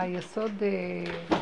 היסוד, 0.00 0.52
אה, 0.62 1.38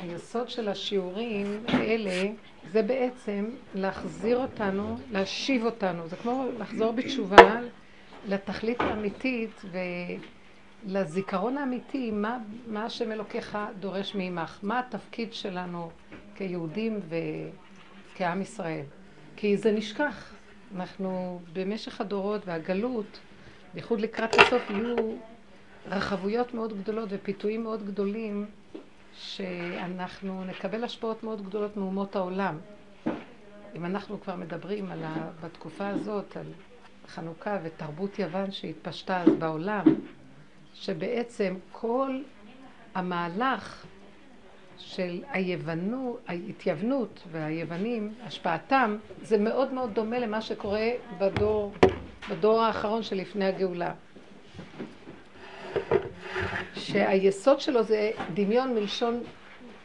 היסוד 0.00 0.48
של 0.48 0.68
השיעורים 0.68 1.64
האלה 1.68 2.30
זה 2.70 2.82
בעצם 2.82 3.50
להחזיר 3.74 4.36
אותנו, 4.38 4.98
להשיב 5.10 5.64
אותנו. 5.64 6.08
זה 6.08 6.16
כמו 6.16 6.46
לחזור 6.58 6.92
בתשובה 6.92 7.60
לתכלית 8.28 8.80
האמיתית 8.80 9.62
ולזיכרון 10.86 11.58
האמיתי, 11.58 12.10
מה, 12.10 12.38
מה 12.66 12.84
השם 12.84 13.12
אלוקיך 13.12 13.58
דורש 13.80 14.14
מעמך, 14.14 14.58
מה 14.62 14.78
התפקיד 14.78 15.34
שלנו 15.34 15.90
כיהודים 16.34 17.00
וכעם 18.14 18.42
ישראל. 18.42 18.84
כי 19.36 19.56
זה 19.56 19.72
נשכח. 19.72 20.34
אנחנו 20.76 21.40
במשך 21.52 22.00
הדורות 22.00 22.42
והגלות, 22.46 23.18
בייחוד 23.74 24.00
לקראת 24.00 24.34
הסוף, 24.34 24.70
יהיו 24.70 24.96
רחבויות 25.86 26.54
מאוד 26.54 26.78
גדולות 26.82 27.08
ופיתויים 27.12 27.62
מאוד 27.62 27.86
גדולים 27.86 28.46
שאנחנו 29.14 30.44
נקבל 30.44 30.84
השפעות 30.84 31.22
מאוד 31.24 31.46
גדולות 31.46 31.76
מאומות 31.76 32.16
העולם. 32.16 32.58
אם 33.74 33.84
אנחנו 33.84 34.20
כבר 34.20 34.36
מדברים 34.36 34.90
על 34.90 35.04
ה... 35.04 35.30
בתקופה 35.44 35.88
הזאת 35.88 36.36
על 36.36 36.46
חנוכה 37.08 37.58
ותרבות 37.62 38.18
יוון 38.18 38.50
שהתפשטה 38.50 39.22
אז 39.22 39.28
בעולם, 39.38 39.84
שבעצם 40.74 41.54
כל 41.72 42.20
המהלך 42.94 43.86
של 44.78 45.22
היוונו, 45.30 46.16
ההתייוונות 46.28 47.22
והיוונים, 47.30 48.14
השפעתם, 48.22 48.96
זה 49.22 49.38
מאוד 49.38 49.72
מאוד 49.72 49.94
דומה 49.94 50.18
למה 50.18 50.40
שקורה 50.40 50.90
בדור, 51.18 51.72
בדור 52.30 52.60
האחרון 52.62 53.02
שלפני 53.02 53.44
הגאולה. 53.44 53.94
שהיסוד 56.74 57.60
שלו 57.60 57.82
זה 57.82 58.10
דמיון 58.34 58.74
מלשון 58.74 59.22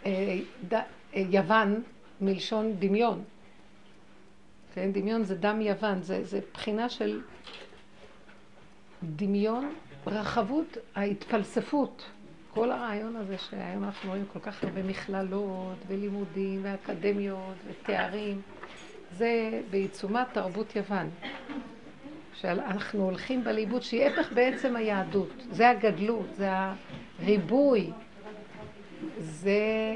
אה, 0.06 0.40
אה, 0.74 0.82
יוון, 1.14 1.84
מלשון 2.22 2.74
דמיון. 2.80 3.24
כן, 4.74 4.92
דמיון 4.92 5.24
זה 5.24 5.36
דם 5.36 5.62
יוון, 5.62 6.02
זה, 6.02 6.24
זה 6.24 6.40
בחינה 6.54 6.90
של 6.90 7.22
דמיון, 9.04 9.74
רחבות, 10.08 10.78
ההתפלספות. 10.96 12.06
כל 12.54 12.72
הרעיון 12.72 13.16
הזה 13.16 13.38
שהיום 13.38 13.84
אנחנו 13.84 14.10
רואים 14.10 14.26
כל 14.34 14.40
כך 14.40 14.64
הרבה 14.64 14.84
מכללות 14.84 15.78
ולימודים 15.88 16.60
ואקדמיות 16.64 17.56
ותארים, 17.68 18.42
זה 19.12 19.62
בעיצומת 19.70 20.28
תרבות 20.34 20.76
יוון. 20.76 21.10
שאנחנו 22.42 23.04
הולכים 23.04 23.44
בליבוד 23.44 23.84
שהיא 23.84 24.06
הפך 24.06 24.32
בעצם 24.34 24.76
היהדות. 24.76 25.34
זה 25.52 25.70
הגדלות, 25.70 26.28
זה 26.34 26.50
הריבוי, 27.20 27.92
זה 29.20 29.96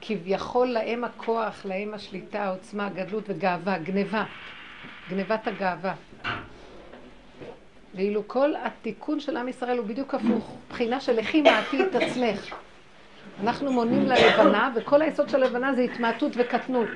כביכול 0.00 0.66
להם 0.66 1.04
הכוח, 1.04 1.64
להם 1.64 1.94
השליטה, 1.94 2.44
העוצמה, 2.44 2.86
הגדלות 2.86 3.24
וגאווה, 3.28 3.78
גניבה, 3.78 4.24
גניבת 5.10 5.46
הגאווה. 5.46 5.94
ואילו 7.94 8.28
כל 8.28 8.52
התיקון 8.62 9.20
של 9.20 9.36
עם 9.36 9.48
ישראל 9.48 9.78
הוא 9.78 9.86
בדיוק 9.86 10.14
הפוך, 10.14 10.56
בחינה 10.70 11.00
של 11.00 11.12
לכי 11.12 11.42
מעטי 11.42 11.82
את 11.82 11.94
עצמך. 11.94 12.54
אנחנו 13.42 13.72
מונים 13.72 14.06
ללבנה, 14.06 14.72
וכל 14.76 15.02
היסוד 15.02 15.28
של 15.28 15.42
הלבנה 15.42 15.74
זה 15.74 15.82
התמעטות 15.82 16.32
וקטנות. 16.36 16.88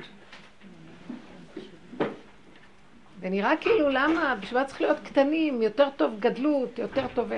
ונראה 3.23 3.57
כאילו 3.61 3.89
למה, 3.89 4.35
בשביל 4.41 4.59
מה 4.59 4.65
צריך 4.65 4.81
להיות 4.81 4.99
קטנים, 4.99 5.61
יותר 5.61 5.89
טוב 5.97 6.19
גדלות, 6.19 6.79
יותר 6.79 7.07
טוב 7.13 7.31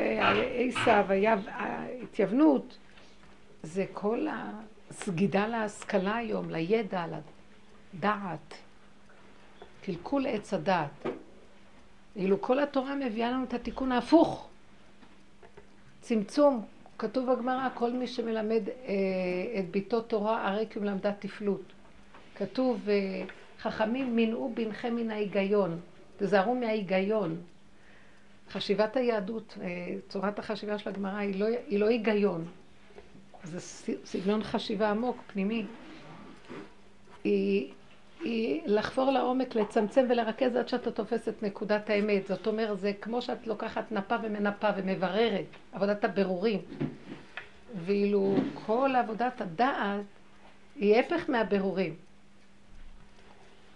עשיו, 0.58 1.06
ההתייוונות. 1.48 2.78
זה 3.64 3.86
כל 3.94 4.28
הסגידה 4.90 5.48
להשכלה 5.48 6.16
היום, 6.16 6.50
לידע, 6.50 7.06
לדעת. 7.94 8.54
קלקול 9.84 10.28
עץ 10.28 10.54
הדעת. 10.54 11.06
ואילו 12.16 12.42
כל 12.42 12.60
התורה 12.60 12.96
מביאה 12.96 13.32
לנו 13.32 13.44
את 13.44 13.54
התיקון 13.54 13.92
ההפוך. 13.92 14.50
צמצום, 16.02 16.66
כתוב 16.98 17.32
בגמרא, 17.32 17.70
כל 17.74 17.92
מי 17.92 18.08
שמלמד 18.08 18.70
אה, 18.70 19.60
את 19.60 19.70
ביתו 19.70 20.02
תורה, 20.02 20.48
הרי 20.48 20.66
כי 20.70 20.80
הוא 20.80 20.86
מלמדה 20.86 21.12
תפלות. 21.20 21.74
כתוב, 22.36 22.90
אה, 22.90 23.24
חכמים 23.66 24.16
מנעו 24.16 24.52
בנכם 24.54 24.96
מן 24.96 25.12
ההיגיון, 25.12 25.80
תזהרו 26.18 26.56
מההיגיון. 26.56 27.42
חשיבת 28.52 28.98
היהדות, 28.98 29.58
אה, 29.62 29.68
צורת 30.10 30.40
החשיבה 30.40 30.78
של 30.78 30.90
הגמרא 30.90 31.18
היא 31.18 31.40
לא, 31.40 31.46
היא 31.68 31.80
לא 31.80 31.88
היגיון. 31.88 32.46
זה 33.44 33.60
סגנון 34.06 34.44
חשיבה 34.44 34.90
עמוק, 34.90 35.18
פנימי. 35.28 35.66
היא 37.24 37.72
היא 38.24 38.62
לחפור 38.66 39.12
לעומק, 39.12 39.56
לצמצם 39.56 40.06
ולרכז 40.10 40.56
עד 40.56 40.68
שאתה 40.68 40.92
תופס 40.92 41.28
את 41.28 41.44
נקודת 41.44 41.90
האמת. 41.90 42.28
זאת 42.28 42.48
אומרת, 42.48 42.80
זה 42.80 42.94
כמו 43.02 43.22
שאת 43.22 43.48
לוקחת 43.48 43.92
נפה 43.92 44.16
ומנפה 44.24 44.68
ומבררת, 44.78 45.46
עבודת 45.74 46.04
הבירורים. 46.04 46.60
ואילו 47.86 48.36
כל 48.54 48.92
עבודת 48.96 49.42
הדעת 49.42 50.06
היא 50.76 50.96
הפך 51.00 51.30
מהבירורים. 51.30 51.96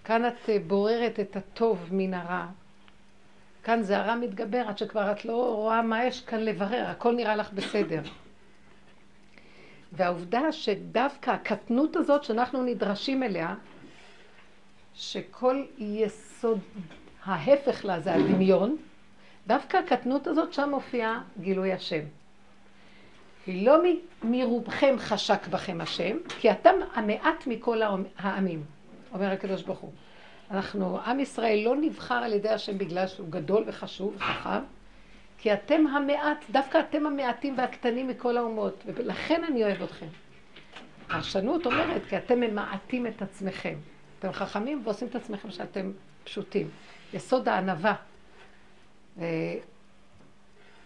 כאן 0.10 0.26
את 0.26 0.50
בוררת 0.68 1.20
את 1.20 1.36
הטוב 1.36 1.88
מן 1.92 2.14
הרע. 2.14 2.46
כאן 3.64 3.84
זה 3.84 3.98
הרע 3.98 4.16
מתגבר 4.16 4.64
עד 4.68 4.78
שכבר 4.78 5.12
את 5.12 5.26
לא 5.26 5.54
רואה 5.56 5.82
מה 5.82 6.06
יש 6.06 6.22
כאן 6.22 6.40
לברר, 6.40 6.86
הכל 6.88 7.16
נראה 7.16 7.36
לך 7.36 7.54
בסדר. 7.54 8.02
והעובדה 9.92 10.52
שדווקא 10.52 11.32
הקטנות 11.32 11.96
הזאת 11.96 12.24
שאנחנו 12.24 12.64
נדרשים 12.64 13.24
אליה, 13.24 13.56
שכל 14.96 15.64
יסוד 15.78 16.60
ההפך 17.26 17.86
לה 17.86 18.00
זה 18.00 18.14
הדמיון, 18.14 18.78
דווקא 19.48 19.78
הקטנות 19.78 20.28
הזאת, 20.28 20.54
שם 20.54 20.70
מופיע 20.70 21.20
גילוי 21.40 21.74
השם. 21.74 22.04
כי 23.46 23.66
לא 23.66 23.78
מרובכם 24.24 24.96
חשק 24.98 25.48
בכם 25.48 25.82
השם, 25.82 26.18
כי 26.40 26.52
אתם 26.52 26.76
המעט 26.94 27.48
מכל 27.48 27.82
העמים, 28.18 28.64
אומר 29.14 29.32
הקדוש 29.32 29.64
ברוך 29.64 29.80
הוא. 29.80 29.92
אנחנו, 30.52 31.00
עם 31.00 31.20
ישראל 31.20 31.62
לא 31.66 31.76
נבחר 31.76 32.16
על 32.16 32.34
ידי 32.34 32.50
השם 32.50 32.78
בגלל 32.78 33.08
שהוא 33.08 33.28
גדול 33.30 33.64
וחשוב 33.68 34.16
וחכם, 34.16 34.60
כי 35.38 35.54
אתם 35.54 35.88
המעט, 35.88 36.46
דווקא 36.52 36.80
אתם 36.90 37.06
המעטים 37.06 37.58
והקטנים 37.58 38.08
מכל 38.08 38.38
האומות, 38.38 38.84
ולכן 38.86 39.44
אני 39.44 39.64
אוהב 39.64 39.82
אתכם. 39.82 40.08
פרשנות 41.08 41.66
אומרת, 41.66 42.02
כי 42.10 42.18
אתם 42.18 42.40
ממעטים 42.40 43.08
את 43.08 43.22
עצמכם. 43.22 43.76
אתם 44.20 44.32
חכמים 44.32 44.82
ועושים 44.84 45.08
את 45.08 45.16
עצמכם 45.16 45.52
שאתם 45.52 45.92
פשוטים. 46.24 46.70
יסוד 47.14 47.50
הענווה. 47.50 47.96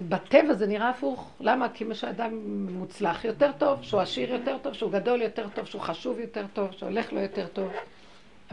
בטבע 0.02 0.54
זה 0.54 0.68
נראה 0.68 0.90
הפוך. 0.90 1.32
למה? 1.40 1.70
כי 1.70 1.84
מה 1.84 1.96
שאדם 1.96 2.58
מוצלח 2.74 3.26
יותר 3.26 3.52
טוב, 3.58 3.84
שהוא 3.84 4.02
עשיר 4.02 4.34
יותר 4.34 4.58
טוב, 4.62 4.74
שהוא 4.74 4.92
גדול 4.92 5.22
יותר 5.22 5.50
טוב, 5.50 5.66
שהוא 5.66 5.82
חשוב 5.82 6.20
יותר 6.20 6.46
טוב, 6.54 6.72
שהולך 6.72 7.14
לו 7.14 7.20
יותר 7.20 7.48
טוב. 7.48 7.72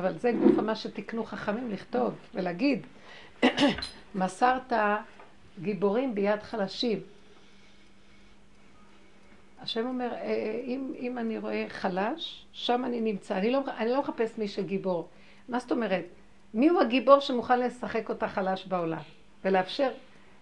אבל 0.00 0.18
זה 0.18 0.32
גוף 0.32 0.58
מה 0.58 0.74
שתיקנו 0.74 1.24
חכמים 1.24 1.70
לכתוב 1.70 2.14
ולהגיד, 2.34 2.86
מסרת 4.14 4.72
גיבורים 5.62 6.14
ביד 6.14 6.42
חלשים. 6.42 7.00
השם 9.60 9.86
אומר, 9.86 10.12
אה, 10.12 10.18
אה, 10.18 10.60
אם, 10.64 10.92
אם 10.98 11.18
אני 11.18 11.38
רואה 11.38 11.66
חלש, 11.68 12.46
שם 12.52 12.84
אני 12.84 13.00
נמצא. 13.00 13.36
אני 13.36 13.50
לא, 13.50 13.60
אני 13.78 13.90
לא 13.90 14.00
מחפש 14.00 14.38
מי 14.38 14.48
שגיבור. 14.48 15.08
מה 15.48 15.58
זאת 15.58 15.72
אומרת? 15.72 16.04
מי 16.54 16.68
הוא 16.68 16.80
הגיבור 16.80 17.20
שמוכן 17.20 17.60
לשחק 17.60 18.08
אותה 18.08 18.28
חלש 18.28 18.66
בעולם? 18.66 19.02
ולאפשר, 19.44 19.90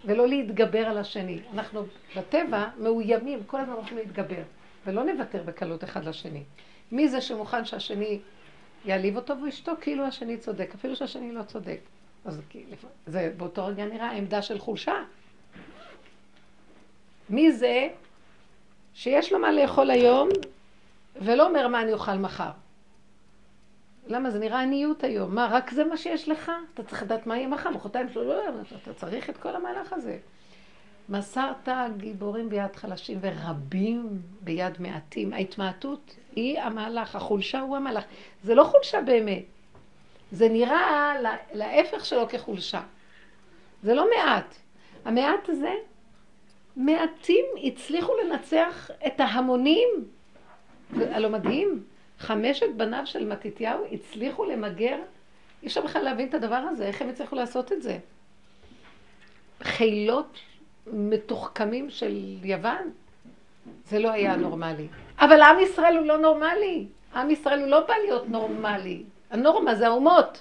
ולא 0.04 0.28
להתגבר 0.28 0.86
על 0.86 0.98
השני. 0.98 1.41
אנחנו 1.54 1.83
בטבע 2.16 2.68
מאוימים, 2.78 3.44
כל 3.47 3.60
הזמן 3.60 3.74
הולכים 3.74 3.98
להתגבר, 3.98 4.42
ולא 4.86 5.04
נוותר 5.04 5.42
בקלות 5.42 5.84
אחד 5.84 6.04
לשני. 6.04 6.42
מי 6.92 7.09
זה 7.09 7.21
שמוכן 7.21 7.65
שהשני 7.65 8.21
יעליב 8.84 9.16
אותו 9.16 9.36
והוא 9.36 9.48
ישתוק 9.48 9.80
כאילו 9.80 10.04
השני 10.04 10.36
צודק, 10.36 10.71
אפילו 10.75 10.97
שהשני 10.97 11.33
לא 11.33 11.42
צודק. 11.42 11.80
אז 12.25 12.41
זה 13.07 13.33
באותו 13.36 13.66
רגע 13.66 13.84
נראה 13.84 14.10
עמדה 14.10 14.42
של 14.42 14.59
חולשה. 14.59 15.03
מי 17.30 17.53
זה 17.53 17.89
שיש 18.95 19.33
לו 19.33 19.39
מה 19.39 19.53
לאכול 19.53 19.91
היום, 19.91 20.28
ולא 21.22 21.47
אומר 21.47 21.69
מה 21.69 21.83
אני 21.83 21.92
אוכל 21.92 22.15
מחר. 22.15 22.51
למה? 24.07 24.30
זה 24.30 24.39
נראה 24.39 24.60
עניות 24.60 25.04
היום. 25.04 25.34
מה, 25.34 25.48
רק 25.51 25.71
זה 25.71 25.84
מה 25.84 25.97
שיש 25.97 26.28
לך? 26.28 26.53
אתה 26.74 26.83
צריך 26.83 27.03
לדעת 27.03 27.27
מה 27.27 27.36
יהיה 27.36 27.48
מחר, 27.48 27.71
מחרתיים 27.71 28.09
שלו, 28.09 28.24
לא, 28.24 28.42
אתה 28.83 28.95
צריך 28.95 29.31
את 29.31 29.36
כל 29.36 29.57
המהלך 29.57 29.92
הזה. 29.92 30.19
מסרת 31.09 31.69
גיבורים 31.97 32.48
ביד 32.48 32.77
חלשים 32.77 33.19
ורבים 33.21 34.22
ביד 34.41 34.74
מעטים. 34.78 35.33
ההתמעטות 35.33 36.16
היא 36.38 36.60
המהלך, 36.60 37.16
החולשה 37.16 37.60
הוא 37.60 37.76
המהלך. 37.76 38.04
זה 38.42 38.54
לא 38.54 38.64
חולשה 38.64 39.00
באמת. 39.00 39.44
זה 40.32 40.48
נראה 40.48 41.14
להפך 41.52 42.04
שלו 42.04 42.28
כחולשה. 42.28 42.80
זה 43.82 43.94
לא 43.94 44.06
מעט. 44.16 44.54
המעט 45.04 45.48
הזה 45.48 45.74
מעטים 46.76 47.44
הצליחו 47.64 48.12
לנצח 48.24 48.90
את 49.06 49.20
ההמונים. 49.20 49.88
הלא 50.96 51.30
מדהים, 51.30 51.84
חמשת 52.18 52.66
בניו 52.76 53.02
של 53.04 53.26
מתתיהו 53.26 53.84
הצליחו 53.92 54.44
למגר, 54.44 54.96
אי 55.62 55.66
אפשר 55.66 55.80
בכלל 55.80 56.02
להבין 56.02 56.28
את 56.28 56.34
הדבר 56.34 56.56
הזה, 56.56 56.86
איך 56.86 57.02
הם 57.02 57.08
הצליחו 57.08 57.36
לעשות 57.36 57.72
את 57.72 57.82
זה? 57.82 57.98
חילות 59.62 60.38
מתוחכמים 60.86 61.90
של 61.90 62.36
יוון, 62.42 62.90
זה 63.84 63.98
לא 63.98 64.10
היה 64.10 64.36
נורמלי. 64.36 64.86
אבל 65.20 65.42
עם 65.42 65.60
ישראל 65.60 65.97
הוא 65.97 66.06
לא 66.06 66.18
נורמלי. 66.18 66.86
עם 67.15 67.30
ישראל 67.30 67.60
הוא 67.60 67.68
לא 67.68 67.80
בא 67.80 67.94
להיות 68.04 68.28
נורמלי. 68.28 69.03
הנורמה 69.30 69.74
זה 69.74 69.86
האומות, 69.86 70.41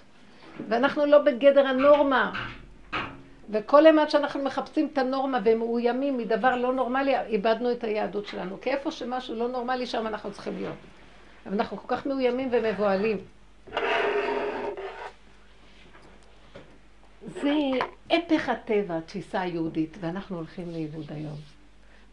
ואנחנו 0.70 1.06
לא 1.06 1.18
בגדר 1.18 1.68
הנורמה. 1.68 2.32
וכל 3.50 3.86
אימת 3.86 4.12
שאנחנו 4.12 4.44
מחפשים 4.44 4.90
את 4.94 4.98
הנורמה 4.98 5.40
ומאוימים 5.44 6.18
מדבר 6.18 6.56
לא 6.56 6.74
נורמלי, 6.74 7.20
איבדנו 7.20 7.72
את 7.72 7.84
היהדות 7.84 8.26
שלנו. 8.26 8.62
כי 8.62 8.70
איפה 8.70 8.92
שמשהו 8.92 9.36
לא 9.36 9.48
נורמלי, 9.48 9.86
שם 9.86 10.08
אנחנו 10.08 10.32
צריכים 10.32 10.56
להיות. 10.58 10.76
אבל 11.46 11.54
אנחנו 11.56 11.78
כל 11.78 11.96
כך 11.96 12.06
מאוימים 12.06 12.50
ומבוהלים. 12.52 13.18
זה 17.28 17.54
הפך 18.10 18.50
הטבע, 18.50 18.98
התפיסה 18.98 19.42
היהודית, 19.42 19.98
ואנחנו 20.00 20.38
הולכים 20.38 20.72
לאיבוד 20.72 21.12
היום. 21.12 21.38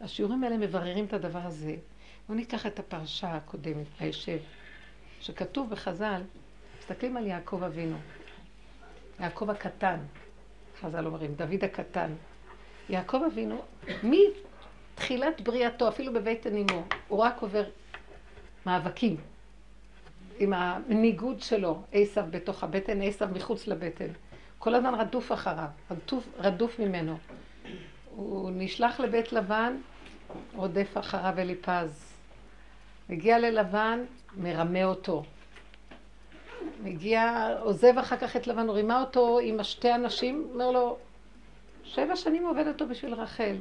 השיעורים 0.01 0.43
האלה 0.43 0.57
מבררים 0.57 1.05
את 1.05 1.13
הדבר 1.13 1.39
הזה. 1.43 1.75
בואו 2.27 2.37
ניקח 2.37 2.65
את 2.65 2.79
הפרשה 2.79 3.35
הקודמת, 3.35 3.87
הישב, 3.99 4.37
שכתוב 5.21 5.69
בחז"ל, 5.69 6.21
מסתכלים 6.79 7.17
על 7.17 7.27
יעקב 7.27 7.63
אבינו, 7.63 7.97
יעקב 9.19 9.49
הקטן, 9.49 9.97
חז"ל 10.81 11.05
אומרים, 11.05 11.35
דוד 11.35 11.63
הקטן. 11.63 12.13
יעקב 12.89 13.21
אבינו, 13.31 13.61
מתחילת 14.03 15.41
בריאתו, 15.41 15.87
אפילו 15.87 16.13
בבטן 16.13 16.55
אמו, 16.57 16.83
הוא 17.07 17.19
רק 17.19 17.41
עובר 17.41 17.63
מאבקים 18.65 19.17
עם 20.39 20.53
הניגוד 20.53 21.41
שלו, 21.41 21.81
עשב 21.91 22.25
בתוך 22.29 22.63
הבטן, 22.63 23.01
עשב 23.01 23.33
מחוץ 23.33 23.67
לבטן. 23.67 24.09
כל 24.59 24.75
הזמן 24.75 24.93
רדוף 24.95 25.31
אחריו, 25.31 25.67
רדוף, 25.91 26.27
רדוף 26.37 26.79
ממנו. 26.79 27.17
הוא 28.15 28.51
נשלח 28.53 28.99
לבית 28.99 29.33
לבן, 29.33 29.77
רודף 30.53 30.97
אחריו 30.97 31.33
אליפז. 31.37 32.04
מגיע 33.09 33.39
ללבן, 33.39 34.05
מרמה 34.37 34.83
אותו. 34.83 35.23
מגיע, 36.83 37.49
עוזב 37.61 37.97
אחר 37.97 38.17
כך 38.17 38.35
את 38.35 38.47
לבן, 38.47 38.69
רימה 38.69 39.01
אותו 39.01 39.39
עם 39.39 39.59
השתי 39.59 39.95
אנשים, 39.95 40.47
אומר 40.53 40.71
לו, 40.71 40.97
שבע 41.83 42.15
שנים 42.15 42.45
עובד 42.45 42.67
אותו 42.67 42.87
בשביל 42.87 43.13
רחל. 43.13 43.55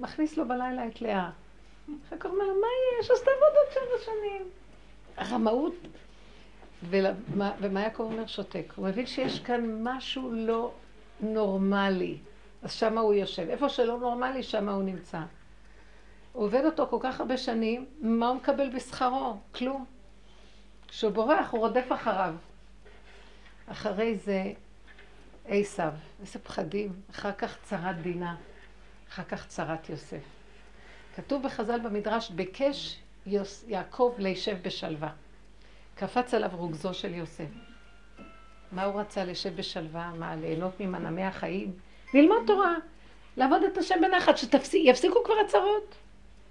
מכניס 0.00 0.36
לו 0.36 0.48
בלילה 0.48 0.86
את 0.86 1.02
לאה. 1.02 1.30
אחר 2.08 2.16
כך 2.18 2.26
אומר 2.26 2.44
לו, 2.44 2.54
מה 2.54 2.66
יש? 3.00 3.10
אז 3.10 3.18
תעבוד 3.18 3.54
עוד 3.56 3.72
שבע 3.72 4.04
שנים. 4.04 4.48
הרמאות. 5.16 5.74
ומה, 6.82 7.52
ומה 7.60 7.80
יעקב 7.80 8.02
אומר? 8.02 8.26
שותק. 8.26 8.72
הוא 8.76 8.88
מבין 8.88 9.06
שיש 9.06 9.40
כאן 9.40 9.82
משהו 9.82 10.30
לא 10.32 10.72
נורמלי. 11.20 12.16
אז 12.62 12.72
שמה 12.72 13.00
הוא 13.00 13.14
יושב. 13.14 13.46
איפה 13.48 13.68
שלא 13.68 13.98
נורמלי, 13.98 14.42
שמה 14.42 14.72
הוא 14.72 14.82
נמצא. 14.82 15.20
הוא 16.38 16.46
עובד 16.46 16.64
אותו 16.64 16.86
כל 16.90 16.98
כך 17.00 17.20
הרבה 17.20 17.36
שנים, 17.36 17.86
מה 18.00 18.28
הוא 18.28 18.36
מקבל 18.36 18.70
בשכרו? 18.70 19.36
כלום. 19.54 19.84
כשהוא 20.88 21.12
בורח, 21.12 21.50
הוא 21.50 21.60
רודף 21.60 21.86
אחריו. 21.94 22.34
אחרי 23.66 24.16
זה 24.16 24.52
עשיו, 25.44 25.92
איזה 26.20 26.38
פחדים. 26.38 26.92
אחר 27.10 27.32
כך 27.32 27.58
צרת 27.62 27.96
דינה, 28.02 28.36
אחר 29.08 29.22
כך 29.22 29.46
צרת 29.46 29.90
יוסף. 29.90 30.22
כתוב 31.16 31.42
בחז"ל 31.42 31.80
במדרש, 31.80 32.30
ביקש 32.30 32.98
יוס, 33.26 33.64
יעקב 33.68 34.14
לישב 34.18 34.56
בשלווה. 34.62 35.10
קפץ 35.94 36.34
עליו 36.34 36.50
רוגזו 36.52 36.94
של 36.94 37.14
יוסף. 37.14 37.50
מה 38.72 38.84
הוא 38.84 39.00
רצה 39.00 39.24
לשב 39.24 39.56
בשלווה? 39.56 40.12
מה, 40.18 40.36
ליהנות 40.36 40.80
ממנעמי 40.80 41.24
החיים? 41.24 41.72
ללמוד 42.14 42.42
תורה, 42.46 42.74
לעבוד 43.36 43.62
את 43.62 43.78
השם 43.78 43.94
בנחת, 44.00 44.34
שיפסיקו 44.38 45.24
כבר 45.24 45.34
הצרות. 45.46 45.94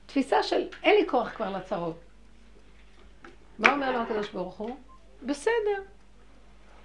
תפיסה 0.08 0.44
של 0.44 0.68
אין 0.84 0.96
לי 1.02 1.10
כוח 1.10 1.30
כבר 1.30 1.50
לצרות. 1.58 2.00
מה 3.60 3.74
אומר 3.74 3.92
לו 3.92 4.02
הקדוש 4.02 4.30
ברוך 4.30 4.58
הוא? 4.58 4.78
בסדר, 5.26 5.84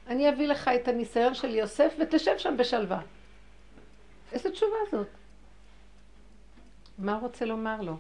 אני 0.06 0.28
אביא 0.28 0.46
לך 0.46 0.68
את 0.68 0.88
הניסיון 0.88 1.34
של 1.34 1.54
יוסף 1.54 1.94
ותשב 2.00 2.38
שם 2.38 2.56
בשלווה. 2.56 3.00
איזה 4.32 4.50
תשובה 4.50 4.76
זאת? 4.90 5.08
מה 6.98 7.18
רוצה 7.18 7.44
לומר 7.44 7.80
לו? 7.80 7.96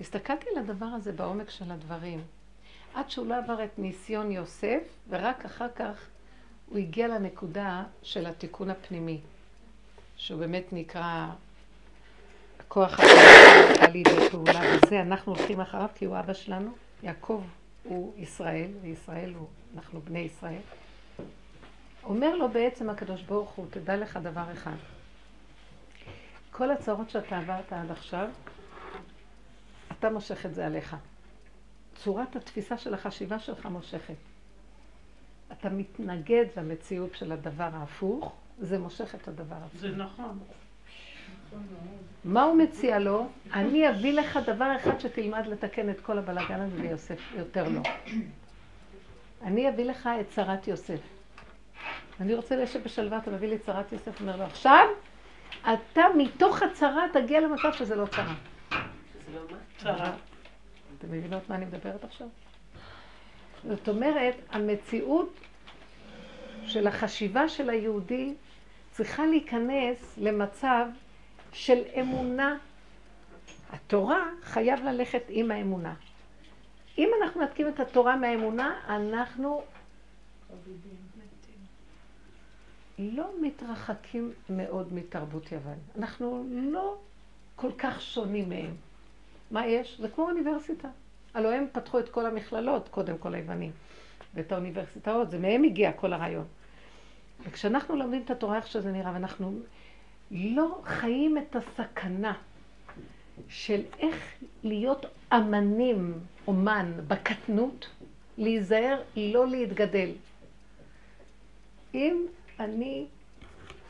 הסתכלתי 0.00 0.46
על 0.50 0.58
הדבר 0.58 0.86
הזה 0.86 1.12
בעומק 1.12 1.50
של 1.50 1.70
הדברים. 1.70 2.24
עד 2.94 3.10
שהוא 3.10 3.26
לא 3.26 3.36
עבר 3.38 3.64
את 3.64 3.78
ניסיון 3.78 4.32
יוסף, 4.32 4.82
ורק 5.08 5.44
אחר 5.44 5.68
כך 5.76 6.06
הוא 6.66 6.78
הגיע 6.78 7.08
לנקודה 7.08 7.84
של 8.02 8.26
התיקון 8.26 8.70
הפנימי, 8.70 9.20
שהוא 10.16 10.40
באמת 10.40 10.64
נקרא 10.72 11.26
הפנימי 12.80 13.92
לידי 13.92 14.30
פעולה, 14.30 14.60
וזה 14.76 15.00
אנחנו 15.00 15.34
הולכים 15.34 15.60
אחריו 15.60 15.88
כי 15.94 16.04
הוא 16.04 16.18
אבא 16.18 16.32
שלנו, 16.32 16.70
יעקב 17.02 17.42
הוא 17.82 18.12
ישראל, 18.16 18.70
וישראל 18.82 19.34
הוא, 19.34 19.48
אנחנו 19.74 20.00
בני 20.00 20.18
ישראל. 20.18 20.60
אומר 22.04 22.36
לו 22.36 22.48
בעצם 22.48 22.90
הקדוש 22.90 23.22
ברוך 23.22 23.50
הוא, 23.50 23.66
תדע 23.70 23.96
לך 23.96 24.16
דבר 24.22 24.52
אחד. 24.52 24.76
כל 26.50 26.70
הצרות 26.70 27.10
שאתה 27.10 27.38
עברת 27.38 27.72
עד 27.72 27.90
עכשיו, 27.90 28.28
אתה 29.98 30.10
מושך 30.10 30.46
את 30.46 30.54
זה 30.54 30.66
עליך. 30.66 30.96
צורת 31.94 32.36
התפיסה 32.36 32.78
של 32.78 32.94
החשיבה 32.94 33.38
שלך 33.38 33.66
מושכת. 33.66 34.14
אתה 35.52 35.68
מתנגד 35.68 36.44
למציאות 36.56 37.14
של 37.14 37.32
הדבר 37.32 37.68
ההפוך, 37.72 38.32
זה 38.58 38.78
מושך 38.78 39.14
את 39.14 39.28
הדבר 39.28 39.56
הזה. 39.56 39.78
זה 39.90 39.96
נכון. 39.96 40.38
מה 42.24 42.42
הוא 42.42 42.56
מציע 42.56 42.98
לו? 42.98 43.28
אני 43.54 43.88
אביא 43.88 44.12
לך 44.12 44.38
דבר 44.46 44.76
אחד 44.76 45.00
שתלמד 45.00 45.46
לתקן 45.46 45.90
את 45.90 46.00
כל 46.00 46.18
הבלאגן 46.18 46.60
הזה 46.60 46.82
ויוסף 46.82 47.32
יותר 47.36 47.68
לא. 47.68 47.80
אני 49.42 49.68
אביא 49.68 49.84
לך 49.84 50.08
את 50.20 50.28
צרת 50.28 50.68
יוסף. 50.68 51.00
אני 52.20 52.34
רוצה 52.34 52.56
לשבת 52.56 52.84
בשלווה, 52.84 53.18
אתה 53.18 53.30
מביא 53.30 53.48
לי 53.48 53.54
את 53.54 53.62
צרת 53.62 53.92
יוסף, 53.92 54.20
אומר 54.20 54.36
לו, 54.36 54.44
עכשיו 54.44 54.86
אתה 55.62 56.02
מתוך 56.16 56.62
הצרה 56.62 57.06
תגיע 57.12 57.40
למצב 57.40 57.72
שזה 57.72 57.96
לא 57.96 58.06
צרה. 58.06 58.34
זה 58.70 58.76
לא 59.34 59.40
מה? 59.50 59.56
צרה. 59.78 60.12
אתם 60.98 61.08
מבינות 61.10 61.48
מה 61.48 61.54
אני 61.54 61.64
מדברת 61.64 62.04
עכשיו? 62.04 62.28
זאת 63.68 63.88
אומרת, 63.88 64.34
המציאות 64.50 65.32
של 66.64 66.86
החשיבה 66.86 67.48
של 67.48 67.70
היהודי 67.70 68.34
צריכה 68.90 69.26
להיכנס 69.26 70.14
למצב 70.18 70.86
של 71.52 71.82
אמונה. 72.00 72.56
התורה 73.70 74.30
חייב 74.42 74.84
ללכת 74.84 75.22
עם 75.28 75.50
האמונה. 75.50 75.94
אם 76.98 77.08
אנחנו 77.22 77.42
נתקים 77.42 77.68
את 77.68 77.80
התורה 77.80 78.16
מהאמונה, 78.16 78.80
אנחנו 78.88 79.62
לא 82.98 83.24
מתרחקים 83.40 84.32
מאוד 84.50 84.92
מתרבות 84.92 85.52
יוון. 85.52 85.78
אנחנו 85.98 86.44
לא 86.50 86.96
כל 87.56 87.70
כך 87.78 88.02
שונים 88.02 88.48
מהם. 88.48 88.74
מה 89.50 89.66
יש? 89.66 89.98
זה 90.00 90.08
כמו 90.08 90.24
אוניברסיטה. 90.24 90.88
הלוא 91.34 91.50
הם 91.50 91.66
פתחו 91.72 91.98
את 91.98 92.08
כל 92.08 92.26
המכללות, 92.26 92.88
קודם 92.88 93.18
כל 93.18 93.34
היוונים, 93.34 93.70
ואת 94.34 94.52
האוניברסיטאות, 94.52 95.30
זה 95.30 95.38
מהם 95.38 95.64
הגיע 95.64 95.92
כל 95.92 96.12
הרעיון. 96.12 96.44
וכשאנחנו 97.44 97.96
לומדים 97.96 98.22
את 98.22 98.30
התורה 98.30 98.56
איך 98.56 98.66
שזה 98.66 98.92
נראה, 98.92 99.12
ואנחנו 99.14 99.58
לא 100.32 100.80
חיים 100.84 101.38
את 101.38 101.56
הסכנה 101.56 102.32
של 103.48 103.80
איך 103.98 104.34
להיות 104.62 105.06
אמנים, 105.32 106.14
אומן, 106.46 106.92
בקטנות, 107.08 107.88
להיזהר 108.38 109.00
לא 109.16 109.48
להתגדל. 109.48 110.10
אם 111.94 112.26
אני 112.60 113.06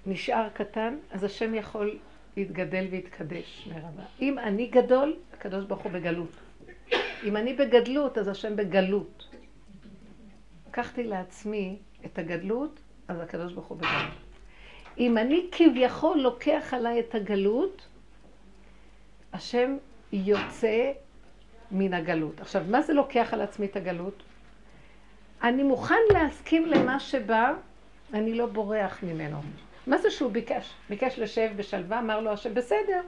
נשאר 0.07 0.49
קטן, 0.55 0.97
אז 1.11 1.25
השם 1.25 1.55
יכול 1.55 1.99
להתגדל 2.37 2.87
ויתקדש 2.91 3.69
לרבה. 3.71 4.03
אם 4.21 4.39
אני 4.39 4.67
גדול, 4.67 5.17
הקדוש 5.33 5.65
ברוך 5.65 5.83
הוא 5.83 5.93
בגלות. 5.93 6.31
אם 7.25 7.37
אני 7.37 7.55
בגדלות, 7.55 8.19
אז 8.19 8.29
השם 8.29 8.57
בגלות. 8.57 9.29
לקחתי 10.69 11.05
לעצמי 11.05 11.79
את 12.05 12.19
הגדלות, 12.19 12.81
אז 13.09 13.21
הקדוש 13.21 13.53
ברוך 13.53 13.67
הוא 13.67 13.79
בגלות. 13.79 14.32
אם 14.99 15.19
אני 15.19 15.47
כביכול 15.53 16.19
לוקח 16.19 16.75
עליי 16.75 17.01
את 17.01 17.15
הגלות, 17.15 17.87
השם 19.33 19.77
יוצא 20.13 20.93
מן 21.71 21.95
הגלות. 21.95 22.41
עכשיו, 22.41 22.63
מה 22.69 22.83
זה 22.83 22.93
לוקח 22.93 23.29
על 23.33 23.41
עצמי 23.41 23.67
את 23.67 23.77
הגלות? 23.77 24.23
אני 25.43 25.63
מוכן 25.63 26.01
להסכים 26.13 26.67
למה 26.67 27.01
שבא, 27.01 27.53
אני 28.15 28.35
לא 28.35 28.47
בורח 28.47 29.03
ממנו. 29.03 29.37
מה 29.87 29.99
זה 29.99 30.11
שהוא 30.11 30.31
ביקש? 30.31 30.75
ביקש 30.91 31.19
לשב 31.19 31.51
בשלווה, 31.57 31.99
אמר 31.99 32.21
לו 32.21 32.31
השם, 32.31 32.55
בסדר, 32.55 33.01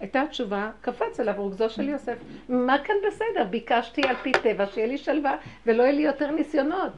הייתה 0.00 0.22
התשובה, 0.22 0.70
קפץ 0.80 1.20
אליו 1.20 1.34
רוגזו 1.36 1.70
של 1.70 1.88
יוסף. 1.88 2.16
מה 2.48 2.76
כאן 2.84 2.94
בסדר? 3.06 3.44
ביקשתי 3.50 4.02
על 4.08 4.16
פי 4.16 4.32
טבע 4.32 4.66
שיהיה 4.66 4.86
לי 4.86 4.98
שלווה 4.98 5.36
ולא 5.66 5.82
יהיה 5.82 5.92
לי 5.92 6.02
יותר 6.02 6.30
ניסיונות. 6.30 6.92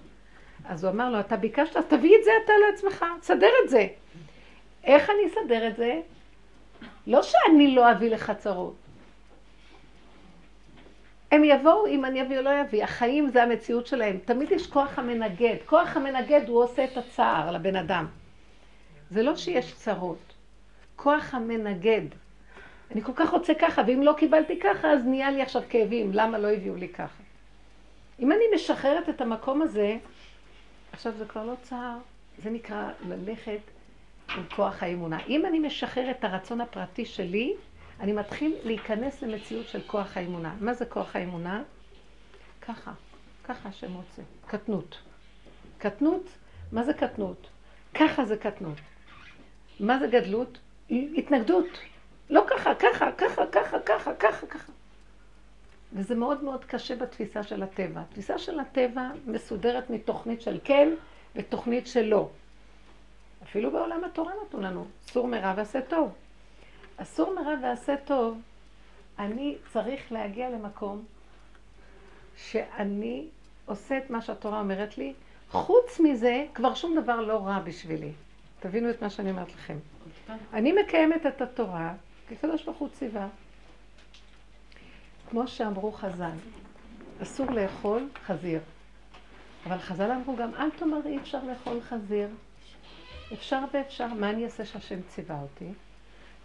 אז 0.68 0.84
הוא 0.84 0.92
אמר 0.92 1.10
לו, 1.10 1.20
אתה 1.20 1.36
ביקשת, 1.36 1.76
אז 1.76 1.84
תביא 1.84 2.16
את 2.18 2.24
זה 2.24 2.30
אתה 2.44 2.52
לעצמך, 2.70 3.04
תסדר 3.20 3.50
את 3.64 3.70
זה. 3.70 3.86
איך 4.84 5.10
אני 5.10 5.28
אסדר 5.28 5.68
את 5.68 5.76
זה? 5.76 6.00
לא 7.06 7.22
שאני 7.22 7.74
לא 7.74 7.92
אביא 7.92 8.10
לך 8.10 8.32
צרות. 8.38 8.74
הם 11.32 11.44
יבואו 11.44 11.86
אם 11.86 12.04
אני 12.04 12.22
אביא 12.22 12.38
או 12.38 12.42
לא 12.42 12.60
אביא. 12.60 12.84
החיים 12.84 13.30
זה 13.30 13.42
המציאות 13.42 13.86
שלהם. 13.86 14.18
תמיד 14.24 14.52
יש 14.52 14.66
כוח 14.66 14.98
המנגד. 14.98 15.56
כוח 15.66 15.96
המנגד 15.96 16.48
הוא 16.48 16.62
עושה 16.62 16.84
את 16.84 16.96
הצער 16.96 17.50
לבן 17.50 17.76
אדם. 17.76 18.06
זה 19.10 19.22
לא 19.22 19.36
שיש 19.36 19.74
צרות. 19.74 20.34
כוח 20.96 21.34
המנגד. 21.34 22.02
אני 22.90 23.02
כל 23.02 23.12
כך 23.16 23.30
רוצה 23.30 23.54
ככה, 23.54 23.82
ואם 23.86 24.02
לא 24.02 24.14
קיבלתי 24.18 24.60
ככה, 24.60 24.92
אז 24.92 25.04
נהיה 25.04 25.30
לי 25.30 25.42
עכשיו 25.42 25.62
כאבים. 25.68 26.10
למה 26.12 26.38
לא 26.38 26.48
הביאו 26.48 26.76
לי 26.76 26.88
ככה? 26.88 27.22
אם 28.20 28.32
אני 28.32 28.44
משחררת 28.54 29.08
את 29.08 29.20
המקום 29.20 29.62
הזה, 29.62 29.96
עכשיו 30.92 31.12
זה 31.18 31.24
כבר 31.24 31.44
לא 31.44 31.54
צער, 31.62 31.96
זה 32.42 32.50
נקרא 32.50 32.90
ללכת 33.08 33.60
עם 34.36 34.44
כוח 34.56 34.82
האמונה. 34.82 35.18
אם 35.28 35.46
אני 35.46 35.58
משחרר 35.58 36.10
את 36.10 36.24
הרצון 36.24 36.60
הפרטי 36.60 37.04
שלי, 37.04 37.54
אני 38.00 38.12
מתחיל 38.12 38.56
להיכנס 38.64 39.22
למציאות 39.22 39.68
של 39.68 39.80
כוח 39.86 40.16
האמונה. 40.16 40.54
מה 40.60 40.74
זה 40.74 40.86
כוח 40.86 41.16
האמונה? 41.16 41.62
ככה, 42.60 42.92
ככה 43.44 43.68
השם 43.68 43.94
רוצה. 43.94 44.22
קטנות. 44.46 44.98
קטנות, 45.78 46.28
מה 46.72 46.82
זה 46.82 46.94
קטנות? 46.94 47.46
ככה 47.94 48.24
זה 48.24 48.36
קטנות. 48.36 48.78
מה 49.80 49.98
זה 49.98 50.06
גדלות? 50.06 50.58
התנגדות. 50.90 51.78
לא 52.30 52.44
ככה, 52.46 52.74
ככה, 52.74 53.12
ככה, 53.12 53.46
ככה, 53.52 53.78
ככה, 53.86 54.14
ככה, 54.14 54.46
ככה. 54.46 54.72
וזה 55.92 56.14
מאוד 56.14 56.44
מאוד 56.44 56.64
קשה 56.64 56.96
בתפיסה 56.96 57.42
של 57.42 57.62
הטבע. 57.62 58.00
התפיסה 58.00 58.38
של 58.38 58.60
הטבע 58.60 59.10
מסודרת 59.26 59.90
מתוכנית 59.90 60.42
של 60.42 60.58
כן 60.64 60.88
ותוכנית 61.36 61.86
של 61.86 62.02
לא. 62.02 62.28
אפילו 63.54 63.70
בעולם 63.70 64.04
התורה 64.04 64.32
נתנו 64.46 64.60
לנו, 64.60 64.86
סור 65.06 65.28
מרע 65.28 65.54
ועשה 65.56 65.80
טוב. 65.82 66.12
אסור 66.96 67.34
מרע 67.34 67.54
ועשה 67.62 67.96
טוב, 67.96 68.40
אני 69.18 69.56
צריך 69.72 70.12
להגיע 70.12 70.50
למקום 70.50 71.04
שאני 72.36 73.26
עושה 73.66 73.98
את 73.98 74.10
מה 74.10 74.22
שהתורה 74.22 74.60
אומרת 74.60 74.98
לי, 74.98 75.12
חוץ 75.50 76.00
מזה, 76.00 76.46
כבר 76.54 76.74
שום 76.74 77.00
דבר 77.02 77.20
לא 77.20 77.46
רע 77.46 77.58
בשבילי. 77.58 78.12
תבינו 78.60 78.90
את 78.90 79.02
מה 79.02 79.10
שאני 79.10 79.30
אומרת 79.30 79.52
לכם. 79.54 79.78
אני 80.52 80.72
מקיימת 80.72 81.26
את 81.26 81.42
התורה, 81.42 81.94
כי 82.28 82.36
קדוש 82.36 82.64
ברוך 82.64 82.78
הוא 82.78 82.88
ציווה. 82.88 83.28
כמו 85.30 85.48
שאמרו 85.48 85.92
חז"ל, 85.92 86.36
אסור 87.22 87.50
לאכול 87.50 88.08
חזיר. 88.26 88.60
אבל 89.66 89.78
חז"ל 89.78 90.10
אמרו 90.10 90.36
גם, 90.36 90.54
אל 90.54 90.70
תאמר 90.70 91.00
אי 91.06 91.18
אפשר 91.18 91.44
לאכול 91.44 91.80
חזיר. 91.80 92.28
אפשר 93.34 93.60
ואפשר, 93.72 94.06
מה 94.06 94.30
אני 94.30 94.44
אעשה 94.44 94.64
שהשם 94.64 95.00
ציווה 95.08 95.40
אותי? 95.42 95.72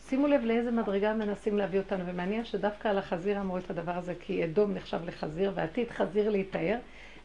שימו 0.08 0.28
לב 0.28 0.44
לאיזה 0.44 0.72
מדרגה 0.72 1.14
מנסים 1.14 1.58
להביא 1.58 1.80
אותנו, 1.80 2.08
ומעניין 2.08 2.46
שדווקא 2.46 2.88
על 2.88 2.98
החזיר 2.98 3.42
אמרו 3.42 3.58
את 3.58 3.70
הדבר 3.70 3.92
הזה, 3.92 4.14
כי 4.20 4.44
אדום 4.44 4.74
נחשב 4.74 5.06
לחזיר, 5.06 5.52
ועתיד 5.56 5.92
חזיר 5.92 6.30
להיטהר, 6.30 6.78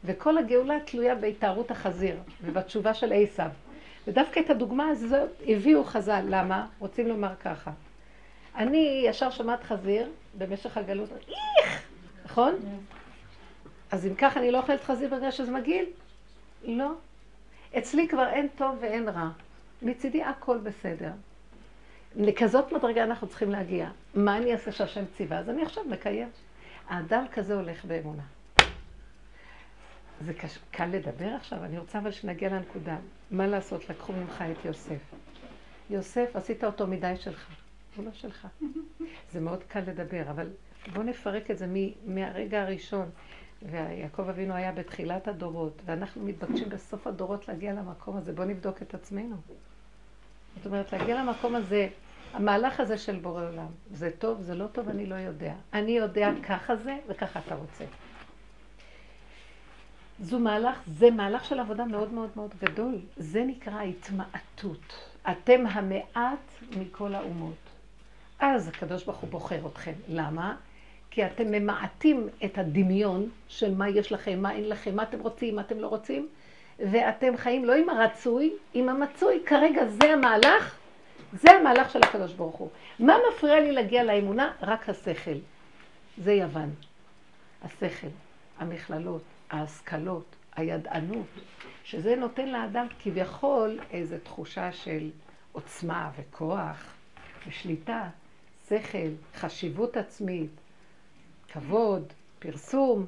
וכל 0.03 0.37
הגאולה 0.37 0.77
תלויה 0.85 1.15
בהתארות 1.15 1.71
החזיר, 1.71 2.17
ובתשובה 2.43 2.93
של 2.93 3.13
עשיו. 3.15 3.49
ודווקא 4.07 4.39
את 4.39 4.49
הדוגמה 4.49 4.87
הזאת 4.87 5.29
הביאו 5.47 5.83
חז"ל, 5.83 6.25
למה? 6.29 6.67
רוצים 6.79 7.07
לומר 7.07 7.35
ככה. 7.35 7.71
אני 8.55 9.03
ישר 9.07 9.29
שומעת 9.29 9.63
חזיר 9.63 10.09
במשך 10.37 10.77
הגלות, 10.77 11.09
איך! 11.11 11.81
נכון? 12.25 12.55
אז 13.91 14.05
אם 14.05 14.15
ככה 14.15 14.39
אני 14.39 14.51
לא 14.51 14.57
אוכלת 14.57 14.83
חזיר 14.83 15.15
בגלל 15.15 15.31
שזה 15.31 15.51
מגעיל? 15.51 15.85
לא. 16.63 16.91
אצלי 17.77 18.07
כבר 18.07 18.29
אין 18.29 18.47
טוב 18.57 18.77
ואין 18.81 19.09
רע. 19.09 19.29
מצידי 19.85 20.23
הכל 20.23 20.57
בסדר. 20.57 21.11
לכזאת 22.15 22.73
מדרגה 22.73 23.03
אנחנו 23.03 23.27
צריכים 23.27 23.51
להגיע. 23.51 23.89
מה 24.15 24.37
אני 24.37 24.53
אעשה 24.53 24.71
שהשם 24.71 25.03
ציווה? 25.17 25.39
אז 25.39 25.49
אני 25.49 25.61
עכשיו 25.61 25.83
מקיים. 25.83 26.29
האדם 26.87 27.25
כזה 27.31 27.55
הולך 27.55 27.85
באמונה. 27.85 28.23
זה 30.21 30.33
קש... 30.33 30.59
קל 30.71 30.85
לדבר 30.85 31.27
עכשיו, 31.35 31.63
אני 31.63 31.77
רוצה 31.77 31.99
אבל 31.99 32.11
שנגיע 32.11 32.49
לנקודה. 32.49 32.97
מה 33.31 33.47
לעשות? 33.47 33.89
לקחו 33.89 34.13
ממך 34.13 34.43
את 34.51 34.65
יוסף. 34.65 35.13
יוסף, 35.89 36.35
עשית 36.35 36.63
אותו 36.63 36.87
מדי 36.87 37.13
שלך. 37.17 37.49
הוא 37.95 38.05
לא 38.05 38.11
שלך. 38.11 38.47
זה 39.31 39.39
מאוד 39.39 39.63
קל 39.63 39.79
לדבר, 39.87 40.29
אבל 40.29 40.49
בואו 40.93 41.03
נפרק 41.03 41.51
את 41.51 41.57
זה 41.57 41.67
מהרגע 42.05 42.61
הראשון. 42.61 43.09
ויעקב 43.61 44.29
אבינו 44.29 44.53
היה 44.53 44.71
בתחילת 44.71 45.27
הדורות, 45.27 45.81
ואנחנו 45.85 46.23
מתבקשים 46.23 46.69
בסוף 46.69 47.07
הדורות 47.07 47.47
להגיע 47.47 47.73
למקום 47.73 48.17
הזה. 48.17 48.33
בואו 48.33 48.47
נבדוק 48.47 48.81
את 48.81 48.93
עצמנו. 48.93 49.35
זאת 50.55 50.65
אומרת, 50.65 50.93
להגיע 50.93 51.23
למקום 51.23 51.55
הזה, 51.55 51.87
המהלך 52.33 52.79
הזה 52.79 52.97
של 52.97 53.15
בורא 53.15 53.49
עולם, 53.49 53.67
זה 53.91 54.09
טוב, 54.19 54.41
זה 54.41 54.55
לא 54.55 54.67
טוב, 54.67 54.89
אני 54.89 55.05
לא 55.05 55.15
יודע. 55.15 55.53
אני 55.73 55.91
יודע 55.91 56.29
ככה 56.43 56.75
זה 56.75 56.97
וככה 57.07 57.39
אתה 57.45 57.55
רוצה. 57.55 57.83
זו 60.19 60.39
מהלך, 60.39 60.81
זה 60.87 61.11
מהלך 61.11 61.45
של 61.45 61.59
עבודה 61.59 61.85
מאוד 61.85 62.13
מאוד 62.13 62.29
מאוד 62.35 62.51
גדול. 62.61 62.95
זה 63.17 63.43
נקרא 63.43 63.81
התמעטות. 63.81 65.09
אתם 65.31 65.67
המעט 65.67 66.51
מכל 66.77 67.15
האומות. 67.15 67.55
אז 68.39 68.67
הקדוש 68.67 69.03
ברוך 69.03 69.17
הוא 69.17 69.29
בוחר 69.29 69.67
אתכם. 69.67 69.93
למה? 70.07 70.55
כי 71.11 71.25
אתם 71.25 71.51
ממעטים 71.51 72.27
את 72.45 72.57
הדמיון 72.57 73.29
של 73.47 73.75
מה 73.75 73.89
יש 73.89 74.11
לכם, 74.11 74.41
מה 74.41 74.51
אין 74.51 74.69
לכם, 74.69 74.95
מה 74.95 75.03
אתם 75.03 75.19
רוצים, 75.19 75.55
מה 75.55 75.61
אתם 75.61 75.79
לא 75.79 75.87
רוצים, 75.87 76.27
ואתם 76.79 77.37
חיים 77.37 77.65
לא 77.65 77.73
עם 77.73 77.89
הרצוי, 77.89 78.53
עם 78.73 78.89
המצוי. 78.89 79.43
כרגע 79.45 79.85
זה 79.85 80.13
המהלך, 80.13 80.75
זה 81.33 81.51
המהלך 81.51 81.89
של 81.91 81.99
הקדוש 82.03 82.33
ברוך 82.33 82.55
הוא. 82.55 82.69
מה 82.99 83.17
מפריע 83.29 83.59
לי 83.59 83.71
להגיע 83.71 84.03
לאמונה? 84.03 84.51
רק 84.61 84.89
השכל. 84.89 85.37
זה 86.17 86.33
יוון. 86.33 86.69
השכל, 87.63 88.07
המכללות, 88.57 89.23
ההשכלות, 89.51 90.35
הידענות, 90.55 91.27
שזה 91.83 92.15
נותן 92.15 92.49
לאדם 92.49 92.87
כביכול 92.99 93.79
איזו 93.91 94.15
תחושה 94.23 94.71
של 94.71 95.09
עוצמה 95.51 96.11
וכוח 96.17 96.93
ושליטה, 97.47 98.09
שכל, 98.69 98.97
חשיבות 99.35 99.97
עצמית, 99.97 100.51
כבוד, 101.47 102.13
פרסום, 102.39 103.05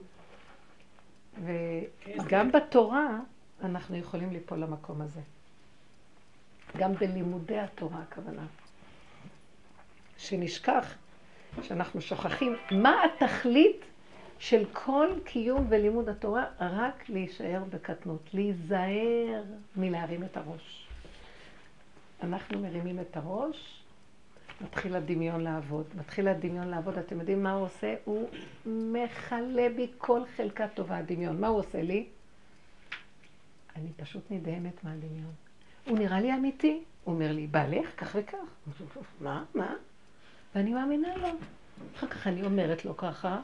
וגם 1.43 2.51
בתורה 2.51 3.19
אנחנו 3.63 3.97
יכולים 3.97 4.31
ליפול 4.31 4.59
למקום 4.59 5.01
הזה. 5.01 5.21
גם 6.77 6.93
בלימודי 6.93 7.59
התורה 7.59 8.01
הכוונה. 8.01 8.45
שנשכח, 10.17 10.93
שאנחנו 11.61 12.01
שוכחים 12.01 12.55
מה 12.71 12.95
התכלית 13.03 13.81
של 14.39 14.65
כל 14.73 15.07
קיום 15.23 15.65
ולימוד 15.69 16.09
התורה, 16.09 16.45
רק 16.59 17.09
להישאר 17.09 17.63
בקטנות, 17.69 18.29
להיזהר 18.33 19.43
מלהרים 19.75 20.23
את 20.23 20.37
הראש. 20.37 20.87
אנחנו 22.23 22.59
מרימים 22.59 22.99
את 22.99 23.17
הראש, 23.17 23.83
מתחיל 24.61 24.95
הדמיון 24.95 25.41
לעבוד. 25.41 25.85
מתחיל 25.95 26.27
הדמיון 26.27 26.67
לעבוד, 26.67 26.97
אתם 26.97 27.19
יודעים 27.19 27.43
מה 27.43 27.53
הוא 27.53 27.65
עושה? 27.65 27.95
הוא 28.05 28.29
מכלה 28.65 29.69
בי 29.75 29.87
כל 29.97 30.21
חלקה 30.35 30.67
טובה, 30.67 30.97
הדמיון. 30.97 31.41
מה 31.41 31.47
הוא 31.47 31.59
עושה 31.59 31.81
לי? 31.81 32.07
אני 33.77 33.89
פשוט 33.97 34.23
נדהמת 34.29 34.83
מהדמיון. 34.83 35.31
הוא 35.87 35.99
נראה 35.99 36.19
לי 36.19 36.33
אמיתי. 36.33 36.83
הוא 37.03 37.15
אומר 37.15 37.31
לי, 37.31 37.47
בעלך, 37.47 37.89
כך 37.97 38.15
וכך. 38.15 38.37
מה? 39.21 39.43
מה? 39.55 39.75
ואני 40.55 40.73
מאמינה 40.73 41.17
לו. 41.17 41.27
אחר 41.95 42.07
כך 42.07 42.27
אני 42.27 42.43
אומרת 42.43 42.85
לו 42.85 42.97
ככה, 42.97 43.39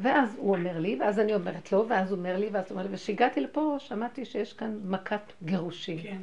ואז 0.00 0.36
הוא 0.36 0.56
אומר 0.56 0.78
לי, 0.78 0.96
ואז 1.00 1.18
אני 1.18 1.34
אומרת 1.34 1.72
לו, 1.72 1.88
ואז 1.88 2.10
הוא 2.10 2.18
אומר 2.18 2.38
לי, 2.38 2.48
ואז 2.52 2.64
הוא 2.64 2.70
אומר 2.70 2.88
לי, 2.88 2.94
וכשהגעתי 2.94 3.40
לפה, 3.40 3.76
שמעתי 3.78 4.24
שיש 4.24 4.52
כאן 4.52 4.80
מכת 4.84 5.32
גירושים. 5.42 6.02
כן. 6.02 6.18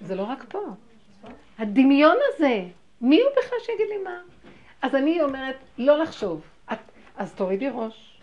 זה 0.00 0.14
לא 0.14 0.22
רק 0.22 0.44
פה. 0.48 0.60
הדמיון 1.58 2.16
הזה, 2.28 2.64
מי 3.00 3.20
הוא 3.20 3.30
בכלל 3.30 3.58
שיגיד 3.66 3.86
לי 3.88 4.04
מה? 4.04 4.20
אז 4.82 4.94
אני 4.94 5.22
אומרת, 5.22 5.56
לא 5.78 5.98
לחשוב. 5.98 6.42
את, 6.72 6.78
אז 7.16 7.34
תורידי 7.34 7.68
ראש. 7.68 8.20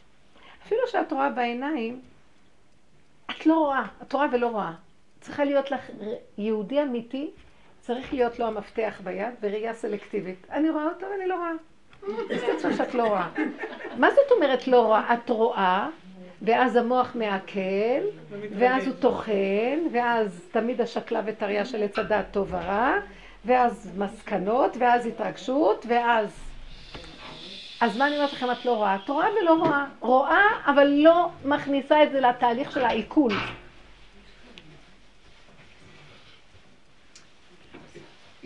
אפילו 0.65 0.81
שאת 0.87 1.11
רואה 1.11 1.29
בעיניים, 1.29 2.01
את 3.41 3.45
לא 3.45 3.55
רואה, 3.55 3.83
את 4.01 4.13
רואה 4.13 4.25
ולא 4.31 4.47
רואה. 4.47 4.71
צריכה 5.19 5.43
להיות 5.43 5.71
לך, 5.71 5.89
יהודי 6.37 6.81
אמיתי, 6.81 7.31
צריך 7.79 8.13
להיות 8.13 8.39
לו 8.39 8.47
המפתח 8.47 9.01
ביד 9.03 9.33
וראייה 9.41 9.73
סלקטיבית. 9.73 10.47
אני 10.51 10.69
רואה 10.69 10.85
אותו 10.85 11.05
ואני 11.11 11.27
לא 11.27 11.35
רואה. 11.35 11.51
זה 12.29 12.55
צריך 12.57 12.77
שאת 12.77 12.93
לא 12.93 13.03
רואה. 13.03 13.29
מה 13.97 14.11
זאת 14.11 14.31
אומרת 14.31 14.67
לא 14.67 14.85
רואה? 14.85 15.13
את 15.13 15.29
רואה, 15.29 15.89
ואז 16.41 16.75
המוח 16.75 17.15
מעכל, 17.15 18.01
ואז 18.57 18.87
הוא 18.87 18.95
טוחן, 18.99 19.79
ואז 19.91 20.41
תמיד 20.51 20.81
השקלה 20.81 21.21
וטריה 21.25 21.65
של 21.65 21.83
עץ 21.83 21.99
הדעת 21.99 22.25
טוב 22.31 22.47
ורע, 22.53 22.93
ואז 23.45 23.91
מסקנות, 23.97 24.77
ואז 24.79 25.05
התרגשות, 25.05 25.85
ואז... 25.89 26.50
אז 27.81 27.97
מה 27.97 28.07
אני 28.07 28.15
אומרת 28.15 28.33
לכם, 28.33 28.51
את 28.51 28.65
לא 28.65 28.75
רואה? 28.75 28.95
את 28.95 29.09
רואה 29.09 29.27
ולא 29.41 29.53
רואה. 29.53 29.85
רואה, 29.99 30.43
אבל 30.65 30.87
לא 30.87 31.29
מכניסה 31.45 32.03
את 32.03 32.11
זה 32.11 32.19
לתהליך 32.19 32.71
של 32.71 32.83
העיכול. 32.83 33.33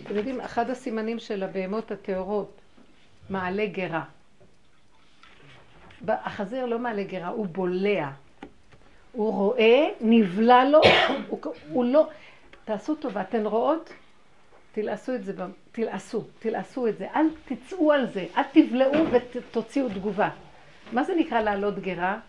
אתם 0.04 0.16
יודעים, 0.16 0.42
אחד 0.42 0.70
הסימנים 0.70 1.20
של 1.20 1.44
הבהמות 1.44 1.92
הטהורות, 1.92 2.62
מעלה 3.30 3.66
גרה. 3.66 4.04
החזיר 6.08 6.66
לא 6.66 6.80
מעלה 6.80 7.04
גרה, 7.04 7.28
הוא 7.28 7.48
בולע. 7.48 8.10
הוא 9.12 9.34
רואה, 9.34 9.90
נבלע 10.02 10.66
לו, 10.66 10.82
הוא, 11.30 11.40
הוא 11.70 11.86
לא... 11.86 12.08
תעשו 12.66 12.96
טובה, 12.96 13.22
אתן 13.22 13.46
רואות? 13.46 13.94
תלעשו 14.76 15.16
את 15.16 15.26
זה, 15.26 15.34
תלעשו, 15.72 16.24
תלעשו 16.40 16.88
את 16.88 16.98
זה, 16.98 17.08
אל 17.16 17.26
תצאו 17.46 17.92
על 17.92 18.12
זה, 18.14 18.26
אל 18.38 18.44
תבלעו 18.54 19.06
ותוציאו 19.12 19.90
תגובה. 19.90 20.30
מה 20.92 21.04
זה 21.04 21.16
נקרא 21.16 21.42
לעלות 21.42 21.80
גרה? 21.80 22.20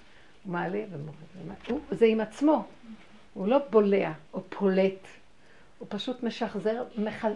הוא 0.45 0.53
מעלה 0.53 0.85
ומורד. 0.91 1.81
זה 1.91 2.07
עם 2.07 2.21
עצמו, 2.21 2.65
הוא 3.35 3.49
לא 3.49 3.59
בולע 3.71 4.13
או 4.35 4.43
פולט, 4.49 5.07
הוא 5.79 5.87
פשוט 5.91 6.23
משחזר, 6.23 6.85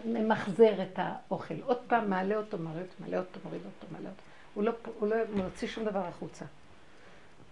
ממחזר 0.04 0.82
את 0.82 0.98
האוכל. 0.98 1.54
עוד 1.64 1.78
פעם 1.86 2.10
מעלה 2.10 2.36
אותו, 2.36 2.56
אותו, 2.56 2.64
מעלה 3.00 3.18
אותו, 3.18 3.40
מוריד 3.44 3.62
אותו, 3.64 3.86
מעלה 3.92 4.08
אותו. 4.08 4.22
הוא 4.54 4.64
לא, 4.64 4.72
הוא 4.98 5.08
לא 5.08 5.16
מוציא 5.34 5.68
שום 5.68 5.84
דבר 5.84 6.06
החוצה. 6.06 6.44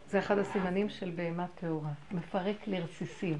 זה 0.09 0.19
אחד 0.19 0.39
הסימנים 0.39 0.89
של 0.89 1.11
בהמה 1.17 1.47
טהורה. 1.55 1.91
מפרק 2.11 2.57
לרסיסים. 2.67 3.39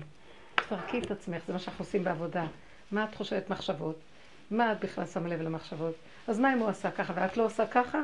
תפרקי 0.55 0.99
את 0.99 1.11
עצמך, 1.11 1.43
זה 1.47 1.53
מה 1.53 1.59
שאנחנו 1.59 1.85
עושים 1.85 2.05
בעבודה. 2.05 2.47
מה 2.93 3.05
את 3.05 3.15
חושבת 3.15 3.51
מחשבות? 3.51 4.08
מה 4.51 4.73
את 4.73 4.81
בכלל 4.81 5.07
שמה 5.07 5.29
לב 5.29 5.43
למחשבות? 5.43 5.95
אז 6.29 6.41
מה 6.41 6.53
אם 6.53 6.59
הוא 6.59 6.69
עשה 6.69 6.91
ככה 6.91 7.13
ואת 7.17 7.37
לא 7.37 7.45
עושה 7.45 7.67
ככה? 7.67 8.03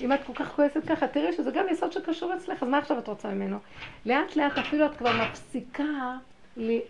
אם 0.00 0.12
את 0.12 0.24
כל 0.26 0.32
כך 0.34 0.52
כועסת 0.52 0.88
ככה, 0.88 1.08
תראי 1.08 1.32
שזה 1.32 1.50
גם 1.50 1.64
יסוד 1.70 1.92
שקשור 1.92 2.34
אצלך, 2.34 2.62
אז 2.62 2.68
מה 2.68 2.78
עכשיו 2.78 2.98
את 2.98 3.08
רוצה 3.08 3.28
ממנו? 3.28 3.58
לאט 4.06 4.36
לאט 4.36 4.58
אפילו 4.58 4.86
את 4.86 4.96
כבר 4.96 5.10
מפסיקה, 5.22 6.16
לי, 6.56 6.80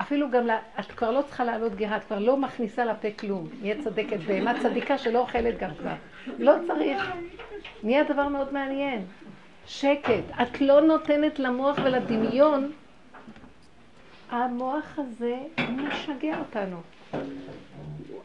אפילו 0.00 0.30
גם, 0.30 0.46
לה, 0.46 0.58
את 0.80 0.86
כבר 0.86 1.10
לא 1.10 1.22
צריכה 1.22 1.44
לעלות 1.44 1.74
גרה, 1.74 1.96
את 1.96 2.04
כבר 2.04 2.18
לא 2.18 2.36
מכניסה 2.36 2.84
לפה 2.84 3.08
כלום. 3.18 3.48
נהיה 3.60 3.82
צדקת 3.84 4.18
בהמה 4.26 4.62
צדיקה 4.62 4.98
שלא 4.98 5.18
אוכלת 5.18 5.58
גם 5.58 5.70
כבר. 5.78 5.94
לא 6.38 6.52
צריך. 6.66 7.02
נהיה 7.82 8.04
דבר 8.04 8.28
מאוד 8.28 8.52
מעניין. 8.52 9.04
שקט. 9.66 10.24
את 10.42 10.60
לא 10.60 10.80
נותנת 10.80 11.38
למוח 11.38 11.78
ולדמיון 11.84 12.72
המוח 14.30 14.98
הזה 14.98 15.36
משגע 15.58 16.38
אותנו. 16.38 16.80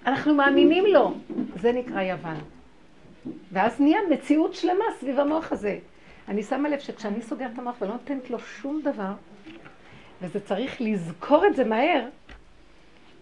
אנחנו 0.05 0.33
מאמינים 0.33 0.85
לו. 0.85 1.13
זה 1.55 1.71
נקרא 1.71 2.01
יוון. 2.01 2.37
ואז 3.51 3.81
נהיה 3.81 3.99
מציאות 4.09 4.53
שלמה 4.53 4.85
סביב 4.99 5.19
המוח 5.19 5.51
הזה. 5.51 5.79
אני 6.27 6.43
שמה 6.43 6.69
לב 6.69 6.79
שכשאני 6.79 7.21
סוגרת 7.21 7.51
את 7.53 7.59
המוח 7.59 7.75
ולא 7.81 7.91
נותנת 7.91 8.29
לו 8.29 8.39
שום 8.39 8.81
דבר, 8.81 9.13
וזה 10.21 10.39
צריך 10.39 10.81
לזכור 10.81 11.45
את 11.45 11.55
זה 11.55 11.63
מהר, 11.63 12.05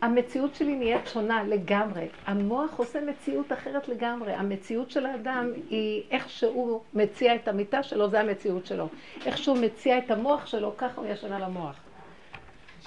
המציאות 0.01 0.55
שלי 0.55 0.75
נהיית 0.75 1.07
שונה 1.07 1.43
לגמרי. 1.43 2.07
המוח 2.25 2.77
עושה 2.77 2.99
מציאות 3.01 3.53
אחרת 3.53 3.87
לגמרי. 3.87 4.33
המציאות 4.33 4.91
של 4.91 5.05
האדם 5.05 5.51
היא 5.69 6.03
איך 6.11 6.29
שהוא 6.29 6.81
מציע 6.93 7.35
את 7.35 7.47
המיטה 7.47 7.83
שלו, 7.83 8.09
זה 8.09 8.19
המציאות 8.19 8.65
שלו. 8.65 8.87
איך 9.25 9.37
שהוא 9.37 9.57
מציע 9.57 9.97
את 9.97 10.11
המוח 10.11 10.45
שלו, 10.45 10.73
ככה 10.77 11.01
הוא 11.01 11.07
ישנה 11.09 11.39
למוח. 11.39 11.75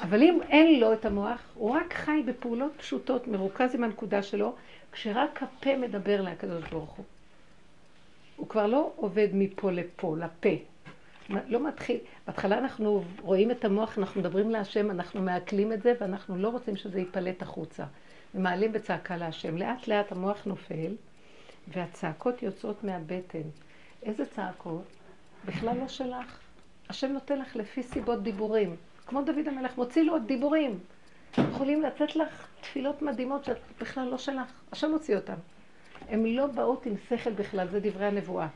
אבל 0.02 0.22
אם 0.22 0.38
אין 0.48 0.80
לו 0.80 0.92
את 0.92 1.04
המוח, 1.04 1.42
הוא 1.54 1.70
רק 1.70 1.94
חי 1.94 2.22
בפעולות 2.26 2.72
פשוטות, 2.76 3.28
מרוכז 3.28 3.74
עם 3.74 3.84
הנקודה 3.84 4.22
שלו, 4.22 4.54
כשרק 4.92 5.42
הפה 5.42 5.76
מדבר 5.76 6.20
לקדוש 6.20 6.64
ברוך 6.70 6.90
הוא. 6.90 7.04
הוא 8.36 8.48
כבר 8.48 8.66
לא 8.66 8.92
עובד 8.96 9.28
מפה 9.32 9.70
לפה, 9.70 10.16
לפה. 10.18 10.48
לא 11.28 11.68
מתחיל, 11.68 11.98
בהתחלה 12.26 12.58
אנחנו 12.58 13.04
רואים 13.20 13.50
את 13.50 13.64
המוח, 13.64 13.98
אנחנו 13.98 14.20
מדברים 14.20 14.50
להשם, 14.50 14.90
אנחנו 14.90 15.22
מעכלים 15.22 15.72
את 15.72 15.82
זה, 15.82 15.92
ואנחנו 16.00 16.36
לא 16.36 16.48
רוצים 16.48 16.76
שזה 16.76 16.98
ייפלט 16.98 17.42
החוצה. 17.42 17.84
ומעלים 18.34 18.72
בצעקה 18.72 19.16
להשם. 19.16 19.56
לאט 19.56 19.88
לאט 19.88 20.12
המוח 20.12 20.44
נופל, 20.46 20.94
והצעקות 21.68 22.42
יוצאות 22.42 22.84
מהבטן. 22.84 23.48
איזה 24.02 24.26
צעקות? 24.26 24.84
בכלל 25.44 25.76
לא 25.76 25.88
שלך. 25.88 26.38
השם 26.88 27.12
נותן 27.12 27.38
לך 27.38 27.56
לפי 27.56 27.82
סיבות 27.82 28.22
דיבורים. 28.22 28.76
כמו 29.06 29.22
דוד 29.22 29.48
המלך, 29.48 29.78
מוציא 29.78 30.02
לו 30.02 30.12
עוד 30.12 30.26
דיבורים. 30.26 30.78
יכולים 31.38 31.82
לתת 31.82 32.16
לך 32.16 32.46
תפילות 32.60 33.02
מדהימות 33.02 33.44
שאת 33.44 33.56
בכלל 33.80 34.08
לא 34.08 34.18
שלך. 34.18 34.52
השם 34.72 34.90
מוציא 34.90 35.16
אותן. 35.16 35.34
הן 36.08 36.26
לא 36.26 36.46
באות 36.46 36.86
עם 36.86 36.94
שכל 37.08 37.32
בכלל, 37.32 37.68
זה 37.68 37.80
דברי 37.80 38.06
הנבואה. 38.06 38.48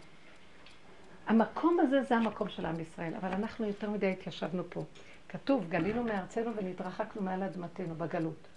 המקום 1.27 1.81
הזה 1.81 2.03
זה 2.03 2.17
המקום 2.17 2.49
של 2.49 2.67
עם 2.67 2.81
ישראל, 2.81 3.15
אבל 3.15 3.29
אנחנו 3.29 3.67
יותר 3.67 3.91
מדי 3.91 4.07
התיישבנו 4.07 4.63
פה. 4.71 4.85
כתוב, 5.29 5.69
גלינו 5.69 6.03
מארצנו 6.03 6.51
ונתרחקנו 6.57 7.23
מעל 7.23 7.43
אדמתנו 7.43 7.95
בגלות. 7.95 8.49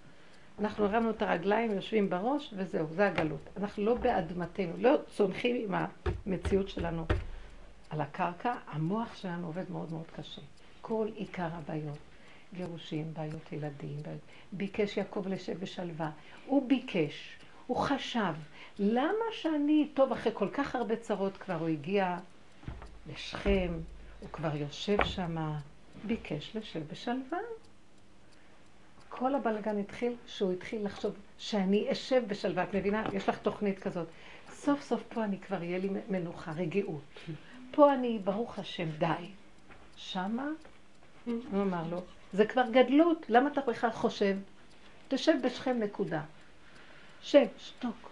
אנחנו 0.58 0.84
הרמנו 0.84 1.10
את 1.10 1.22
הרגליים, 1.22 1.72
יושבים 1.72 2.10
בראש, 2.10 2.54
וזהו, 2.56 2.86
זה 2.86 3.06
הגלות. 3.06 3.48
אנחנו 3.56 3.84
לא 3.84 3.94
באדמתנו, 3.94 4.72
לא 4.78 4.96
צונחים 5.06 5.56
עם 5.56 5.86
המציאות 6.26 6.68
שלנו 6.68 7.04
על 7.90 8.00
הקרקע, 8.00 8.54
המוח 8.66 9.16
שלנו 9.16 9.46
עובד 9.46 9.70
מאוד 9.70 9.92
מאוד 9.92 10.06
קשה. 10.16 10.42
כל 10.90 11.08
עיקר 11.14 11.48
הבעיות, 11.52 11.98
גירושים, 12.54 13.14
בעיות 13.14 13.52
ילדים, 13.52 14.02
בעיות... 14.02 14.20
ביקש 14.52 14.96
יעקב 14.96 15.28
לשב 15.28 15.60
בשלווה. 15.60 16.10
הוא 16.46 16.68
ביקש, 16.68 17.36
הוא 17.66 17.76
חשב, 17.76 18.34
למה 18.78 19.24
שאני, 19.32 19.88
טוב, 19.94 20.12
אחרי 20.12 20.32
כל 20.34 20.48
כך 20.52 20.74
הרבה 20.74 20.96
צרות 20.96 21.36
כבר 21.36 21.54
הוא 21.54 21.68
הגיע 21.68 22.18
לשכם, 23.12 23.72
הוא 24.20 24.28
כבר 24.32 24.56
יושב 24.56 25.04
שם, 25.04 25.36
ביקש 26.04 26.56
לשב 26.56 26.82
בשלווה. 26.92 27.38
כל 29.08 29.34
הבלגן 29.34 29.78
התחיל 29.78 30.12
שהוא 30.26 30.52
התחיל 30.52 30.84
לחשוב 30.84 31.14
שאני 31.38 31.92
אשב 31.92 32.22
בשלווה. 32.26 32.62
את 32.62 32.74
מבינה? 32.74 33.04
יש 33.12 33.28
לך 33.28 33.38
תוכנית 33.38 33.78
כזאת. 33.78 34.08
סוף 34.52 34.82
סוף 34.82 35.02
פה 35.08 35.24
אני 35.24 35.38
כבר 35.38 35.62
יהיה 35.62 35.78
לי 35.78 35.88
מנוחה, 36.08 36.52
רגיעות. 36.52 37.20
פה 37.70 37.94
אני, 37.94 38.18
ברוך 38.24 38.58
השם, 38.58 38.90
די. 38.98 39.30
שמה, 39.96 40.48
הוא 41.26 41.62
אמר 41.62 41.82
לו, 41.90 42.02
זה 42.32 42.46
כבר 42.46 42.64
גדלות, 42.70 43.26
למה 43.28 43.50
אתה 43.52 43.60
בכלל 43.60 43.90
חושב? 43.90 44.36
תשב 45.08 45.32
בשכם 45.42 45.78
נקודה. 45.78 46.20
שב, 47.22 47.46
שתוק. 47.58 48.10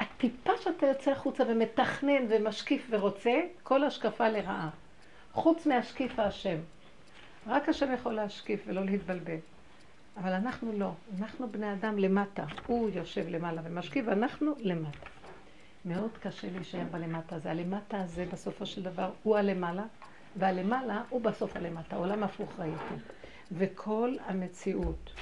הטיפה 0.00 0.52
שאתה 0.60 0.86
יוצא 0.86 1.10
החוצה 1.10 1.44
ומתכנן 1.48 2.26
ומשקיף 2.28 2.86
ורוצה, 2.90 3.40
כל 3.62 3.84
השקפה 3.84 4.28
לרעה. 4.28 4.70
חוץ 5.32 5.66
מהשקיף 5.66 6.18
השם. 6.18 6.56
רק 7.46 7.68
השם 7.68 7.94
יכול 7.94 8.12
להשקיף 8.12 8.60
ולא 8.66 8.84
להתבלבל. 8.84 9.36
אבל 10.16 10.32
אנחנו 10.32 10.72
לא, 10.72 10.90
אנחנו 11.18 11.48
בני 11.48 11.72
אדם 11.72 11.98
למטה. 11.98 12.44
הוא 12.66 12.90
יושב 12.94 13.28
למעלה 13.28 13.62
ומשקיף, 13.64 14.04
ואנחנו 14.08 14.52
למטה. 14.58 15.06
מאוד 15.84 16.10
קשה 16.20 16.48
להישאר 16.50 16.84
בלמטה 16.90 17.36
הזה. 17.36 17.50
הלמטה 17.50 18.00
הזה 18.00 18.26
בסופו 18.32 18.66
של 18.66 18.82
דבר 18.82 19.10
הוא 19.22 19.36
הלמעלה, 19.36 19.84
והלמעלה 20.38 21.02
הוא 21.08 21.20
בסוף 21.20 21.56
הלמטה. 21.56 21.96
עולם 21.96 22.22
הפוך 22.22 22.50
ראיתי. 22.60 22.94
וכל 23.52 24.14
המציאות 24.26 25.12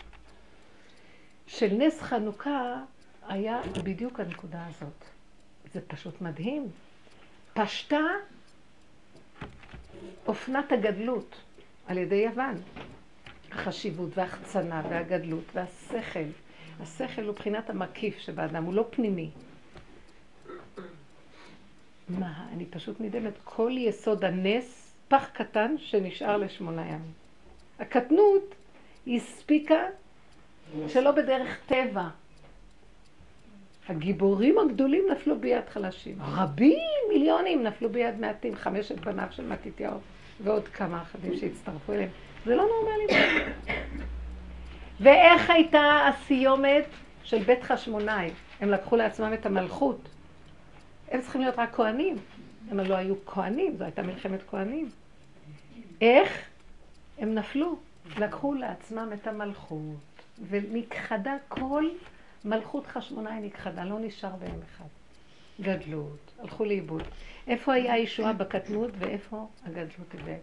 של 1.46 1.68
נס 1.78 2.00
חנוכה 2.02 2.82
היה 3.28 3.60
בדיוק 3.84 4.20
הנקודה 4.20 4.66
הזאת. 4.66 5.04
זה 5.72 5.80
פשוט 5.86 6.20
מדהים. 6.20 6.68
פשטה 7.54 8.00
אופנת 10.26 10.72
הגדלות 10.72 11.36
על 11.86 11.98
ידי 11.98 12.14
יוון. 12.14 12.54
החשיבות 13.52 14.18
וההחצנה 14.18 14.82
והגדלות 14.90 15.44
והשכל. 15.54 16.28
השכל 16.80 17.22
הוא 17.24 17.34
בחינת 17.34 17.70
המקיף 17.70 18.18
שבאדם, 18.18 18.64
הוא 18.64 18.74
לא 18.74 18.86
פנימי. 18.90 19.30
מה, 22.08 22.46
אני 22.52 22.66
פשוט 22.66 23.00
נדהמת. 23.00 23.32
כל 23.44 23.72
יסוד 23.78 24.24
הנס, 24.24 24.83
פח 25.08 25.28
קטן 25.32 25.74
שנשאר 25.78 26.36
לשמונה 26.36 26.82
ימים. 26.82 27.12
הקטנות 27.78 28.54
הספיקה 29.06 29.82
שלא 30.88 31.10
בדרך 31.10 31.60
טבע. 31.66 32.08
הגיבורים 33.88 34.58
הגדולים 34.58 35.04
נפלו 35.12 35.38
ביד 35.38 35.68
חלשים. 35.68 36.18
רבים, 36.22 36.78
מיליונים, 37.08 37.62
נפלו 37.62 37.88
ביד 37.88 38.20
מעטים, 38.20 38.56
חמשת 38.56 38.98
בניו 38.98 39.26
של 39.30 39.46
מתתיהו 39.46 39.98
ועוד 40.40 40.68
כמה 40.68 41.02
אחדים 41.02 41.36
שהצטרפו 41.36 41.92
אליהם. 41.92 42.08
זה 42.44 42.54
לא 42.56 42.66
נורמלי. 42.66 43.06
ואיך 45.00 45.50
הייתה 45.50 46.08
הסיומת 46.08 46.84
של 47.24 47.42
בית 47.42 47.62
חשמונאי? 47.62 48.30
הם 48.60 48.70
לקחו 48.70 48.96
לעצמם 48.96 49.32
את 49.34 49.46
המלכות. 49.46 50.08
הם 51.10 51.20
צריכים 51.20 51.40
להיות 51.40 51.58
רק 51.58 51.74
כהנים. 51.74 52.16
הם 52.70 52.80
לא 52.80 52.94
היו 52.94 53.14
כהנים, 53.26 53.76
זו 53.76 53.84
הייתה 53.84 54.02
מלחמת 54.02 54.40
כהנים. 54.48 54.90
איך? 56.00 56.48
הם 57.18 57.34
נפלו. 57.34 57.78
לקחו 58.18 58.54
לעצמם 58.54 59.10
את 59.14 59.26
המלכות, 59.26 60.22
ונכחדה 60.48 61.36
כל 61.48 61.84
מלכות 62.44 62.86
חשמונאי 62.86 63.40
נכחדה, 63.40 63.84
לא 63.84 64.00
נשאר 64.00 64.36
בהם 64.36 64.60
אחד. 64.64 64.84
גדלות, 65.60 66.32
הלכו 66.40 66.64
לאיבוד. 66.64 67.02
איפה 67.46 67.72
היה 67.72 67.92
הישועה 67.92 68.32
בקטנות 68.32 68.90
ואיפה 68.98 69.46
הגדלות 69.64 70.14
הבאה? 70.14 70.36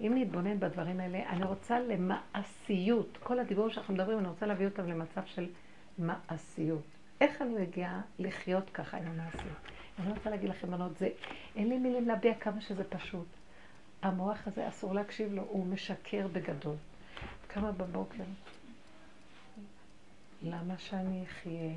אם 0.00 0.12
נתבונן 0.16 0.60
בדברים 0.60 1.00
האלה, 1.00 1.18
אני 1.28 1.44
רוצה 1.44 1.80
למעשיות. 1.80 3.18
כל 3.22 3.38
הדיבור 3.38 3.68
שאנחנו 3.68 3.94
מדברים, 3.94 4.18
אני 4.18 4.28
רוצה 4.28 4.46
להביא 4.46 4.66
אותם 4.66 4.88
למצב 4.88 5.20
של 5.26 5.46
מעשיות. 5.98 6.82
איך 7.20 7.42
אני 7.42 7.54
מגיעה 7.54 8.00
לחיות 8.18 8.70
ככה 8.70 8.96
עם 8.96 9.04
המעשיות? 9.06 9.75
אני 9.98 10.10
רוצה 10.12 10.30
להגיד 10.30 10.50
לכם, 10.50 10.70
בנות, 10.70 10.98
זה, 10.98 11.08
אין 11.56 11.68
לי 11.68 11.78
מילים 11.78 12.08
להביע 12.08 12.34
כמה 12.34 12.60
שזה 12.60 12.84
פשוט. 12.84 13.26
המוח 14.02 14.38
הזה, 14.46 14.68
אסור 14.68 14.94
להקשיב 14.94 15.32
לו, 15.32 15.42
הוא 15.48 15.66
משקר 15.66 16.26
בגדול. 16.32 16.74
קמה 17.46 17.72
בבוקר, 17.72 18.22
למה 20.42 20.74
שאני 20.78 21.24
אחיה? 21.24 21.70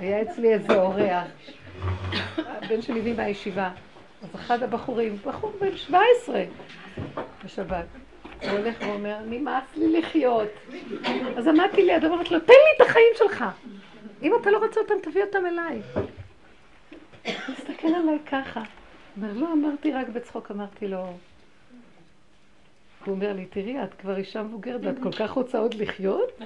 היה 0.00 0.22
אצלי 0.22 0.54
איזה 0.54 0.74
אורח, 0.74 1.26
הבן 2.38 2.82
שלי 2.82 3.00
הביא 3.00 3.14
מהישיבה, 3.16 3.70
אז 4.22 4.34
אחד 4.34 4.62
הבחורים, 4.62 5.16
בחור 5.16 5.52
בן 5.60 5.76
17 5.76 6.44
בשבת, 7.44 7.86
הוא 8.42 8.50
הולך 8.50 8.76
ואומר, 8.80 9.18
נמאס 9.26 9.76
לי 9.76 10.00
לחיות. 10.00 10.48
אז 11.36 11.46
עמדתי 11.46 11.82
לידו 11.82 12.06
ואומרת 12.06 12.30
לו, 12.30 12.40
תן 12.40 12.46
לי 12.46 12.76
את 12.76 12.88
החיים 12.88 13.12
שלך. 13.18 13.44
אם 14.22 14.32
אתה 14.40 14.50
לא 14.50 14.58
רוצה 14.58 14.80
אותם, 14.80 14.94
תביא 15.02 15.22
אותם 15.22 15.46
אליי. 15.46 15.82
מסתכל 17.48 17.88
עליי 17.88 18.18
ככה. 18.26 18.62
אומר, 19.16 19.32
לא, 19.32 19.52
אמרתי 19.52 19.92
רק 19.92 20.08
בצחוק, 20.08 20.50
אמרתי 20.50 20.88
לו, 20.88 20.98
הוא 23.04 23.14
אומר 23.14 23.32
לי, 23.32 23.46
תראי, 23.46 23.84
את 23.84 23.94
כבר 23.94 24.16
אישה 24.16 24.42
מבוגרת 24.42 24.80
ואת 24.84 24.98
כל 25.02 25.12
כך 25.12 25.30
רוצה 25.30 25.58
עוד 25.58 25.74
לחיות? 25.74 26.40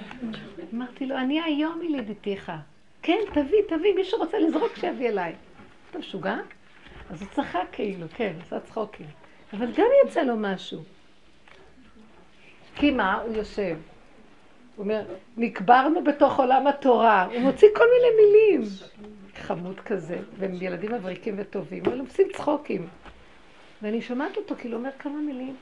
אמרתי 0.73 1.05
לו, 1.05 1.17
אני 1.17 1.41
היום 1.41 1.81
ילידתיך. 1.81 2.51
כן, 3.01 3.19
תביא, 3.33 3.61
תביא, 3.67 3.95
מי 3.95 4.03
שרוצה 4.03 4.39
לזרוק 4.39 4.75
שיביא 4.75 5.09
אליי. 5.09 5.35
אתה 5.89 5.99
משוגע? 5.99 6.37
אז 7.09 7.21
הוא 7.21 7.29
צחק 7.31 7.67
כאילו, 7.71 8.07
כן, 8.15 8.33
עשה 8.41 8.59
צחוקים. 8.59 9.05
אבל 9.53 9.71
גם 9.77 9.85
יצא 10.05 10.21
לו 10.21 10.33
משהו. 10.37 10.81
כי 12.75 12.91
מה? 12.91 13.21
הוא 13.21 13.35
יושב. 13.35 13.77
הוא 14.77 14.83
אומר, 14.83 15.01
נקברנו 15.37 16.03
בתוך 16.03 16.39
עולם 16.39 16.67
התורה. 16.67 17.25
הוא 17.25 17.39
מוציא 17.41 17.67
כל 17.75 17.83
מיני 17.83 18.15
מילים. 18.21 18.61
חמוד 19.35 19.79
כזה, 19.79 20.19
והם 20.37 20.51
ילדים 20.61 20.93
מבריקים 20.93 21.35
וטובים, 21.37 21.83
אבל 21.85 21.99
עושים 21.99 22.27
צחוקים. 22.33 22.87
ואני 23.81 24.01
שומעת 24.01 24.37
אותו 24.37 24.55
כאילו 24.55 24.77
אומר 24.77 24.89
כמה 24.99 25.17
מילים. 25.17 25.55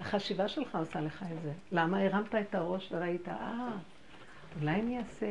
החשיבה 0.00 0.48
שלך 0.48 0.76
עושה 0.76 1.00
לך 1.00 1.22
את 1.22 1.42
זה. 1.42 1.52
למה 1.72 2.00
הרמת 2.00 2.34
את 2.34 2.54
הראש 2.54 2.92
וראית, 2.92 3.28
אה, 3.28 3.68
אולי 4.60 4.80
אני 4.80 4.98
אעשה 4.98 5.26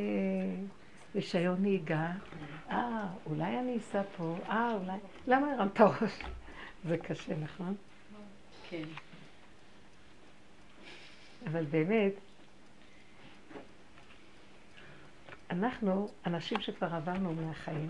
רישיון 1.16 1.58
נהיגה, 1.62 2.12
אה, 2.72 3.08
אולי 3.26 3.60
אני 3.60 3.78
אסע 3.78 4.02
פה, 4.18 4.36
אה, 4.50 4.74
אולי... 4.74 4.98
למה 5.28 5.54
הרמת 5.54 5.82
ראש? 5.82 6.20
זה 6.88 6.98
קשה, 6.98 7.34
נכון? 7.44 7.76
כן. 8.70 8.84
אבל 11.48 11.66
באמת, 11.66 12.14
אנחנו 15.50 16.08
אנשים 16.26 16.62
שכבר 16.62 16.96
עברנו 16.96 17.34
מהחיים, 17.34 17.90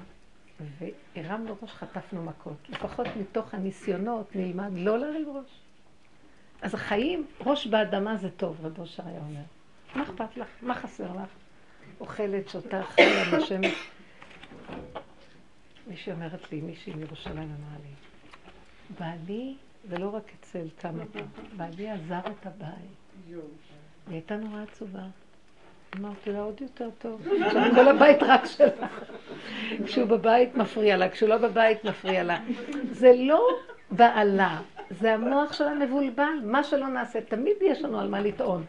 והרמנו 1.16 1.56
ראש, 1.62 1.72
חטפנו 1.72 2.24
מכות. 2.24 2.70
לפחות 2.70 3.08
מתוך 3.20 3.54
הניסיונות 3.54 4.36
נלמד 4.36 4.72
לא 4.74 5.00
להרים 5.00 5.30
ראש. 5.38 5.60
אז 6.62 6.74
החיים, 6.74 7.28
ראש 7.42 7.68
באדמה 7.68 8.18
זה 8.18 8.30
טוב, 8.32 8.66
רב 8.66 8.80
אושר 8.80 9.08
היה 9.08 9.20
אומר. 9.20 9.42
מה 9.96 10.04
אכפת 10.04 10.38
לך? 10.38 10.48
מה 10.62 10.76
חסר 10.76 11.14
לך? 11.14 11.30
אוכלת, 12.00 12.50
שותה, 12.50 12.84
חיה, 12.84 13.38
נושמת. 13.38 13.74
מישהי 15.88 16.14
אומרת 16.14 16.52
לי, 16.52 16.62
מישהי 16.62 16.94
מירושלים 16.94 17.56
אמרה 17.60 17.78
לי, 17.84 17.94
בעלי, 19.00 19.56
ולא 19.90 20.16
רק 20.16 20.32
אצל 20.40 20.68
כמה 20.80 21.04
פעם, 21.06 21.28
בעלי 21.58 21.90
עזר 21.90 22.20
את 22.20 22.46
הבית. 22.46 23.06
היא 23.28 23.38
הייתה 24.08 24.38
נורא 24.38 24.62
עצובה. 24.62 25.08
אמרתי 26.00 26.32
לה, 26.32 26.40
עוד 26.40 26.62
יותר 26.62 26.90
טוב. 27.00 27.28
כל 27.76 27.88
הבית 27.88 28.24
רק 28.24 28.46
שלה. 28.46 28.88
כשהוא 29.86 30.06
בבית 30.06 30.56
מפריע 30.56 30.98
לה, 30.98 31.10
כשהוא 31.10 31.30
לא 31.30 31.38
בבית 31.38 31.86
מפריע 31.86 32.24
לה. 32.24 32.40
זה 32.92 33.12
לא 33.18 33.48
בעלה, 33.92 34.62
זה 34.90 35.14
המוח 35.14 35.54
שלה 35.54 35.74
מבולבל. 35.74 36.40
מה 36.44 36.64
שלא 36.64 36.88
נעשה, 36.88 37.22
תמיד 37.22 37.56
יש 37.62 37.82
לנו 37.82 38.00
על 38.00 38.10
מה 38.10 38.20
לטעון. 38.20 38.64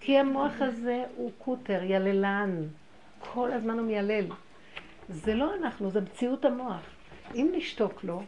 כי 0.00 0.18
המוח 0.18 0.52
הזה 0.60 1.04
הוא 1.16 1.30
קוטר, 1.38 1.80
יללן. 1.82 2.62
כל 3.18 3.52
הזמן 3.52 3.78
הוא 3.78 3.86
מיילל. 3.86 4.24
זה 5.08 5.34
לא 5.34 5.54
אנחנו, 5.54 5.90
זה 5.90 6.00
מציאות 6.00 6.44
המוח. 6.44 6.82
אם 7.34 7.50
נשתוק 7.56 8.04
לו, 8.04 8.22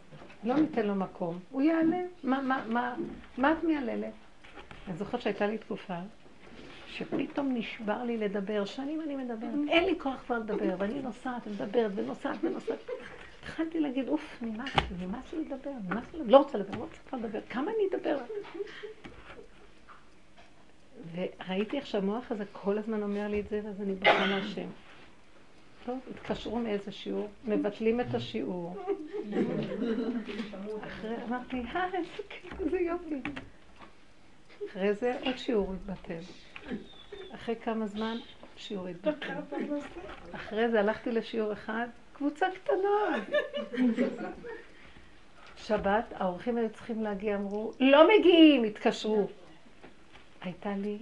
לא 0.44 0.54
ניתן 0.54 0.86
לו 0.86 0.94
מקום, 0.94 1.38
הוא 1.50 1.62
יעלה. 1.62 2.00
מה, 2.24 2.42
מה, 2.42 2.62
מה, 2.68 2.94
מה 3.38 3.52
את 3.52 3.64
מייללת? 3.64 4.12
אני 4.88 4.96
זוכרת 4.96 5.20
שהייתה 5.20 5.46
לי 5.46 5.58
תקופה 5.58 5.94
שפתאום 6.98 7.54
נשבר 7.54 8.02
לי 8.02 8.16
לדבר, 8.16 8.64
שנים 8.64 9.00
אני 9.00 9.16
מדברת, 9.16 9.68
אין 9.68 9.84
לי 9.84 9.94
כוח 9.98 10.22
כבר 10.26 10.38
לדבר, 10.38 10.74
ואני 10.78 11.02
נוסעת 11.02 11.46
ומדברת 11.46 11.90
ונוסעת 11.94 12.36
ונוסעת. 12.42 12.78
התחלתי 13.40 13.80
להגיד, 13.80 14.08
אוף, 14.08 14.38
נמאס 14.42 14.76
לי, 14.76 15.06
נמאס 15.06 15.32
לי 15.32 15.44
לדבר, 15.44 15.70
נמאס 15.88 16.14
לי, 16.14 16.20
לא 16.24 16.38
רוצה 16.38 16.58
לדבר, 16.58 16.78
לא 16.78 16.82
רוצה 16.82 16.96
כבר 17.08 17.18
לדבר, 17.18 17.40
כמה 17.50 17.70
אני 17.70 17.96
אדבר? 17.96 18.16
וראיתי 21.14 21.76
איך 21.76 21.86
שהמוח 21.86 22.32
הזה 22.32 22.44
כל 22.52 22.78
הזמן 22.78 23.02
אומר 23.02 23.28
לי 23.28 23.40
את 23.40 23.48
זה, 23.48 23.60
ואז 23.64 23.80
אני 23.80 23.94
בוכה 23.94 24.26
להשם. 24.26 24.68
טוב, 25.86 25.98
התקשרו 26.10 26.58
מאיזה 26.58 26.92
שיעור, 26.92 27.28
מבטלים 27.44 28.00
את 28.00 28.14
השיעור. 28.14 28.76
אחרי, 30.84 31.16
אמרתי, 31.28 31.62
אה, 31.74 31.86
איזה 32.60 32.78
יופי. 32.78 33.20
אחרי 34.70 34.94
זה 34.94 35.18
עוד 35.24 35.36
שיעור 35.36 35.74
התבטל. 35.74 36.20
אחרי 37.34 37.56
כמה 37.56 37.86
זמן 37.86 38.16
שיעור 38.56 38.86
התבטל. 38.86 39.34
אחרי 40.32 40.68
זה 40.68 40.80
הלכתי 40.80 41.12
לשיעור 41.12 41.52
אחד, 41.52 41.86
קבוצה 42.12 42.46
קטנה. 42.54 43.24
שבת, 45.56 46.04
האורחים 46.14 46.56
היו 46.56 46.70
צריכים 46.70 47.02
להגיע, 47.02 47.36
אמרו, 47.36 47.72
לא 47.80 48.08
מגיעים, 48.08 48.64
התקשרו. 48.64 49.28
הייתה 50.40 50.76
לי 50.76 50.98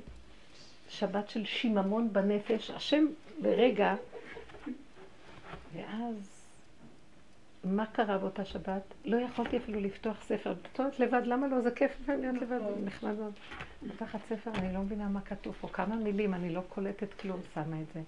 שבת 0.89 1.29
של 1.29 1.45
שיממון 1.45 2.13
בנפש, 2.13 2.71
השם 2.71 3.07
ברגע, 3.43 3.95
ואז 5.75 6.34
מה 7.65 7.87
קרה 7.87 8.19
באותה 8.19 8.45
שבת? 8.45 8.95
לא 9.05 9.17
יכולתי 9.17 9.57
אפילו 9.57 9.81
לפתוח 9.81 10.23
ספר. 10.23 10.55
בתור 10.63 10.87
לבד, 10.99 11.23
למה 11.25 11.49
לא? 11.49 11.61
זה 11.61 11.71
כיף 11.71 12.09
להיות 12.09 12.37
לבד, 12.43 12.59
נחמד 12.85 13.15
מאוד. 13.19 13.33
פותחת 13.89 14.19
ספר, 14.29 14.51
אני 14.55 14.75
לא 14.75 14.81
מבינה 14.81 15.09
מה 15.09 15.21
כתוב 15.21 15.55
פה, 15.61 15.69
כמה 15.69 15.97
מילים, 15.97 16.35
אני 16.35 16.51
לא 16.55 16.63
קולטת 16.69 17.13
כלום, 17.13 17.41
שמה 17.55 17.81
את 17.81 17.87
זה. 17.95 18.01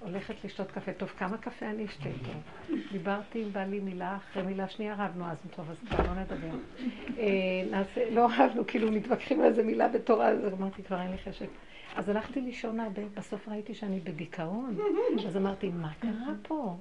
הולכת 0.00 0.44
לשתות 0.44 0.70
קפה. 0.70 0.92
טוב, 0.92 1.08
כמה 1.08 1.38
קפה 1.38 1.66
אני 1.66 1.84
אשתה 1.84 2.08
איתו? 2.08 2.30
דיברתי 2.92 3.42
עם 3.42 3.52
בעלי 3.52 3.80
מילה 3.80 4.16
אחרי 4.16 4.42
מילה 4.42 4.68
שנייה, 4.68 4.94
רבנו 4.98 5.26
אז, 5.26 5.36
טוב, 5.56 5.70
אז 5.70 5.76
כבר 5.88 6.04
לא 6.06 6.14
נדבר. 6.20 6.56
נעשה, 7.70 8.10
לא 8.10 8.28
רבנו, 8.38 8.66
כאילו 8.66 8.92
מתווכחים 8.92 9.40
על 9.40 9.46
איזה 9.46 9.62
מילה 9.62 9.88
בתורה, 9.88 10.28
אז 10.28 10.52
אמרתי, 10.52 10.82
כבר 10.82 11.00
אין 11.00 11.10
לי 11.10 11.18
חשק. 11.18 11.48
אז 11.96 12.08
הלכתי 12.08 12.40
לישון 12.40 12.80
הרבה, 12.80 13.02
בסוף 13.16 13.48
ראיתי 13.48 13.74
שאני 13.74 14.00
בדיכאון. 14.00 14.76
אז 15.26 15.36
אמרתי, 15.36 15.68
מה 15.68 15.92
קרה 16.00 16.32
פה? 16.42 16.76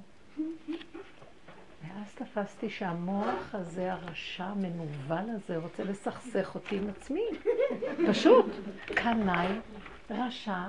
ואז 1.94 2.16
תפסתי 2.16 2.70
שהמוח 2.70 3.56
הזה, 3.56 3.94
הרשע, 3.94 4.44
המנוול 4.44 5.30
הזה, 5.36 5.58
רוצה 5.58 5.84
לסכסך 5.84 6.56
אותי 6.56 6.76
עם 6.76 6.90
עצמי. 6.90 7.26
פשוט. 8.08 8.46
קנאי, 8.86 9.48
רשע, 10.10 10.68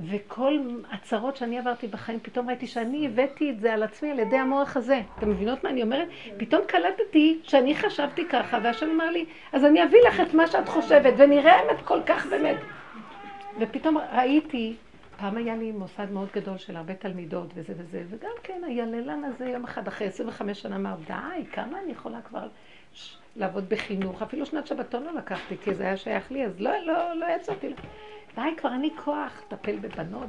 וכל 0.00 0.58
הצרות 0.92 1.36
שאני 1.36 1.58
עברתי 1.58 1.86
בחיים, 1.86 2.20
פתאום 2.22 2.48
ראיתי 2.48 2.66
שאני 2.66 3.06
הבאתי 3.06 3.50
את 3.50 3.60
זה 3.60 3.72
על 3.72 3.82
עצמי 3.82 4.10
על 4.10 4.18
ידי 4.18 4.36
המוח 4.36 4.76
הזה. 4.76 5.00
אתם 5.18 5.30
מבינות 5.30 5.64
מה 5.64 5.70
אני 5.70 5.82
אומרת? 5.82 6.08
פתאום 6.36 6.62
קלטתי 6.66 7.40
שאני 7.42 7.74
חשבתי 7.74 8.28
ככה, 8.28 8.58
והשם 8.62 8.90
אמר 8.90 9.10
לי, 9.10 9.24
אז 9.52 9.64
אני 9.64 9.84
אביא 9.84 9.98
לך 10.08 10.20
את 10.20 10.34
מה 10.34 10.46
שאת 10.46 10.68
חושבת, 10.68 11.14
ונראה 11.16 11.62
אמת 11.62 11.82
כל 11.84 12.00
כך 12.06 12.26
באמת. 12.26 12.56
ופתאום 13.60 13.98
ראיתי 14.12 14.76
פעם 15.22 15.36
היה 15.36 15.56
לי 15.56 15.72
מוסד 15.72 16.10
מאוד 16.10 16.28
גדול 16.34 16.58
של 16.58 16.76
הרבה 16.76 16.94
תלמידות 16.94 17.46
וזה 17.54 17.72
וזה, 17.76 18.04
וגם 18.08 18.30
כן 18.42 18.62
היללן 18.66 19.24
הזה 19.24 19.46
יום 19.46 19.64
אחד 19.64 19.88
אחרי 19.88 20.06
25 20.06 20.62
שנה 20.62 20.76
אמר, 20.76 20.94
די, 21.06 21.44
כמה 21.52 21.80
אני 21.80 21.92
יכולה 21.92 22.22
כבר 22.22 22.48
לעבוד 23.36 23.68
בחינוך? 23.68 24.22
אפילו 24.22 24.46
שנת 24.46 24.66
שבתון 24.66 25.02
לא 25.02 25.14
לקחתי, 25.14 25.56
כי 25.58 25.74
זה 25.74 25.82
היה 25.84 25.96
שייך 25.96 26.32
לי, 26.32 26.46
אז 26.46 26.60
לא, 26.60 26.78
לא, 26.78 27.14
לא 27.14 27.26
יצאתי. 27.36 27.74
די, 28.34 28.42
כבר 28.56 28.72
אין 28.72 28.80
לי 28.80 28.90
כוח 29.04 29.42
לטפל 29.46 29.78
בבנות. 29.78 30.28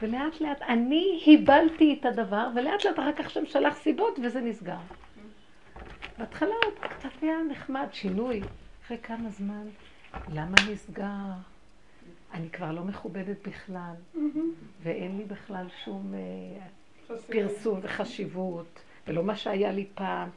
ולאט 0.00 0.40
לאט 0.40 0.62
אני 0.62 1.22
היבלתי 1.26 1.96
את 2.00 2.06
הדבר, 2.06 2.48
ולאט 2.54 2.84
לאט 2.84 2.98
אחר 2.98 3.12
כך 3.12 3.26
השם 3.26 3.46
שלח 3.46 3.74
סיבות 3.74 4.18
וזה 4.22 4.40
נסגר. 4.40 4.78
בהתחלה 6.18 6.54
עוד 6.64 6.78
קצת 6.80 7.22
היה 7.22 7.36
נחמד, 7.50 7.86
שינוי. 7.92 8.40
אחרי 8.84 8.98
כמה 8.98 9.28
זמן, 9.28 9.66
למה 10.32 10.56
נסגר? 10.72 11.50
אני 12.34 12.50
כבר 12.50 12.72
לא 12.72 12.84
מכובדת 12.84 13.48
בכלל, 13.48 13.94
ואין 14.82 15.18
לי 15.18 15.24
בכלל 15.24 15.66
שום 15.84 16.14
אה, 16.14 17.16
פרסום 17.26 17.78
וחשיבות, 17.82 18.80
ולא 19.06 19.24
מה 19.24 19.36
שהיה 19.36 19.72
לי 19.72 19.86
פעם. 19.94 20.28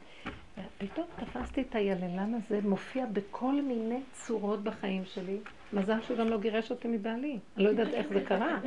פתאום 0.78 1.06
תפסתי 1.16 1.60
את 1.60 1.74
היללן 1.74 2.34
הזה, 2.34 2.60
מופיע 2.62 3.06
בכל 3.06 3.62
מיני 3.62 4.00
צורות 4.12 4.64
בחיים 4.64 5.04
שלי. 5.04 5.38
מזל 5.72 6.02
שהוא 6.02 6.18
גם 6.18 6.28
לא 6.28 6.38
גירש 6.38 6.70
אותי 6.70 6.88
מבעלי. 6.88 7.38
אני 7.56 7.64
לא 7.64 7.68
יודעת 7.68 7.94
איך 7.94 8.08
זה 8.08 8.24
קרה. 8.24 8.58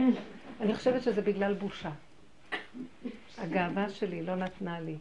אני 0.61 0.75
חושבת 0.75 1.03
שזה 1.03 1.21
בגלל 1.21 1.53
בושה. 1.53 1.91
הגאווה 3.37 3.89
שלי 3.89 4.23
לא 4.23 4.35
נתנה 4.35 4.79
לי. 4.79 4.95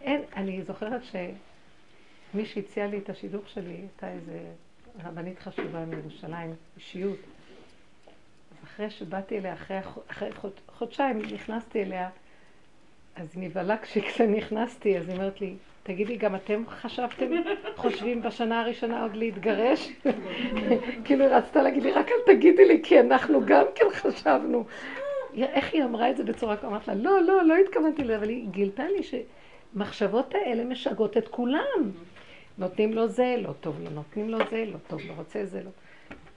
אין, 0.00 0.22
אני 0.36 0.62
זוכרת 0.62 1.00
שמי 1.04 2.46
שהציע 2.46 2.86
לי 2.86 2.98
את 2.98 3.10
השידוך 3.10 3.48
שלי 3.48 3.74
הייתה 3.74 4.08
איזה 4.08 4.52
רבנית 5.04 5.38
חשובה 5.38 5.84
מירושלים, 5.84 6.54
אישיות. 6.76 7.18
אחרי 8.78 8.90
שבאתי 8.90 9.38
אליה, 9.38 9.52
אחרי, 9.52 9.78
אחרי 10.10 10.32
חוד, 10.32 10.52
חודשיים 10.68 11.18
נכנסתי 11.18 11.82
אליה, 11.82 12.08
אז 13.16 13.36
נבהלה 13.36 13.76
כשנכנסתי, 13.78 14.98
אז 14.98 15.08
היא 15.08 15.16
אומרת 15.16 15.40
לי, 15.40 15.54
תגידי, 15.82 16.16
גם 16.16 16.34
אתם 16.34 16.62
חשבתם, 16.68 17.26
חושבים 17.76 18.22
בשנה 18.22 18.60
הראשונה 18.60 19.02
עוד 19.02 19.16
להתגרש? 19.16 19.88
כאילו 21.04 21.24
היא 21.24 21.34
רצתה 21.34 21.62
להגיד 21.62 21.82
לי, 21.82 21.92
רק 21.92 22.08
אל 22.08 22.34
תגידי 22.34 22.68
לי, 22.68 22.80
כי 22.82 23.00
אנחנו 23.00 23.40
גם 23.46 23.64
כן 23.74 23.84
חשבנו. 23.92 24.64
איך 25.34 25.72
היא 25.74 25.84
אמרה 25.84 26.10
את 26.10 26.16
זה 26.16 26.24
בצורה 26.24 26.56
כזאת? 26.56 26.70
אמרת 26.70 26.88
לה, 26.88 26.94
לא, 26.94 27.22
לא, 27.22 27.44
לא 27.44 27.56
התכוונתי 27.56 28.04
לזה, 28.04 28.16
אבל 28.16 28.28
היא 28.28 28.48
גילתה 28.48 28.84
לי 28.84 29.00
שמחשבות 29.02 30.34
האלה 30.34 30.64
משגעות 30.64 31.16
את 31.16 31.28
כולם. 31.28 31.90
נותנים 32.58 32.92
לו 32.92 33.08
זה, 33.08 33.36
לא 33.38 33.52
טוב 33.60 33.80
לא 33.84 33.90
נותנים 33.90 34.30
לו 34.30 34.38
זה, 34.50 34.64
לא 34.72 34.78
טוב, 34.88 35.00
לא 35.08 35.12
רוצה 35.16 35.44
זה, 35.44 35.62
לא... 35.62 35.70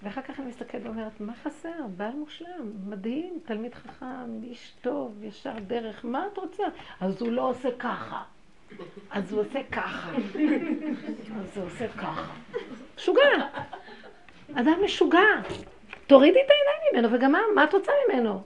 ואחר 0.03 0.21
כך 0.21 0.39
אני 0.39 0.47
מסתכלת 0.47 0.81
ואומרת, 0.85 1.19
מה 1.19 1.33
חסר? 1.43 1.69
בעל 1.97 2.11
מושלם, 2.11 2.71
מדהים, 2.89 3.39
תלמיד 3.45 3.75
חכם, 3.75 4.43
איש 4.43 4.73
טוב, 4.81 5.23
ישר 5.23 5.53
דרך, 5.67 6.05
מה 6.05 6.27
את 6.33 6.37
רוצה? 6.37 6.63
אז 6.99 7.21
הוא 7.21 7.31
לא 7.31 7.49
עושה 7.49 7.69
ככה. 7.79 8.23
אז 9.11 9.33
הוא 9.33 9.41
עושה 9.41 9.59
ככה. 9.71 10.11
אז 11.39 11.57
הוא 11.57 11.65
עושה 11.65 11.87
ככה. 11.87 12.33
משוגע. 12.97 13.47
אדם 14.53 14.73
משוגע. 14.83 15.19
תורידי 16.07 16.39
את 16.45 16.49
העיניים 16.49 17.05
ממנו, 17.05 17.17
וגם 17.17 17.31
מה, 17.31 17.39
מה 17.55 17.63
את 17.63 17.73
רוצה 17.73 17.91
ממנו? 18.09 18.41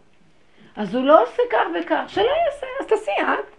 אז 0.75 0.95
הוא 0.95 1.03
לא 1.05 1.23
עושה 1.23 1.41
כך 1.51 1.67
וכך, 1.79 2.03
שלא 2.07 2.23
יעשה, 2.45 2.67
אז 2.81 2.87
תעשי 2.87 3.11
את. 3.21 3.55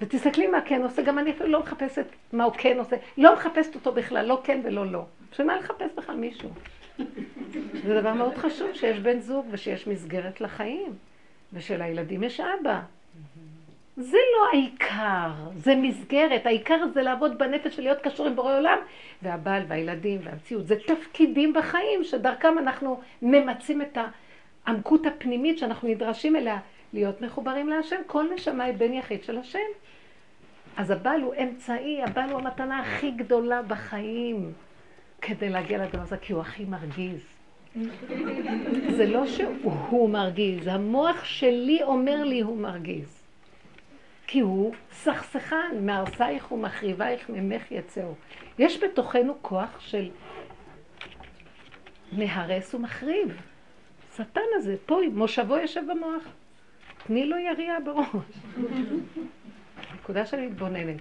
ותסתכלי 0.00 0.46
מה 0.46 0.60
כן 0.60 0.82
עושה, 0.82 1.02
גם 1.02 1.18
אני 1.18 1.30
אפילו 1.30 1.48
לא 1.48 1.60
מחפשת 1.60 2.06
מה 2.32 2.44
הוא 2.44 2.52
כן 2.58 2.78
עושה, 2.78 2.96
לא 3.18 3.34
מחפשת 3.34 3.74
אותו 3.74 3.92
בכלל, 3.92 4.26
לא 4.26 4.40
כן 4.44 4.60
ולא 4.64 4.86
לא. 4.86 5.04
בשביל 5.30 5.46
מה 5.46 5.56
לחפש 5.56 5.92
בכלל 5.96 6.16
מישהו? 6.16 6.50
זה 7.84 8.00
דבר 8.00 8.12
מאוד 8.12 8.34
חשוב, 8.34 8.74
שיש 8.74 8.98
בן 8.98 9.20
זוג 9.20 9.46
ושיש 9.50 9.86
מסגרת 9.86 10.40
לחיים, 10.40 10.94
ושלילדים 11.52 12.22
יש 12.22 12.40
אבא. 12.40 12.80
זה 13.96 14.18
לא 14.34 14.48
העיקר, 14.52 15.30
זה 15.54 15.74
מסגרת. 15.76 16.46
העיקר 16.46 16.86
זה 16.94 17.02
לעבוד 17.02 17.38
בנפש 17.38 17.78
ולהיות 17.78 17.98
קשור 18.00 18.26
עם 18.26 18.36
בורא 18.36 18.56
עולם, 18.56 18.78
והבעל 19.22 19.62
והילדים 19.68 20.20
והמציאות. 20.24 20.66
זה 20.66 20.76
תפקידים 20.86 21.52
בחיים 21.52 22.04
שדרכם 22.04 22.58
אנחנו 22.58 23.00
ממצים 23.22 23.82
את 23.82 23.98
העמקות 24.66 25.06
הפנימית 25.06 25.58
שאנחנו 25.58 25.88
נדרשים 25.88 26.36
אליה, 26.36 26.58
להיות 26.92 27.20
מחוברים 27.20 27.68
להשם. 27.68 28.00
כל 28.06 28.26
נשמה 28.34 28.64
היא 28.64 28.74
בן 28.74 28.92
יחיד 28.92 29.24
של 29.24 29.38
השם. 29.38 29.58
אז 30.76 30.90
הבעל 30.90 31.20
הוא 31.20 31.34
אמצעי, 31.42 32.02
הבעל 32.02 32.30
הוא 32.30 32.40
המתנה 32.40 32.80
הכי 32.80 33.10
גדולה 33.10 33.62
בחיים 33.62 34.52
כדי 35.26 35.48
להגיע 35.48 35.78
לדבר 35.78 36.02
הזה, 36.02 36.16
כי 36.16 36.32
הוא 36.32 36.40
הכי 36.40 36.64
מרגיז. 36.64 37.20
זה 38.96 39.06
לא 39.06 39.26
שהוא 39.26 40.10
מרגיז, 40.10 40.66
המוח 40.66 41.24
שלי 41.24 41.82
אומר 41.82 42.24
לי 42.24 42.40
הוא 42.40 42.56
מרגיז. 42.56 43.22
כי 44.26 44.40
הוא 44.40 44.74
סכסכן, 44.92 45.76
מהרסייך 45.80 46.52
ומחריבייך 46.52 47.30
ממך 47.30 47.72
יצאו. 47.72 48.14
יש 48.58 48.84
בתוכנו 48.84 49.34
כוח 49.42 49.80
של 49.80 50.10
מהרס 52.12 52.74
ומחריב. 52.74 53.40
שטן 54.16 54.40
הזה, 54.54 54.76
פה 54.86 55.00
מושבו 55.12 55.56
יושב 55.56 55.82
במוח. 55.90 56.22
תני 57.06 57.26
לו 57.26 57.38
יריעה 57.38 57.80
בראש. 57.80 58.06
נקודה 59.94 60.26
שאני 60.26 60.46
מתבוננת. 60.46 60.96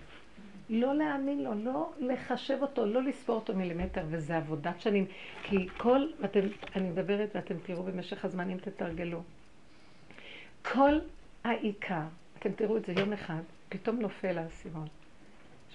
לא 0.69 0.95
להאמין 0.95 1.43
לו, 1.43 1.53
לא 1.53 1.91
לחשב 1.99 2.57
אותו, 2.61 2.85
לא 2.85 3.03
לספור 3.03 3.35
אותו 3.35 3.55
מילימטר, 3.55 4.01
וזה 4.09 4.37
עבודת 4.37 4.81
שנים. 4.81 5.05
כי 5.43 5.67
כל, 5.77 6.01
ואתם, 6.21 6.39
אני 6.75 6.89
מדברת 6.89 7.29
ואתם 7.35 7.55
תראו 7.63 7.83
במשך 7.83 8.25
הזמן 8.25 8.49
אם 8.49 8.57
תתרגלו. 8.57 9.21
כל 10.61 10.99
העיקר 11.43 12.03
אתם 12.39 12.51
תראו 12.51 12.77
את 12.77 12.85
זה 12.85 12.93
יום 12.93 13.13
אחד, 13.13 13.41
פתאום 13.69 13.99
נופל 13.99 14.37
האסימון. 14.37 14.87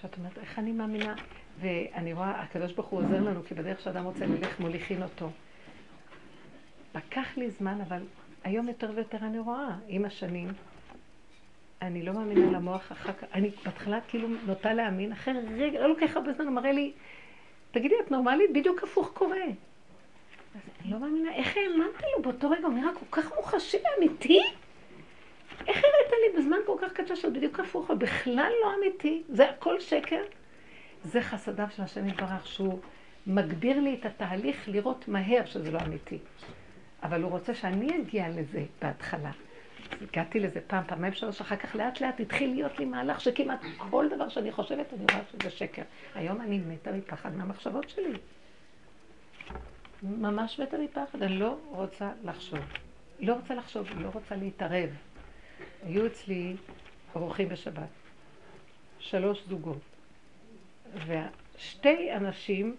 שאת 0.01 0.19
אומרת, 0.19 0.39
איך 0.39 0.59
אני 0.59 0.73
מאמינה? 0.73 1.15
ואני 1.61 2.13
רואה, 2.13 2.41
הקדוש 2.43 2.73
ברוך 2.73 2.89
הוא 2.89 3.01
עוזר 3.01 3.21
לנו, 3.21 3.45
כי 3.45 3.55
בדרך 3.55 3.81
שאדם 3.81 4.05
רוצה 4.05 4.27
ללך, 4.27 4.61
מוליכין 4.61 5.03
אותו. 5.03 5.31
לקח 6.95 7.37
לי 7.37 7.51
זמן, 7.51 7.81
אבל 7.81 8.03
היום 8.45 8.69
יותר 8.69 8.91
ויותר 8.95 9.19
אני 9.19 9.39
רואה, 9.39 9.69
עם 9.89 10.05
השנים, 10.05 10.49
אני 11.83 12.03
לא 12.03 12.13
מאמינה 12.13 12.51
למוח 12.51 12.93
אחר 12.93 13.13
כך, 13.13 13.25
אני 13.35 13.51
בהתחלה 13.65 14.01
כאילו 14.09 14.29
נוטה 14.47 14.73
להאמין, 14.73 15.13
אחרי 15.13 15.35
רגע, 15.59 15.81
לא 15.81 15.89
לוקח 15.89 16.17
הרבה 16.17 16.33
זמן, 16.33 16.47
הוא 16.47 16.55
מראה 16.55 16.73
לי, 16.73 16.93
תגידי, 17.71 17.95
את 18.07 18.11
נורמלית? 18.11 18.53
בדיוק 18.53 18.83
הפוך 18.83 19.11
קורה. 19.15 19.45
אז 20.55 20.61
אני 20.83 20.93
לא 20.93 20.99
מאמינה, 20.99 21.35
איך 21.35 21.57
האמנתי 21.57 22.05
לו 22.17 22.23
באותו 22.23 22.51
רגע, 22.51 22.67
הוא 22.67 22.75
נראה 22.75 22.91
כל 22.95 23.21
כך 23.21 23.33
מוחשי 23.37 23.77
ואמיתי? 23.77 24.41
איך 25.69 25.77
הראת 25.77 26.13
לי 26.13 26.39
בזמן 26.39 26.57
כל 26.67 26.77
כך 26.81 26.93
קצר 26.93 27.15
שזה 27.15 27.31
בדיוק 27.31 27.61
הפוך, 27.61 27.91
בכלל 27.91 28.53
לא 28.63 28.75
אמיתי, 28.79 29.23
זה 29.29 29.51
הכל 29.51 29.81
שקר? 29.81 30.23
זה 31.05 31.21
חסדיו 31.21 31.67
של 31.77 31.83
השם 31.83 32.09
יתברך, 32.09 32.47
שהוא 32.47 32.79
מגביר 33.27 33.81
לי 33.81 33.95
את 33.95 34.07
התהליך 34.07 34.69
לראות 34.69 35.09
מהר 35.09 35.45
שזה 35.45 35.71
לא 35.71 35.79
אמיתי. 35.87 36.19
אבל 37.03 37.23
הוא 37.23 37.31
רוצה 37.31 37.55
שאני 37.55 37.97
אגיע 37.97 38.29
לזה 38.29 38.65
בהתחלה. 38.83 39.31
הגעתי 40.03 40.41
לזה 40.41 40.61
פעם, 40.67 40.85
פעמיים, 40.87 41.13
שלוש, 41.13 41.41
אחר 41.41 41.57
כך 41.57 41.77
לאט 41.77 42.01
לאט 42.01 42.21
התחיל 42.21 42.51
להיות 42.51 42.79
לי 42.79 42.85
מהלך 42.85 43.21
שכמעט 43.21 43.61
כל 43.79 44.07
דבר 44.15 44.29
שאני 44.29 44.53
חושבת, 44.53 44.87
אני 44.93 45.05
רואה 45.13 45.23
שזה 45.33 45.51
שקר. 45.51 45.83
היום 46.15 46.41
אני 46.41 46.59
מתה 46.59 46.93
מפחד 46.93 47.37
מהמחשבות 47.37 47.89
שלי. 47.89 48.13
ממש 50.03 50.61
מתה 50.61 50.79
מפחד, 50.79 51.23
אני 51.23 51.39
לא 51.39 51.57
רוצה 51.71 52.11
לחשוב. 52.25 52.61
לא 53.21 53.35
רוצה 53.35 53.55
לחשוב, 53.55 53.89
לא 53.97 54.09
רוצה 54.13 54.37
להתערב. 54.37 54.91
היו 55.87 56.07
אצלי 56.07 56.57
אורחים 57.15 57.49
בשבת, 57.49 57.89
שלוש 58.99 59.43
זוגות, 59.49 59.81
ושתי 61.07 62.13
אנשים 62.17 62.77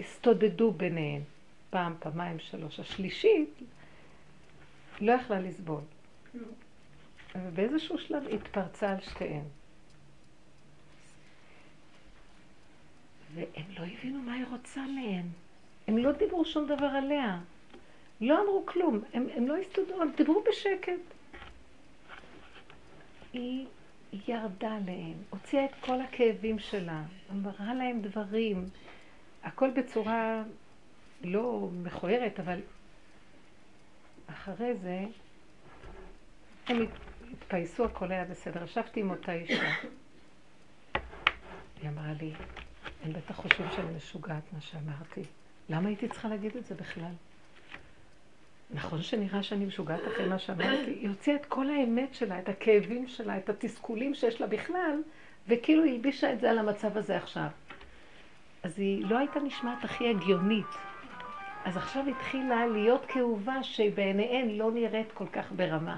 הסתודדו 0.00 0.70
ביניהם, 0.72 1.22
פעם, 1.70 1.94
פעמיים, 1.98 2.38
שלוש. 2.38 2.80
השלישית 2.80 3.54
לא 5.00 5.12
יכלה 5.12 5.40
לסבול. 5.40 5.80
ובאיזשהו 7.34 7.98
שלב 7.98 8.26
התפרצה 8.28 8.90
על 8.90 9.00
שתיהן. 9.00 9.44
והם 13.34 13.64
לא 13.78 13.84
הבינו 13.84 14.22
מה 14.22 14.34
היא 14.34 14.44
רוצה 14.50 14.80
מהם. 14.80 15.26
הם 15.86 15.98
לא 15.98 16.12
דיברו 16.12 16.44
שום 16.44 16.66
דבר 16.66 16.86
עליה. 16.86 17.40
לא 18.20 18.42
אמרו 18.42 18.66
כלום. 18.66 19.00
הם, 19.12 19.26
הם 19.34 19.46
לא 19.48 19.56
הסתדרו, 19.56 20.02
הם 20.02 20.10
דיברו 20.16 20.44
בשקט. 20.48 21.00
היא 23.32 23.66
ירדה 24.28 24.76
עליהם, 24.76 25.14
הוציאה 25.30 25.64
את 25.64 25.74
כל 25.80 26.00
הכאבים 26.00 26.58
שלה, 26.58 27.02
אמרה 27.30 27.74
להם 27.74 28.00
דברים, 28.02 28.64
הכל 29.42 29.70
בצורה 29.70 30.42
לא 31.24 31.68
מכוערת, 31.82 32.40
אבל 32.40 32.60
אחרי 34.26 34.74
זה 34.74 35.04
הם 36.68 36.86
התפייסו, 37.32 37.84
הכל 37.84 38.12
היה 38.12 38.24
בסדר. 38.24 38.64
ישבתי 38.64 39.00
עם 39.00 39.10
אותה 39.10 39.32
אישה. 39.32 39.70
היא 41.82 41.88
אמרה 41.88 42.12
לי, 42.20 42.32
הם 43.04 43.12
בטח 43.12 43.36
חושבים 43.36 43.66
שאני 43.76 43.96
משוגעת 43.96 44.52
מה 44.52 44.60
שאמרתי. 44.60 45.22
למה 45.68 45.88
הייתי 45.88 46.08
צריכה 46.08 46.28
להגיד 46.28 46.56
את 46.56 46.66
זה 46.66 46.74
בכלל? 46.74 47.12
נכון 48.70 49.02
שנראה 49.02 49.42
שאני 49.42 49.64
משוגעת 49.64 50.00
אחרי 50.14 50.28
מה 50.28 50.38
שאמרתי? 50.38 50.90
היא 50.90 51.08
הוציאה 51.08 51.36
את 51.36 51.46
כל 51.46 51.70
האמת 51.70 52.14
שלה, 52.14 52.38
את 52.38 52.48
הכאבים 52.48 53.08
שלה, 53.08 53.38
את 53.38 53.48
התסכולים 53.48 54.14
שיש 54.14 54.40
לה 54.40 54.46
בכלל, 54.46 55.02
וכאילו 55.48 55.84
היא 55.84 55.92
הלבישה 55.92 56.32
את 56.32 56.40
זה 56.40 56.50
על 56.50 56.58
המצב 56.58 56.96
הזה 56.96 57.16
עכשיו. 57.16 57.46
אז 58.62 58.78
היא 58.78 59.06
לא 59.06 59.18
הייתה 59.18 59.40
נשמעת 59.40 59.84
הכי 59.84 60.08
הגיונית. 60.08 60.66
אז 61.64 61.76
עכשיו 61.76 62.04
התחילה 62.08 62.66
להיות 62.66 63.04
כאובה 63.08 63.62
שבעיניהן 63.62 64.48
לא 64.48 64.72
נראית 64.72 65.12
כל 65.12 65.26
כך 65.26 65.52
ברמה. 65.52 65.96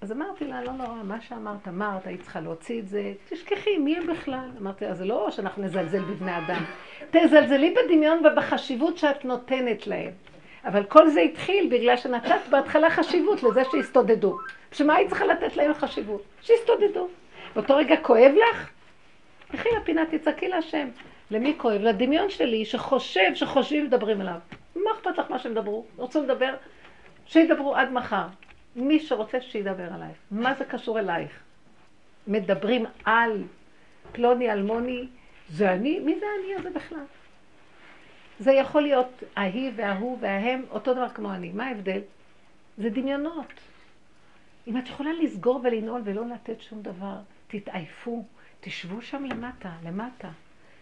אז 0.00 0.12
אמרתי 0.12 0.44
לה, 0.44 0.64
לא 0.64 0.72
נורא, 0.72 1.02
מה 1.04 1.20
שאמרת, 1.20 1.68
אמרת, 1.68 2.06
היית 2.06 2.20
צריכה 2.20 2.40
להוציא 2.40 2.80
את 2.80 2.88
זה, 2.88 3.12
תשכחי, 3.28 3.78
מי 3.78 3.96
הם 3.96 4.06
בכלל? 4.06 4.50
אמרתי 4.60 4.84
לה, 4.84 4.94
זה 4.94 5.04
לא 5.04 5.30
שאנחנו 5.30 5.62
נזלזל 5.62 6.00
בבני 6.00 6.38
אדם. 6.38 6.64
תזלזלי 7.10 7.74
בדמיון 7.74 8.26
ובחשיבות 8.26 8.98
שאת 8.98 9.24
נותנת 9.24 9.86
להם. 9.86 10.10
אבל 10.64 10.84
כל 10.84 11.08
זה 11.08 11.20
התחיל 11.20 11.68
בגלל 11.70 11.96
שנתת 11.96 12.40
בהתחלה 12.50 12.90
חשיבות 12.90 13.42
לזה 13.42 13.62
שהסתודדו. 13.72 14.38
בשביל 14.72 14.88
מה 14.88 14.94
היית 14.94 15.08
צריכה 15.08 15.26
לתת 15.26 15.56
להם 15.56 15.74
חשיבות? 15.74 16.22
שהסתודדו. 16.40 17.08
באותו 17.54 17.76
רגע 17.76 17.96
כואב 18.02 18.32
לך? 18.50 18.70
לכי 19.54 19.68
לפינה, 19.80 20.02
תצעקי 20.10 20.48
להשם. 20.48 20.88
למי 21.30 21.54
כואב? 21.56 21.80
לדמיון 21.80 22.30
שלי, 22.30 22.64
שחושב, 22.64 23.34
שחושבים, 23.34 23.84
מדברים 23.84 24.20
אליו. 24.20 24.38
מה 24.76 24.90
אכפת 24.94 25.18
לך 25.18 25.30
מה 25.30 25.38
שהם 25.38 25.54
דברו? 25.54 25.84
רוצים 25.96 26.24
לדבר? 26.24 26.54
שידברו 27.26 27.76
עד 27.76 27.92
מחר. 27.92 28.26
מי 28.78 29.00
שרוצה 29.00 29.40
שידבר 29.40 29.92
עלייך. 29.92 30.16
מה 30.30 30.54
זה 30.54 30.64
קשור 30.64 30.98
אלייך? 30.98 31.30
מדברים 32.26 32.84
על 33.04 33.44
פלוני 34.12 34.52
אלמוני, 34.52 35.06
זה 35.48 35.72
אני? 35.72 35.98
מי 35.98 36.18
זה 36.20 36.26
אני 36.40 36.54
הזה 36.54 36.70
בכלל? 36.70 37.04
זה 38.38 38.52
יכול 38.52 38.82
להיות 38.82 39.22
ההיא 39.36 39.70
וההוא 39.76 40.18
וההם, 40.20 40.64
אותו 40.70 40.94
דבר 40.94 41.08
כמו 41.08 41.32
אני. 41.32 41.52
מה 41.52 41.66
ההבדל? 41.66 42.00
זה 42.78 42.90
דמיונות. 42.90 43.52
אם 44.66 44.78
את 44.78 44.88
יכולה 44.88 45.12
לסגור 45.12 45.60
ולנעול 45.64 46.02
ולא 46.04 46.26
לתת 46.26 46.60
שום 46.60 46.82
דבר, 46.82 47.16
תתעייפו, 47.48 48.24
תשבו 48.60 49.02
שם 49.02 49.24
למטה, 49.24 49.72
למטה. 49.84 50.28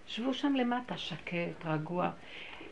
שבו 0.06 0.34
שם 0.34 0.54
למטה, 0.54 0.96
שקט, 0.96 1.64
רגוע. 1.64 2.10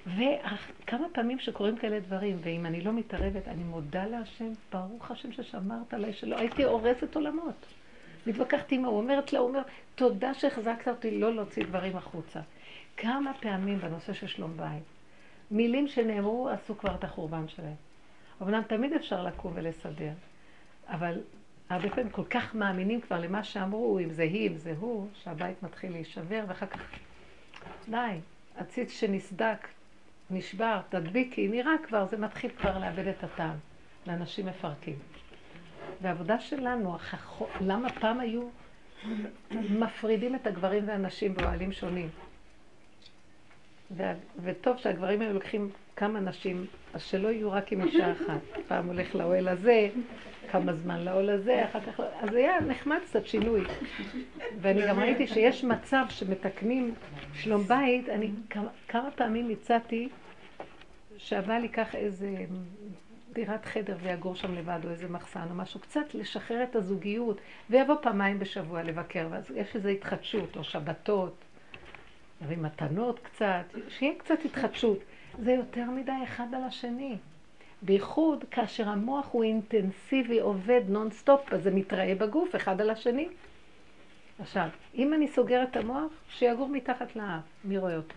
וכמה 0.06 1.06
פעמים 1.12 1.38
שקורים 1.38 1.76
כאלה 1.76 2.00
דברים, 2.00 2.38
ואם 2.42 2.66
אני 2.66 2.80
לא 2.80 2.92
מתערבת, 2.92 3.48
אני 3.48 3.62
מודה 3.62 4.06
להשם, 4.06 4.52
ברוך 4.72 5.10
השם 5.10 5.32
ששמרת 5.32 5.94
עליי, 5.94 6.12
שלא 6.12 6.38
הייתי 6.38 6.64
הורסת 6.64 7.16
עולמות. 7.16 7.66
מתווכחת 8.26 8.72
עם 8.72 8.84
הוא 8.84 8.98
אומרת 8.98 9.32
לה, 9.32 9.38
הוא 9.38 9.48
אומר, 9.48 9.62
תודה 9.94 10.34
שהחזקת 10.34 10.88
אותי 10.88 11.18
לא 11.20 11.34
להוציא 11.34 11.64
דברים 11.64 11.96
החוצה. 11.96 12.40
כמה 12.96 13.32
פעמים 13.40 13.78
בנושא 13.78 14.12
של 14.12 14.26
שלום 14.26 14.56
בית, 14.56 14.82
מילים 15.50 15.88
שנאמרו 15.88 16.48
עשו 16.48 16.78
כבר 16.78 16.94
את 16.94 17.04
החורבן 17.04 17.48
שלהם. 17.48 17.74
אמנם 18.42 18.62
תמיד 18.62 18.92
אפשר 18.92 19.22
לקום 19.22 19.52
ולסדר, 19.54 20.12
אבל 20.88 21.20
הרבה 21.68 21.90
פעמים 21.90 22.10
כל 22.10 22.24
כך 22.24 22.54
מאמינים 22.54 23.00
כבר 23.00 23.20
למה 23.20 23.44
שאמרו, 23.44 23.98
אם 23.98 24.10
זה 24.10 24.22
היא, 24.22 24.48
אם 24.50 24.56
זה 24.56 24.74
הוא, 24.78 25.08
שהבית 25.14 25.62
מתחיל 25.62 25.92
להישבר, 25.92 26.44
ואחר 26.48 26.66
כך, 26.66 26.80
די, 27.88 28.18
הציץ 28.56 28.90
שנסדק, 28.92 29.68
נשבר, 30.30 30.80
תדביקי, 30.88 31.48
נראה 31.48 31.72
כבר, 31.86 32.06
זה 32.10 32.16
מתחיל 32.16 32.50
כבר 32.50 32.78
לאבד 32.78 33.06
את 33.06 33.24
הטעם. 33.24 33.56
לאנשים 34.06 34.46
מפרקים. 34.46 34.98
והעבודה 36.02 36.40
שלנו, 36.40 36.94
החכו, 36.94 37.46
למה 37.60 37.90
פעם 37.90 38.20
היו 38.20 38.48
מפרידים 39.50 40.34
את 40.34 40.46
הגברים 40.46 40.88
והנשים 40.88 41.34
באוהלים 41.34 41.72
שונים? 41.72 42.08
ו... 43.90 44.02
וטוב 44.42 44.76
שהגברים 44.76 45.20
היו 45.20 45.32
לוקחים 45.32 45.70
כמה 45.96 46.20
נשים, 46.20 46.66
אז 46.94 47.02
שלא 47.02 47.28
יהיו 47.28 47.52
רק 47.52 47.72
עם 47.72 47.82
אישה 47.82 48.12
אחת. 48.12 48.40
פעם 48.68 48.86
הולך 48.86 49.14
לאוהל 49.14 49.48
הזה, 49.48 49.88
כמה 50.50 50.72
זמן 50.72 51.04
לאוהל 51.04 51.30
הזה, 51.30 51.64
אחר 51.64 51.80
כך... 51.80 52.00
אז 52.20 52.34
היה 52.34 52.60
נחמד 52.60 52.98
קצת 53.06 53.26
שינוי. 53.26 53.64
ואני 54.60 54.86
גם 54.86 55.00
ראיתי 55.00 55.26
שיש 55.26 55.64
מצב 55.64 56.04
שמתקנים 56.08 56.94
שלום 57.34 57.62
בית, 57.62 58.08
אני 58.08 58.30
כמה, 58.88 59.10
פעמים 59.10 59.50
הצעתי 59.50 60.08
שהבעל 61.16 61.62
ייקח 61.62 61.94
איזה 61.94 62.44
דירת 63.32 63.64
חדר 63.64 63.96
ויגור 64.02 64.34
שם 64.34 64.54
לבד, 64.54 64.78
או 64.84 64.90
איזה 64.90 65.08
מחסן 65.08 65.46
או 65.50 65.54
משהו, 65.54 65.80
קצת 65.80 66.14
לשחרר 66.14 66.62
את 66.62 66.76
הזוגיות, 66.76 67.40
ויבוא 67.70 67.94
פעמיים 68.02 68.38
בשבוע 68.38 68.82
לבקר, 68.82 69.28
ואז 69.30 69.50
יש 69.56 69.76
איזו 69.76 69.88
התחדשות, 69.88 70.56
או 70.56 70.64
שבתות, 70.64 71.34
יביא 72.42 72.56
מתנות 72.56 73.18
קצת, 73.18 73.64
שיהיה 73.88 74.14
קצת 74.18 74.38
התחדשות. 74.44 74.98
זה 75.38 75.52
יותר 75.52 75.90
מדי 75.90 76.12
אחד 76.24 76.46
על 76.54 76.62
השני. 76.62 77.16
בייחוד 77.84 78.44
כאשר 78.50 78.88
המוח 78.88 79.28
הוא 79.30 79.44
אינטנסיבי, 79.44 80.40
עובד 80.40 80.80
נונסטופ, 80.88 81.52
אז 81.52 81.62
זה 81.62 81.70
מתראה 81.70 82.14
בגוף 82.14 82.56
אחד 82.56 82.80
על 82.80 82.90
השני. 82.90 83.28
עכשיו, 84.38 84.68
אם 84.94 85.14
אני 85.14 85.28
סוגרת 85.28 85.70
את 85.70 85.76
המוח, 85.76 86.12
שיגור 86.28 86.68
מתחת 86.68 87.16
לאף, 87.16 87.42
מי 87.64 87.78
רואה 87.78 87.96
אותו? 87.96 88.14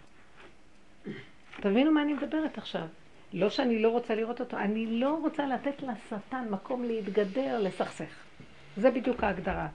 תבינו 1.62 1.91
מה 1.91 2.01
אני 2.01 2.13
מדברת 2.13 2.58
עכשיו. 2.58 2.88
לא 3.34 3.49
שאני 3.49 3.82
לא 3.82 3.89
רוצה 3.89 4.15
לראות 4.15 4.39
אותו, 4.39 4.58
אני 4.58 4.99
לא 4.99 5.19
רוצה 5.21 5.45
לתת 5.45 5.82
לשטן 5.82 6.45
מקום 6.49 6.84
להתגדר, 6.84 7.60
לסכסך. 7.60 8.23
זה 8.77 8.91
בדיוק 8.91 9.23
ההגדרה. 9.23 9.67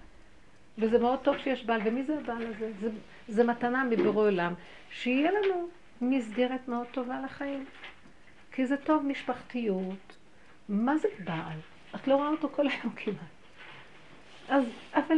וזה 0.79 0.99
מאוד 0.99 1.19
טוב 1.23 1.39
שיש 1.39 1.65
בעל, 1.65 1.81
ומי 1.85 2.03
זה 2.03 2.19
הבעל 2.19 2.47
הזה? 2.47 2.73
זה, 2.81 2.91
זה 3.29 3.45
מתנה 3.45 3.85
מבורא 3.85 4.27
עולם, 4.27 4.55
שיהיה 4.91 5.31
לנו 5.31 5.69
מסגרת 6.01 6.69
מאוד 6.69 6.87
טובה 6.93 7.21
לחיים. 7.25 7.65
כי 8.53 8.67
זה 8.67 8.77
טוב 8.77 9.03
משפחתיות. 9.07 10.17
מה 10.69 10.97
זה 10.97 11.09
בעל? 11.25 11.59
את 11.95 12.09
לא 12.09 12.15
רואה 12.15 12.29
אותו 12.29 12.49
כל 12.49 12.69
היום 12.69 12.93
כמעט. 12.97 13.17
אז, 14.49 14.65
אבל 14.95 15.17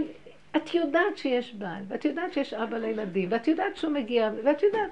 את 0.57 0.75
יודעת 0.75 1.19
שיש 1.19 1.55
בעל, 1.55 1.83
ואת 1.89 2.05
יודעת 2.05 2.33
שיש 2.33 2.55
אבא 2.55 2.77
לילדים, 2.77 3.33
ואת 3.33 3.49
יודעת 3.49 3.77
שהוא 3.77 3.93
מגיע, 3.93 4.31
ואת 4.45 4.63
יודעת... 4.63 4.91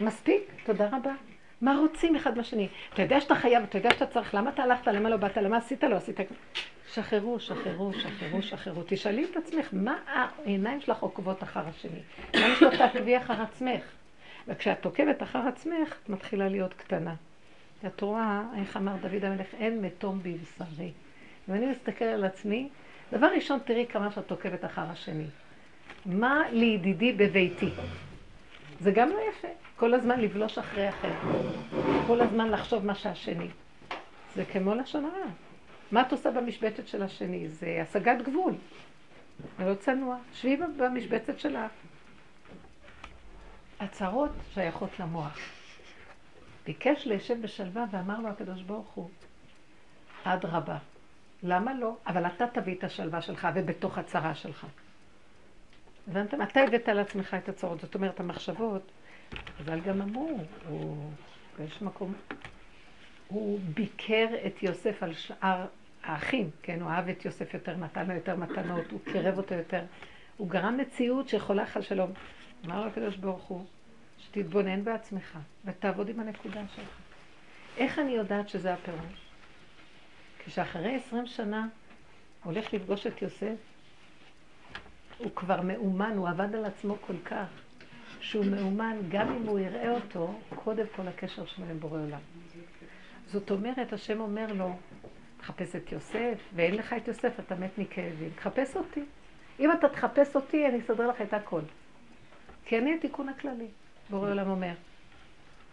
מספיק? 0.00 0.42
תודה 0.64 0.88
רבה. 0.92 1.12
מה 1.60 1.76
רוצים 1.76 2.16
אחד 2.16 2.38
בשני? 2.38 2.68
אתה 2.94 3.02
יודע 3.02 3.20
שאתה 3.20 3.34
חייב, 3.34 3.62
אתה 3.62 3.78
יודע 3.78 3.90
שאתה 3.90 4.06
צריך, 4.06 4.34
למה 4.34 4.50
אתה 4.50 4.62
הלכת, 4.62 4.88
למה 4.88 5.08
לא 5.08 5.16
באת, 5.16 5.36
למה 5.36 5.56
עשית, 5.56 5.84
לא 5.84 5.96
עשית. 5.96 6.16
שחררו, 6.92 7.40
שחררו, 7.40 7.92
שחררו, 7.92 8.42
שחררו. 8.42 8.82
תשאלי 8.86 9.24
את 9.24 9.36
עצמך, 9.36 9.68
מה 9.72 9.98
העיניים 10.06 10.80
שלך 10.80 11.02
עוקבות 11.02 11.42
אחר 11.42 11.62
השני? 11.68 12.00
למה 12.34 12.56
שלא 12.56 12.70
תעקבי 12.76 13.16
אחר 13.16 13.42
עצמך? 13.42 13.82
וכשאת 14.50 14.84
עוקבת 14.84 15.22
אחר 15.22 15.38
עצמך, 15.48 15.96
את 16.04 16.08
מתחילה 16.08 16.48
להיות 16.48 16.74
קטנה. 16.74 17.14
את 17.86 18.00
רואה, 18.00 18.42
איך 18.58 18.76
אמר 18.76 18.96
דוד 19.00 19.24
המלך, 19.24 19.46
אין 19.54 19.82
מתום 19.82 20.20
בבשרי. 20.22 20.92
אם 21.48 21.54
אני 21.54 21.66
מסתכל 21.66 22.04
על 22.04 22.24
עצמי, 22.24 22.68
דבר 23.12 23.26
ראשון, 23.26 23.58
תראי 23.64 23.86
כמה 23.86 24.10
שאת 24.10 24.30
עוקבת 24.30 24.64
אחר 24.64 24.90
השני. 24.90 25.26
מה 26.06 26.42
לידידי 26.52 27.12
בביתי? 27.12 27.70
זה 28.80 28.90
גם 28.90 29.08
לא 29.08 29.18
יפה. 29.30 29.48
כל 29.76 29.94
הזמן 29.94 30.20
לבלוש 30.20 30.58
אחרי 30.58 30.88
אחר. 30.88 31.12
כל 32.06 32.20
הזמן 32.20 32.50
לחשוב 32.50 32.86
מה 32.86 32.94
שהשני. 32.94 33.48
זה 34.34 34.44
כמו 34.44 34.74
לשון 34.74 35.04
הרע. 35.04 35.30
מה 35.92 36.02
את 36.02 36.12
עושה 36.12 36.30
במשבצת 36.30 36.88
של 36.88 37.02
השני? 37.02 37.48
זה 37.48 37.78
השגת 37.82 38.22
גבול. 38.22 38.52
זה 39.58 39.64
לא 39.64 39.74
צנוע. 39.74 40.16
שבי 40.34 40.56
במשבצת 40.76 41.40
שלך. 41.40 41.70
הצהרות 43.80 44.30
שייכות 44.54 45.00
למוח. 45.00 45.38
ביקש 46.66 47.06
לישב 47.06 47.42
בשלווה 47.42 47.84
ואמר 47.90 48.20
לו 48.20 48.28
הקדוש 48.28 48.62
ברוך 48.62 48.88
הוא, 48.88 49.10
אדרבה, 50.24 50.78
למה 51.42 51.74
לא? 51.74 51.96
אבל 52.06 52.26
אתה 52.26 52.46
תביא 52.46 52.74
את 52.74 52.84
השלווה 52.84 53.22
שלך 53.22 53.48
ובתוך 53.54 53.98
הצרה 53.98 54.34
שלך. 54.34 54.66
הבנתם? 56.08 56.42
אתה 56.42 56.60
הבאת 56.60 56.88
על 56.88 56.98
עצמך 56.98 57.34
את 57.34 57.48
הצרות. 57.48 57.80
זאת 57.80 57.94
אומרת, 57.94 58.20
המחשבות 58.20 58.82
חז"ל 59.58 59.80
גם 59.80 60.02
אמרו, 60.02 60.38
הוא, 60.68 61.10
יש 61.64 61.82
מקום, 61.82 62.14
הוא 63.28 63.60
ביקר 63.74 64.26
את 64.46 64.62
יוסף 64.62 65.02
על 65.02 65.14
שאר 65.14 65.66
האחים, 66.02 66.50
כן, 66.62 66.82
הוא 66.82 66.90
אהב 66.90 67.08
את 67.08 67.24
יוסף 67.24 67.54
יותר, 67.54 67.76
נתן 67.76 68.06
לו 68.06 68.14
יותר 68.14 68.36
מתנות, 68.36 68.90
הוא 68.90 69.00
קירב 69.04 69.38
אותו 69.38 69.54
יותר, 69.54 69.82
הוא 70.36 70.48
גרם 70.48 70.76
מציאות 70.76 71.28
שיכולה 71.28 71.64
על 71.74 71.82
שלום. 71.82 72.10
אמר 72.64 72.86
הקדוש 72.86 73.16
ברוך 73.16 73.42
הוא, 73.42 73.64
שתתבונן 74.18 74.84
בעצמך 74.84 75.38
ותעבוד 75.64 76.08
עם 76.08 76.20
הנקודה 76.20 76.62
שלך. 76.76 76.98
איך 77.76 77.98
אני 77.98 78.10
יודעת 78.10 78.48
שזה 78.48 78.74
הפירוש? 78.74 79.30
כשאחרי 80.44 80.94
עשרים 80.94 81.26
שנה 81.26 81.68
הולך 82.44 82.74
לפגוש 82.74 83.06
את 83.06 83.22
יוסף, 83.22 83.56
הוא 85.18 85.30
כבר 85.34 85.60
מאומן, 85.60 86.12
הוא 86.16 86.28
עבד 86.28 86.54
על 86.54 86.64
עצמו 86.64 86.96
כל 87.00 87.16
כך. 87.24 87.46
שהוא 88.20 88.44
מאומן, 88.44 88.96
גם 89.08 89.32
אם 89.32 89.42
הוא 89.46 89.58
יראה 89.58 89.90
אותו, 89.90 90.40
קודם 90.54 90.86
כל 90.96 91.08
הקשר 91.08 91.46
שלו 91.46 91.64
עם 91.70 91.80
בורא 91.80 92.00
עולם. 92.00 92.20
זאת 93.26 93.50
אומרת, 93.50 93.92
השם 93.92 94.20
אומר 94.20 94.52
לו, 94.52 94.76
תחפש 95.38 95.76
את 95.76 95.92
יוסף, 95.92 96.38
ואין 96.54 96.74
לך 96.74 96.92
את 96.92 97.08
יוסף, 97.08 97.40
אתה 97.40 97.54
מת 97.54 97.78
מכאבים. 97.78 98.30
תחפש 98.36 98.76
אותי. 98.76 99.04
אם 99.60 99.72
אתה 99.72 99.88
תחפש 99.88 100.36
אותי, 100.36 100.66
אני 100.66 100.78
אסדר 100.78 101.06
לך 101.06 101.20
את 101.20 101.34
הכל. 101.34 101.60
כי 102.70 102.78
אני 102.78 102.94
התיקון 102.94 103.28
הכללי, 103.28 103.66
בורא 104.10 104.30
עולם 104.30 104.50
אומר. 104.50 104.72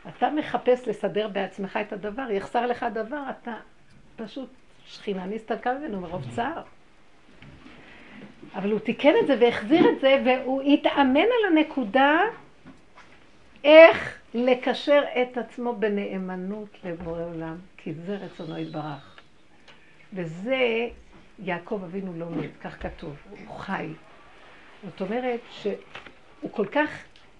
אתה 0.07 0.29
מחפש 0.29 0.87
לסדר 0.87 1.27
בעצמך 1.27 1.79
את 1.81 1.93
הדבר, 1.93 2.31
יחסר 2.31 2.65
לך 2.65 2.83
הדבר, 2.83 3.23
אתה 3.29 3.53
פשוט 4.15 4.49
שכינה 4.85 5.25
נסתלקה 5.25 5.73
ממנו 5.73 6.01
מרוב 6.01 6.25
צער. 6.35 6.61
אבל 8.55 8.71
הוא 8.71 8.79
תיקן 8.79 9.13
את 9.21 9.27
זה 9.27 9.37
והחזיר 9.39 9.89
את 9.89 9.99
זה, 9.99 10.23
והוא 10.25 10.61
התאמן 10.61 11.19
על 11.19 11.57
הנקודה 11.57 12.19
איך 13.63 14.19
לקשר 14.33 15.01
את 15.21 15.37
עצמו 15.37 15.75
בנאמנות 15.75 16.77
לבורא 16.83 17.23
עולם, 17.23 17.57
כי 17.77 17.93
זה 17.93 18.15
רצונו 18.15 18.57
יתברך. 18.57 19.19
וזה 20.13 20.87
יעקב 21.39 21.81
אבינו 21.83 22.13
לא 22.19 22.29
מת, 22.29 22.57
כך 22.61 22.83
כתוב, 22.83 23.15
הוא 23.47 23.55
חי. 23.55 23.87
זאת 24.83 25.01
אומרת 25.01 25.41
שהוא 26.39 26.51
כל 26.51 26.65
כך 26.65 26.89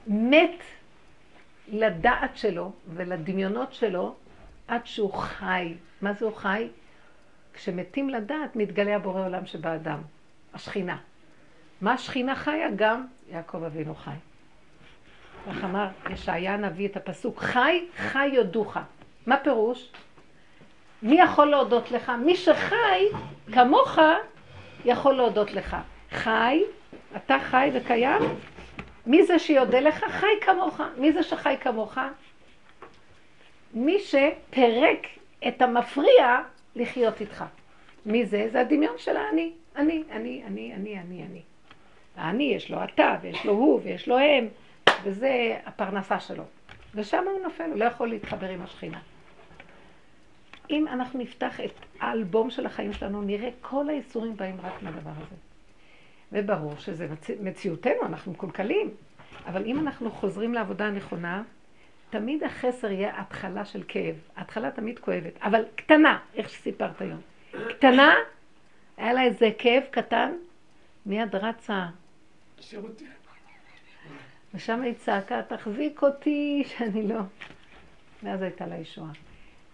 מת 0.07 0.63
לדעת 1.67 2.37
שלו 2.37 2.71
ולדמיונות 2.93 3.73
שלו 3.73 4.15
עד 4.67 4.85
שהוא 4.85 5.13
חי. 5.13 5.73
מה 6.01 6.13
זה 6.13 6.25
הוא 6.25 6.35
חי? 6.35 6.67
כשמתים 7.53 8.09
לדעת 8.09 8.55
מתגלה 8.55 8.95
הבורא 8.95 9.25
עולם 9.25 9.45
שבאדם, 9.45 10.01
השכינה. 10.53 10.97
מה 11.81 11.93
השכינה 11.93 12.35
חיה? 12.35 12.67
גם 12.75 13.05
יעקב 13.29 13.63
אבינו 13.63 13.95
חי. 13.95 14.11
כך 15.47 15.63
אמר 15.63 15.87
ישעיה 16.09 16.53
הנביא 16.53 16.87
את 16.87 16.97
הפסוק, 16.97 17.39
חי, 17.39 17.85
חי 17.97 18.27
יודוך. 18.27 18.77
מה 19.25 19.37
פירוש? 19.37 19.91
מי 21.01 21.19
יכול 21.21 21.49
להודות 21.49 21.91
לך? 21.91 22.11
מי 22.25 22.35
שחי 22.35 23.05
כמוך 23.53 23.99
יכול 24.85 25.15
להודות 25.15 25.51
לך. 25.53 25.77
חי, 26.11 26.61
אתה 27.15 27.37
חי 27.39 27.71
וקיים, 27.73 28.21
מי 29.07 29.25
זה 29.25 29.39
שיודה 29.39 29.79
לך? 29.79 30.05
חי 30.09 30.27
כמוך. 30.41 30.81
מי 30.97 31.11
זה 31.11 31.23
שחי 31.23 31.55
כמוך? 31.61 31.97
מי 33.73 33.99
שפרק 33.99 35.07
את 35.47 35.61
המפריע 35.61 36.39
לחיות 36.75 37.21
איתך. 37.21 37.45
מי 38.05 38.25
זה? 38.25 38.47
זה 38.51 38.61
הדמיון 38.61 38.97
של 38.97 39.17
האני. 39.17 39.51
אני, 39.75 40.03
אני, 40.11 40.43
אני, 40.45 40.73
אני, 40.75 40.99
אני, 40.99 41.23
אני. 41.23 41.41
האני 42.15 42.43
יש 42.43 42.71
לו 42.71 42.83
אתה, 42.83 43.15
ויש 43.21 43.45
לו 43.45 43.53
הוא, 43.53 43.79
ויש 43.83 44.07
לו 44.07 44.17
הם, 44.17 44.47
וזה 45.03 45.57
הפרנסה 45.65 46.19
שלו. 46.19 46.43
ושם 46.95 47.23
הוא 47.27 47.43
נופל, 47.43 47.69
הוא 47.69 47.79
לא 47.79 47.85
יכול 47.85 48.09
להתחבר 48.09 48.49
עם 48.49 48.61
השכינה. 48.61 48.99
אם 50.69 50.87
אנחנו 50.87 51.19
נפתח 51.19 51.59
את 51.59 51.71
האלבום 51.99 52.49
של 52.49 52.65
החיים 52.65 52.93
שלנו, 52.93 53.21
נראה 53.21 53.49
כל 53.61 53.89
האיסורים 53.89 54.37
באים 54.37 54.57
רק 54.63 54.83
מהדבר 54.83 55.11
הזה. 55.17 55.35
וברור 56.31 56.75
שזה 56.77 57.07
מצ... 57.07 57.29
מציאותנו, 57.29 58.05
אנחנו 58.05 58.31
מקולקלים. 58.31 58.89
אבל 59.45 59.65
אם 59.65 59.79
אנחנו 59.79 60.11
חוזרים 60.11 60.53
לעבודה 60.53 60.85
הנכונה, 60.85 61.43
תמיד 62.09 62.43
החסר 62.43 62.91
יהיה 62.91 63.21
התחלה 63.21 63.65
של 63.65 63.83
כאב. 63.87 64.15
ההתחלה 64.35 64.71
תמיד 64.71 64.99
כואבת, 64.99 65.33
אבל 65.41 65.63
קטנה, 65.75 66.19
איך 66.33 66.49
שסיפרת 66.49 67.01
היום. 67.01 67.21
קטנה, 67.69 68.15
היה 68.97 69.13
לה 69.13 69.23
איזה 69.23 69.49
כאב 69.57 69.83
קטן, 69.91 70.31
מיד 71.05 71.35
רצה. 71.35 71.85
ושם 74.53 74.81
היא 74.81 74.93
צעקה, 74.93 75.41
תחזיק 75.41 76.03
אותי, 76.03 76.63
שאני 76.69 77.07
לא... 77.07 77.19
ואז 78.23 78.41
הייתה 78.41 78.67
לה 78.67 78.77
ישועה. 78.77 79.11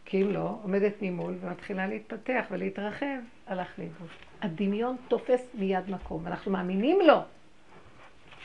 כי 0.06 0.22
אם 0.22 0.32
לא, 0.32 0.60
עומדת 0.64 0.94
ממול 1.02 1.36
ומתחילה 1.42 1.88
להתפתח 1.88 2.46
ולהתרחב, 2.52 3.20
הלך 3.48 3.80
לאיבוד. 3.80 4.08
הדמיון 4.44 4.96
תופס 5.08 5.42
מיד 5.54 5.90
מקום, 5.90 6.28
אנחנו 6.28 6.52
מאמינים 6.52 7.00
לו. 7.02 7.18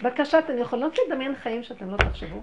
בבקשה, 0.02 0.38
אתן 0.38 0.58
יכולות 0.58 0.98
לדמיין 1.06 1.34
חיים 1.34 1.62
שאתם 1.62 1.90
לא 1.90 1.96
תחשבו? 1.96 2.42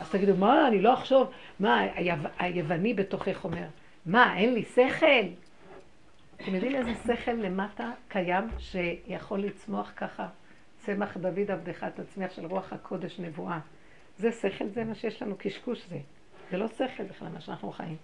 אז 0.00 0.10
תגידו, 0.10 0.36
מה, 0.36 0.68
אני 0.68 0.80
לא 0.80 0.94
אחשוב, 0.94 1.30
מה, 1.60 1.80
היו, 1.80 2.14
היווני 2.38 2.94
בתוכך 2.94 3.44
אומר, 3.44 3.64
מה, 4.06 4.36
אין 4.36 4.54
לי 4.54 4.62
שכל? 4.62 5.26
אתם 6.36 6.54
יודעים 6.54 6.76
איזה 6.76 6.94
שכל 7.06 7.32
למטה 7.32 7.90
קיים 8.08 8.48
שיכול 8.58 9.40
לצמוח 9.40 9.92
ככה? 9.96 10.26
צמח 10.78 11.16
דוד 11.16 11.50
עבדך 11.50 11.86
תצמיח 11.94 12.32
של 12.32 12.46
רוח 12.46 12.72
הקודש 12.72 13.20
נבואה. 13.20 13.58
זה 14.18 14.32
שכל, 14.32 14.68
זה 14.68 14.84
מה 14.84 14.94
שיש 14.94 15.22
לנו, 15.22 15.34
קשקוש 15.38 15.86
זה. 15.88 15.98
זה 16.50 16.56
לא 16.56 16.68
שכל 16.68 17.04
בכלל 17.04 17.28
מה 17.28 17.40
שאנחנו 17.40 17.72
חיים. 17.72 17.96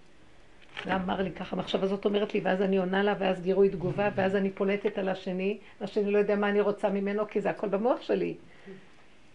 זה 0.85 0.95
אמר 0.95 1.21
לי 1.21 1.31
ככה, 1.31 1.55
המחשבה 1.55 1.83
הזאת 1.83 2.05
אומרת 2.05 2.33
לי, 2.33 2.39
ואז 2.43 2.61
אני 2.61 2.77
עונה 2.77 3.03
לה, 3.03 3.15
ואז 3.19 3.41
גירוי 3.41 3.69
תגובה, 3.69 4.09
ואז 4.15 4.35
אני 4.35 4.49
פולטת 4.49 4.97
על 4.97 5.09
השני, 5.09 5.57
והשני 5.81 6.11
לא 6.11 6.17
יודע 6.17 6.35
מה 6.35 6.49
אני 6.49 6.61
רוצה 6.61 6.89
ממנו, 6.89 7.27
כי 7.27 7.41
זה 7.41 7.49
הכל 7.49 7.67
במוח 7.67 8.01
שלי. 8.01 8.35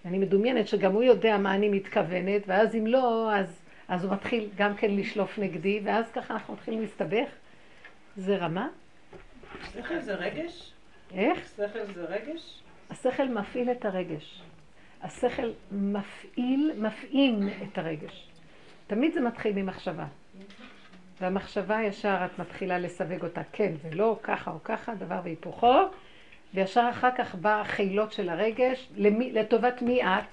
אני 0.05 0.19
מדומיינת 0.19 0.69
שגם 0.69 0.93
הוא 0.93 1.03
יודע 1.03 1.39
מה 1.39 1.55
אני 1.55 1.69
מתכוונת, 1.69 2.43
ואז 2.47 2.75
אם 2.75 2.87
לא, 2.87 3.35
אז, 3.35 3.61
אז 3.89 4.05
הוא 4.05 4.13
מתחיל 4.13 4.49
גם 4.57 4.75
כן 4.75 4.91
לשלוף 4.91 5.39
נגדי, 5.39 5.81
ואז 5.85 6.11
ככה 6.11 6.35
אנחנו 6.35 6.55
מתחילים 6.55 6.81
להסתבך. 6.81 7.29
זה 8.17 8.37
רמה? 8.37 8.69
שכל 9.73 10.01
זה 10.01 10.15
רגש? 10.15 10.73
איך? 11.15 11.49
שכל 11.57 11.93
זה 11.95 12.05
רגש? 12.05 12.63
השכל 12.91 13.29
מפעיל 13.29 13.71
את 13.71 13.85
הרגש. 13.85 14.43
השכל 15.03 15.51
מפעיל, 15.73 16.73
מפעים 16.77 17.49
את 17.63 17.79
הרגש. 17.79 18.29
תמיד 18.87 19.15
זה 19.15 19.21
מתחיל 19.21 19.53
ממחשבה. 19.53 20.07
והמחשבה 21.21 21.83
ישר 21.83 22.17
את 22.25 22.39
מתחילה 22.39 22.79
לסווג 22.79 23.23
אותה, 23.23 23.41
כן 23.53 23.73
ולא, 23.83 24.19
ככה 24.23 24.51
או 24.51 24.63
ככה, 24.65 24.95
דבר 24.95 25.21
והיפוכו, 25.25 25.75
וישר 26.55 26.89
אחר 26.91 27.11
כך 27.19 27.35
בא 27.35 27.61
החילות 27.61 28.13
של 28.13 28.29
הרגש, 28.29 28.89
למי, 28.97 29.33
לטובת 29.33 29.83
מי 29.83 30.03
את? 30.03 30.25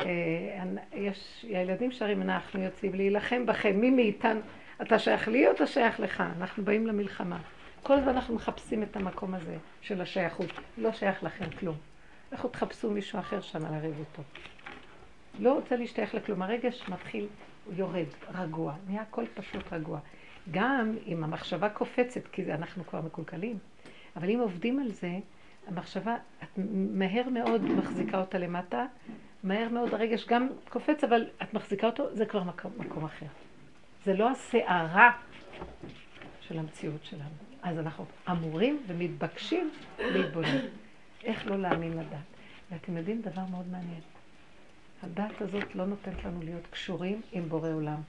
אה, 0.00 0.64
יש, 0.92 1.46
הילדים 1.48 1.92
שרים, 1.92 2.22
אנחנו 2.22 2.62
יוצאים 2.62 2.94
להילחם 2.94 3.46
בכם, 3.46 3.80
מי 3.80 3.90
מאיתנו, 3.90 4.40
אתה 4.82 4.98
שייך 4.98 5.28
לי 5.28 5.46
או 5.46 5.52
אתה 5.52 5.66
שייך 5.66 6.00
לך? 6.00 6.22
אנחנו 6.38 6.64
באים 6.64 6.86
למלחמה. 6.86 7.38
כל 7.82 7.94
הזמן 7.94 8.08
אנחנו 8.08 8.34
מחפשים 8.34 8.82
את 8.82 8.96
המקום 8.96 9.34
הזה 9.34 9.56
של 9.80 10.00
השייכות. 10.00 10.46
לא 10.78 10.92
שייך 10.92 11.22
לכם 11.22 11.50
כלום. 11.50 11.76
לכו 12.32 12.48
תחפשו 12.48 12.90
מישהו 12.90 13.18
אחר 13.18 13.40
שם 13.40 13.62
לריב 13.62 13.94
איתו. 13.98 14.22
לא 15.38 15.52
רוצה 15.52 15.76
להשתייך 15.76 16.14
לכלום. 16.14 16.42
הרגש 16.42 16.88
מתחיל, 16.88 17.26
יורד, 17.72 18.06
רגוע. 18.34 18.74
נהיה 18.86 19.02
הכל 19.02 19.24
פשוט 19.34 19.72
רגוע. 19.72 19.98
גם 20.50 20.94
אם 21.06 21.24
המחשבה 21.24 21.68
קופצת, 21.68 22.26
כי 22.32 22.52
אנחנו 22.52 22.86
כבר 22.86 23.00
מקולקלים, 23.00 23.58
אבל 24.16 24.30
אם 24.30 24.38
עובדים 24.40 24.78
על 24.78 24.90
זה, 24.90 25.18
המחשבה, 25.66 26.16
את 26.42 26.58
מהר 26.92 27.28
מאוד 27.28 27.62
מחזיקה 27.62 28.20
אותה 28.20 28.38
למטה, 28.38 28.86
מהר 29.44 29.68
מאוד 29.68 29.94
הרגש 29.94 30.26
גם 30.26 30.48
קופץ, 30.68 31.04
אבל 31.04 31.26
את 31.42 31.54
מחזיקה 31.54 31.86
אותו, 31.86 32.14
זה 32.14 32.26
כבר 32.26 32.42
מקום, 32.42 32.72
מקום 32.78 33.04
אחר. 33.04 33.26
זה 34.04 34.14
לא 34.14 34.30
הסערה 34.30 35.10
של 36.40 36.58
המציאות 36.58 37.04
שלנו. 37.04 37.34
אז 37.62 37.78
אנחנו 37.78 38.04
אמורים 38.30 38.82
ומתבקשים 38.86 39.70
להתבונן. 39.98 40.66
איך 41.24 41.46
לא 41.46 41.58
להאמין 41.58 41.92
לדת. 41.92 42.18
ואתם 42.70 42.96
יודעים 42.96 43.22
דבר 43.22 43.42
מאוד 43.50 43.68
מעניין. 43.68 44.00
הדת 45.02 45.40
הזאת 45.40 45.74
לא 45.74 45.86
נותנת 45.86 46.24
לנו 46.24 46.42
להיות 46.42 46.66
קשורים 46.70 47.20
עם 47.32 47.48
בורא 47.48 47.70
עולם. 47.70 48.00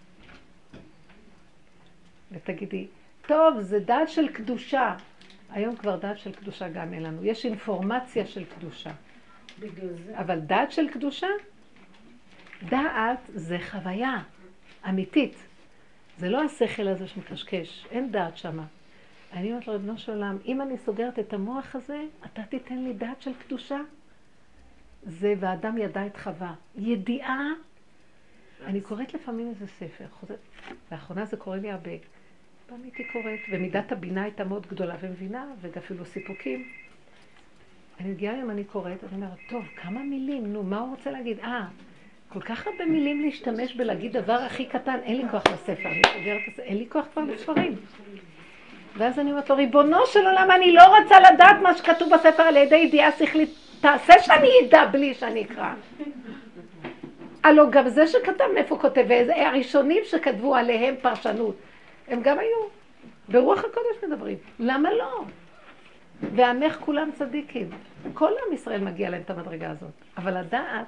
ותגידי, 2.31 2.87
טוב, 3.27 3.61
זה 3.61 3.79
דת 3.79 4.09
של 4.09 4.27
קדושה. 4.27 4.95
היום 5.49 5.75
כבר 5.75 5.95
דת 5.95 6.17
של 6.17 6.31
קדושה 6.31 6.69
גם 6.69 6.93
אין 6.93 7.03
לנו. 7.03 7.25
יש 7.25 7.45
אינפורמציה 7.45 8.25
של 8.25 8.45
קדושה. 8.45 8.91
בגלל 9.59 9.93
זה. 9.93 10.19
אבל 10.19 10.39
דת 10.39 10.71
של 10.71 10.89
קדושה? 10.89 11.27
דעת 12.69 13.19
זה 13.27 13.57
חוויה 13.71 14.23
אמיתית. 14.89 15.35
זה 16.17 16.29
לא 16.29 16.43
השכל 16.43 16.87
הזה 16.87 17.07
שמקשקש, 17.07 17.85
אין 17.91 18.11
דעת 18.11 18.37
שמה. 18.37 18.65
אני 19.33 19.51
אומרת 19.51 19.67
לרבנו 19.67 19.97
של 19.97 20.11
עולם, 20.11 20.37
אם 20.45 20.61
אני 20.61 20.77
סוגרת 20.77 21.19
את 21.19 21.33
המוח 21.33 21.75
הזה, 21.75 22.03
אתה 22.25 22.43
תיתן 22.43 22.77
לי 22.77 22.93
דעת 22.93 23.21
של 23.21 23.31
קדושה? 23.33 23.77
זה 25.07 25.33
ואדם 25.39 25.77
ידע 25.77 26.05
את 26.05 26.17
חווה. 26.17 26.53
ידיעה, 26.75 27.47
אני 28.65 28.81
קוראת 28.81 29.13
לפעמים 29.13 29.49
איזה 29.49 29.67
ספר, 29.67 30.05
לאחרונה 30.91 31.25
זה 31.25 31.37
קורה 31.37 31.57
לי 31.57 31.71
הרבה. 31.71 31.91
פעם 32.67 32.79
הייתי 32.83 33.03
קוראת, 33.03 33.39
ומידת 33.51 33.91
הבינה 33.91 34.23
הייתה 34.23 34.43
מאוד 34.43 34.67
גדולה 34.67 34.95
ומבינה, 35.01 35.45
ואפילו 35.61 36.05
סיפוקים. 36.05 36.67
אני 37.99 38.09
מגיעה 38.09 38.35
היום, 38.35 38.49
אני 38.49 38.63
קוראת, 38.63 39.03
אני 39.03 39.15
אומרת, 39.15 39.37
טוב, 39.49 39.65
כמה 39.81 40.03
מילים, 40.03 40.53
נו, 40.53 40.63
מה 40.63 40.79
הוא 40.79 40.89
רוצה 40.89 41.11
להגיד? 41.11 41.39
אה, 41.39 41.65
כל 42.29 42.41
כך 42.41 42.67
הרבה 42.67 42.85
מילים 42.85 43.21
להשתמש 43.21 43.75
בלהגיד 43.75 44.17
דבר 44.17 44.33
הכי 44.33 44.65
קטן, 44.65 44.99
אין 45.03 45.17
לי 45.17 45.29
כוח 45.31 45.43
לספר, 45.53 45.89
אני 45.89 46.01
סוגרת 46.13 46.41
את 46.47 46.55
זה, 46.55 46.61
אין 46.61 46.77
לי 46.77 46.85
כוח 46.89 47.05
כבר 47.13 47.21
לספרים. 47.21 47.75
ואז 48.97 49.19
אני 49.19 49.31
אומרת 49.31 49.49
לו, 49.49 49.55
ריבונו 49.55 50.05
של 50.05 50.25
עולם, 50.27 50.51
אני 50.51 50.71
לא 50.71 50.97
רוצה 50.99 51.15
לדעת 51.19 51.55
מה 51.63 51.77
שכתוב 51.77 52.13
בספר 52.13 52.43
על 52.43 52.57
ידי 52.57 52.75
ידיעה 52.75 53.11
שכלית, 53.11 53.49
תעשה 53.81 54.13
שאני 54.21 54.49
אדע 54.67 54.85
בלי 54.85 55.13
שאני 55.13 55.43
אקרא. 55.43 55.73
הלו 57.43 57.71
גם 57.71 57.89
זה 57.89 58.07
שכתב 58.07 58.45
מאיפה 58.53 58.77
כותב, 58.77 59.05
הראשונים 59.35 60.03
שכתבו 60.05 60.55
עליהם 60.55 60.95
פרשנות, 61.01 61.55
הם 62.07 62.21
גם 62.21 62.39
היו, 62.39 62.57
ברוח 63.29 63.59
הקודש 63.59 64.03
מדברים, 64.07 64.37
למה 64.59 64.93
לא? 64.93 65.23
ועמך 66.35 66.77
כולם 66.79 67.09
צדיקים. 67.13 67.69
כל 68.13 68.31
עם 68.47 68.53
ישראל 68.53 68.83
מגיע 68.83 69.09
להם 69.09 69.21
את 69.21 69.29
המדרגה 69.29 69.71
הזאת, 69.71 69.91
אבל 70.17 70.37
הדעת 70.37 70.85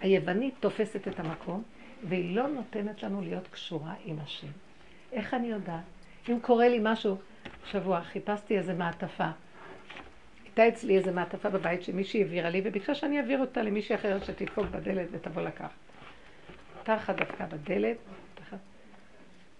היוונית 0.00 0.54
תופסת 0.60 1.08
את 1.08 1.20
המקום, 1.20 1.62
והיא 2.04 2.36
לא 2.36 2.48
נותנת 2.48 3.02
לנו 3.02 3.20
להיות 3.20 3.48
קשורה 3.48 3.92
עם 4.04 4.16
השם. 4.24 4.46
איך 5.12 5.34
אני 5.34 5.46
יודעת? 5.46 5.80
אם 6.28 6.38
קורה 6.40 6.68
לי 6.68 6.78
משהו, 6.82 7.16
שבוע 7.64 8.00
חיפשתי 8.00 8.58
איזה 8.58 8.74
מעטפה. 8.74 9.28
הייתה 10.56 10.68
אצלי 10.68 10.96
איזה 10.96 11.12
מעטפה 11.12 11.48
בבית 11.50 11.82
שמישהי 11.82 12.22
העבירה 12.22 12.50
לי, 12.50 12.62
וביקשה 12.64 12.94
שאני 12.94 13.20
אעביר 13.20 13.40
אותה 13.40 13.62
למישהי 13.62 13.94
אחרת 13.94 14.24
שתדפוק 14.24 14.66
בדלת 14.66 15.08
ותבוא 15.12 15.42
לקח. 15.42 15.68
תחת 16.82 17.16
דפקה 17.16 17.46
בדלת, 17.46 17.96
תחת... 18.34 18.58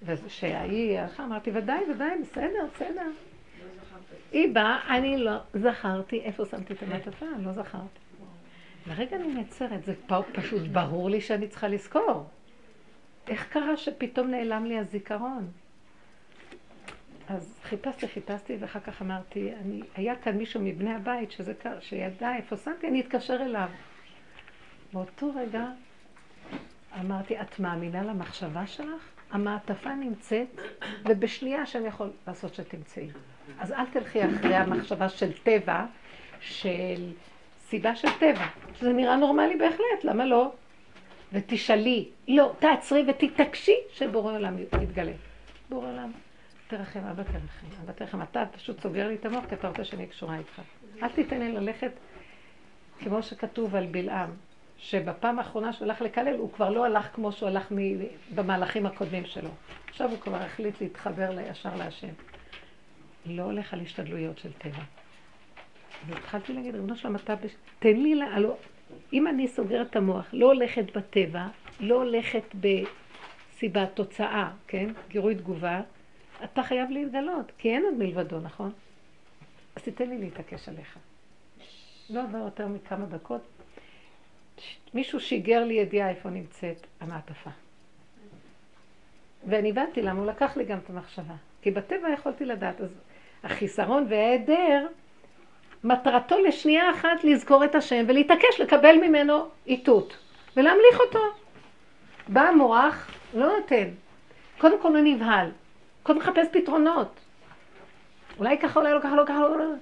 ושהיא, 0.03 1.01
איך 1.01 1.21
אמרתי, 1.21 1.51
ודאי, 1.55 1.81
ודאי, 1.91 2.11
בסדר, 2.23 2.67
בסדר. 2.75 3.11
היא 4.33 4.55
באה, 4.55 4.97
אני 4.97 5.19
לא 5.19 5.37
זכרתי 5.55 6.21
איפה 6.21 6.45
שמתי 6.45 6.73
את 6.73 6.83
המעטפה, 6.83 7.27
לא 7.39 7.53
זכרתי. 7.53 8.01
לרגע 8.87 9.17
אני 9.17 9.35
נעצרת, 9.35 9.85
זה 9.85 9.95
פשוט 10.33 10.63
ברור 10.63 11.11
לי 11.11 11.21
שאני 11.21 11.49
צריכה 11.49 11.69
לזכור. 11.69 12.27
איך 13.29 13.49
קרה 13.49 13.77
שפתאום 13.77 14.31
נעלם 14.31 14.65
לי 14.65 14.79
הזיכרון? 14.79 15.51
אז 17.31 17.55
חיפשתי, 17.63 18.09
חיפשתי, 18.09 18.57
ואחר 18.61 18.81
כך 18.81 19.03
אמרתי, 19.03 19.53
אני, 19.65 19.81
היה 19.97 20.17
כאן 20.17 20.37
מישהו 20.37 20.61
מבני 20.61 20.95
הבית 20.95 21.31
שזה, 21.31 21.53
שידע 21.81 22.37
איפה 22.37 22.57
שמתי, 22.57 22.89
אני 22.89 23.01
אתקשר 23.01 23.43
אליו. 23.43 23.69
באותו 24.93 25.33
רגע 25.37 25.67
אמרתי, 27.01 27.41
את 27.41 27.59
מאמינה 27.59 28.03
למחשבה 28.03 28.67
שלך? 28.67 29.03
המעטפה 29.31 29.95
נמצאת, 29.95 30.61
ובשנייה 31.05 31.67
שאני 31.67 31.87
יכול 31.87 32.11
לעשות 32.27 32.55
שתמצאי. 32.55 33.09
אז 33.59 33.73
אל 33.73 33.87
תלכי 33.87 34.25
אחרי 34.25 34.55
המחשבה 34.55 35.09
של 35.09 35.33
טבע, 35.33 35.87
של 36.41 37.13
סיבה 37.69 37.97
של 37.97 38.09
טבע, 38.19 38.47
שזה 38.75 38.93
נראה 38.93 39.17
נורמלי 39.17 39.57
בהחלט, 39.57 40.05
למה 40.05 40.25
לא? 40.25 40.53
ותשאלי, 41.33 42.09
לא, 42.29 42.53
תעצרי 42.59 43.05
ותתעקשי 43.09 43.77
שבורא 43.93 44.33
עולם 44.33 44.59
יתגלה. 44.59 45.13
בורא 45.69 45.89
עולם, 45.89 46.13
תרחם, 46.71 47.01
אבא 47.01 47.23
תרחם, 47.23 47.67
אבא 47.85 47.93
תרחם. 47.93 48.23
אתה 48.23 48.45
פשוט 48.57 48.81
סוגר 48.81 49.09
לי 49.09 49.15
את 49.15 49.25
המוח 49.25 49.45
כי 49.49 49.55
אתה 49.55 49.69
רוצה 49.69 49.85
שאני 49.85 50.07
קשורה 50.07 50.39
איתך. 50.39 50.63
אל 51.03 51.09
תיתן 51.09 51.39
לי 51.39 51.53
ללכת 51.53 51.93
כמו 52.99 53.23
שכתוב 53.23 53.75
על 53.75 53.87
בלעם, 53.87 54.31
שבפעם 54.79 55.39
האחרונה 55.39 55.73
שהוא 55.73 55.85
הלך 55.85 56.01
לקלל, 56.01 56.37
הוא 56.37 56.53
כבר 56.53 56.71
לא 56.71 56.85
הלך 56.85 57.09
כמו 57.15 57.33
שהוא 57.33 57.49
הלך 57.49 57.73
במהלכים 58.35 58.87
הקודמים 58.87 59.25
שלו. 59.25 59.51
עכשיו 59.89 60.11
הוא 60.11 60.19
כבר 60.19 60.37
החליט 60.37 60.81
להתחבר 60.81 61.37
ישר 61.51 61.77
להשם. 61.77 62.09
לא 63.27 63.43
הולך 63.43 63.75
על 63.75 63.81
השתדלויות 63.81 64.39
של 64.39 64.53
טבע. 64.53 64.83
והתחלתי 66.07 66.53
להגיד, 66.53 66.75
ריבונו 66.75 66.97
שלום, 66.97 67.17
אתה... 67.17 67.35
תן 67.79 67.97
לי, 67.97 68.15
לה... 68.15 68.27
הלוא, 68.27 68.55
אם 69.13 69.27
אני 69.29 69.49
סוגרת 69.49 69.91
את 69.91 69.97
המוח, 69.97 70.27
לא 70.33 70.47
הולכת 70.47 70.97
בטבע, 70.97 71.47
לא 71.81 71.95
הולכת 71.95 72.55
בסיבה, 72.55 73.87
תוצאה, 73.87 74.51
כן? 74.67 74.91
גירוי 75.09 75.35
תגובה, 75.35 75.81
אתה 76.45 76.63
חייב 76.63 76.91
להתגלות, 76.91 77.53
כי 77.59 77.71
אין 77.71 77.85
עוד 77.85 77.95
מלבדו, 77.95 78.41
נכון? 78.41 78.73
אז 79.77 79.83
תיתן 79.83 80.09
לי 80.09 80.19
להתעקש 80.19 80.69
עליך. 80.69 80.99
לא 82.11 82.23
עבר 82.23 82.39
יותר 82.39 82.69
מכמה 82.69 83.07
דקות. 83.07 83.41
מישהו 84.95 85.21
שיגר 85.21 85.65
לי 85.65 85.75
ידיעה 85.75 86.11
איפה 86.11 86.31
נמצאת 86.31 86.87
המעטפה. 87.01 87.51
ואני 89.49 89.71
הבנתי 89.71 90.03
למה 90.03 90.21
הוא 90.21 90.27
לקח 90.27 90.57
לי 90.57 90.65
גם 90.65 90.79
את 90.79 90.91
המחשבה. 90.91 91.35
כי 91.63 91.71
בטבע 91.71 92.09
יכולתי 92.15 92.45
לדעת. 92.45 92.81
אז 92.81 92.91
החיסרון 93.43 94.07
וההיעדר, 94.09 94.87
מטרתו 95.85 96.39
לשנייה 96.39 96.91
אחת 96.91 97.25
לזכור 97.25 97.65
את 97.65 97.75
השם 97.75 98.05
ולהתעקש 98.09 98.61
לקבל 98.61 98.97
ממנו 98.97 99.49
איתות 99.67 100.17
ולהמליך 100.57 101.01
אותו. 101.07 101.21
בא 102.29 102.41
המוח, 102.41 103.11
לא 103.35 103.59
נותן. 103.59 103.89
קודם 104.59 104.83
כל 104.83 104.97
הוא 104.97 105.05
נבהל. 105.05 105.51
קודם 106.03 106.19
מחפש 106.19 106.47
פתרונות. 106.53 107.21
אולי 108.39 108.59
ככה, 108.59 108.81
אולי 108.81 108.93
לא 108.93 109.01
ככה, 109.01 109.17
לא 109.17 109.23
ככה, 109.27 109.39
לא, 109.39 109.59
לא. 109.59 109.75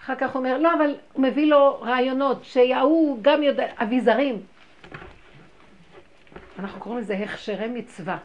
אחר 0.00 0.14
כך 0.14 0.30
הוא 0.30 0.38
אומר, 0.38 0.58
לא, 0.58 0.74
אבל 0.74 0.94
הוא 1.12 1.22
מביא 1.22 1.46
לו 1.46 1.80
רעיונות, 1.80 2.44
שההוא 2.44 3.18
גם 3.22 3.42
יודע, 3.42 3.66
אביזרים. 3.76 4.42
אנחנו 6.58 6.80
קוראים 6.80 7.00
לזה 7.00 7.14
הכשרי 7.14 7.68
מצווה. 7.68 8.18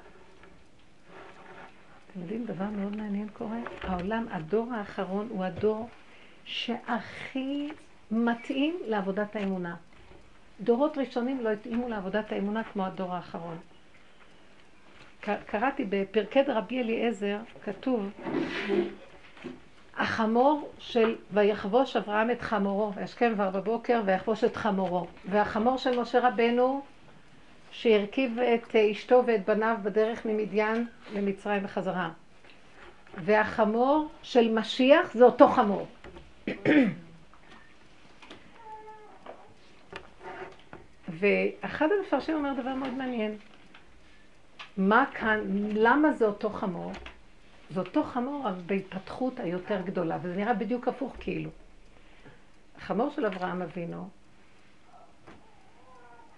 אתם 2.12 2.22
יודעים, 2.22 2.46
דבר 2.46 2.66
מאוד 2.66 2.96
מעניין 2.96 3.28
קורה? 3.34 3.58
העולם, 3.82 4.26
הדור 4.32 4.74
האחרון 4.74 5.28
הוא 5.30 5.44
הדור 5.44 5.90
שהכי 6.46 7.70
מתאים 8.12 8.76
לעבודת 8.88 9.36
האמונה. 9.36 9.76
דורות 10.62 10.98
ראשונים 10.98 11.44
לא 11.44 11.50
התאימו 11.50 11.90
לעבודת 11.90 12.32
האמונה 12.32 12.64
כמו 12.64 12.86
הדור 12.86 13.14
האחרון. 13.14 13.58
קראתי 15.46 15.86
בפרקי 15.90 16.42
רבי 16.42 16.82
אליעזר, 16.82 17.38
כתוב, 17.64 18.10
החמור 19.98 20.70
של 20.80 21.16
ויחבוש 21.32 21.96
אברהם 21.96 22.32
את 22.32 22.42
חמורו, 22.42 22.94
וישכם 22.96 23.32
כבר 23.36 23.50
בבוקר 23.50 24.02
ויחבוש 24.06 24.44
את 24.44 24.56
חמורו. 24.56 25.08
והחמור 25.26 25.78
של 25.78 26.00
משה 26.00 26.28
רבנו, 26.28 26.82
שהרכיב 27.72 28.40
את 28.40 28.76
אשתו 28.76 29.24
ואת 29.26 29.46
בניו 29.46 29.78
בדרך 29.84 30.26
ממדיין 30.26 30.88
למצרים 31.14 31.64
בחזרה. 31.64 32.10
והחמור 33.18 34.10
של 34.24 34.54
משיח 34.54 35.14
זה 35.14 35.24
אותו 35.24 35.48
חמור. 35.48 35.88
ואחד 41.20 41.88
המפרשים 42.00 42.36
אומר 42.36 42.54
דבר 42.54 42.74
מאוד 42.74 42.94
מעניין. 42.94 43.38
מה 44.78 45.06
כאן, 45.14 45.40
למה 45.74 46.12
זה 46.12 46.26
אותו 46.26 46.50
חמור? 46.50 46.92
זה 47.70 47.80
אותו 47.80 48.04
חמור, 48.04 48.50
אבל 48.50 48.62
בהתפתחות 48.66 49.40
היותר 49.40 49.82
גדולה, 49.82 50.18
וזה 50.22 50.36
נראה 50.36 50.54
בדיוק 50.54 50.88
הפוך 50.88 51.16
כאילו. 51.20 51.50
החמור 52.78 53.10
של 53.10 53.26
אברהם 53.26 53.62
אבינו 53.62 54.10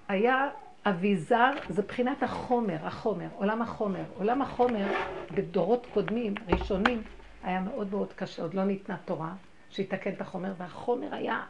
היה 0.08 0.50
אביזר, 0.86 1.52
זה 1.70 1.82
בחינת 1.82 2.24
החומר, 2.24 2.78
החומר, 2.82 3.28
עולם 3.36 3.62
החומר. 3.62 4.04
עולם 4.18 4.42
החומר 4.42 4.88
בדורות 5.32 5.88
קודמים, 5.94 6.34
ראשונים, 6.48 7.02
היה 7.44 7.60
מאוד 7.60 7.92
מאוד 7.92 8.14
קשה, 8.14 8.42
עוד 8.42 8.54
לא 8.54 8.64
ניתנה 8.64 8.98
תורה, 9.06 9.34
שיתקן 9.70 10.14
את 10.14 10.22
החומר, 10.22 10.54
והחומר 10.58 11.16
היה 11.16 11.44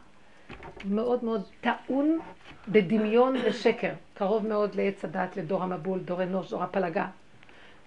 מאוד 0.84 1.24
מאוד 1.24 1.42
טעון 1.60 2.18
בדמיון 2.68 3.36
ושקר, 3.44 3.92
קרוב 4.14 4.46
מאוד 4.46 4.74
לעץ 4.74 5.04
הדת, 5.04 5.36
לדור 5.36 5.62
המבול, 5.62 5.98
דור 5.98 6.22
אנוש, 6.22 6.50
דור 6.50 6.62
הפלגה. 6.62 7.06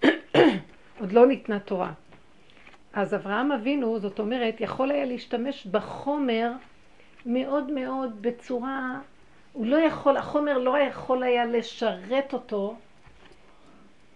עוד 0.99 1.11
לא 1.11 1.27
ניתנה 1.27 1.59
תורה. 1.59 1.91
אז 2.93 3.15
אברהם 3.15 3.51
אבינו, 3.51 3.99
זאת 3.99 4.19
אומרת, 4.19 4.61
יכול 4.61 4.91
היה 4.91 5.05
להשתמש 5.05 5.65
בחומר 5.65 6.51
מאוד 7.25 7.71
מאוד 7.71 8.21
בצורה, 8.21 8.99
הוא 9.53 9.65
לא 9.65 9.77
יכול, 9.77 10.17
החומר 10.17 10.57
לא 10.57 10.79
יכול 10.79 11.23
היה 11.23 11.45
לשרת 11.45 12.33
אותו 12.33 12.75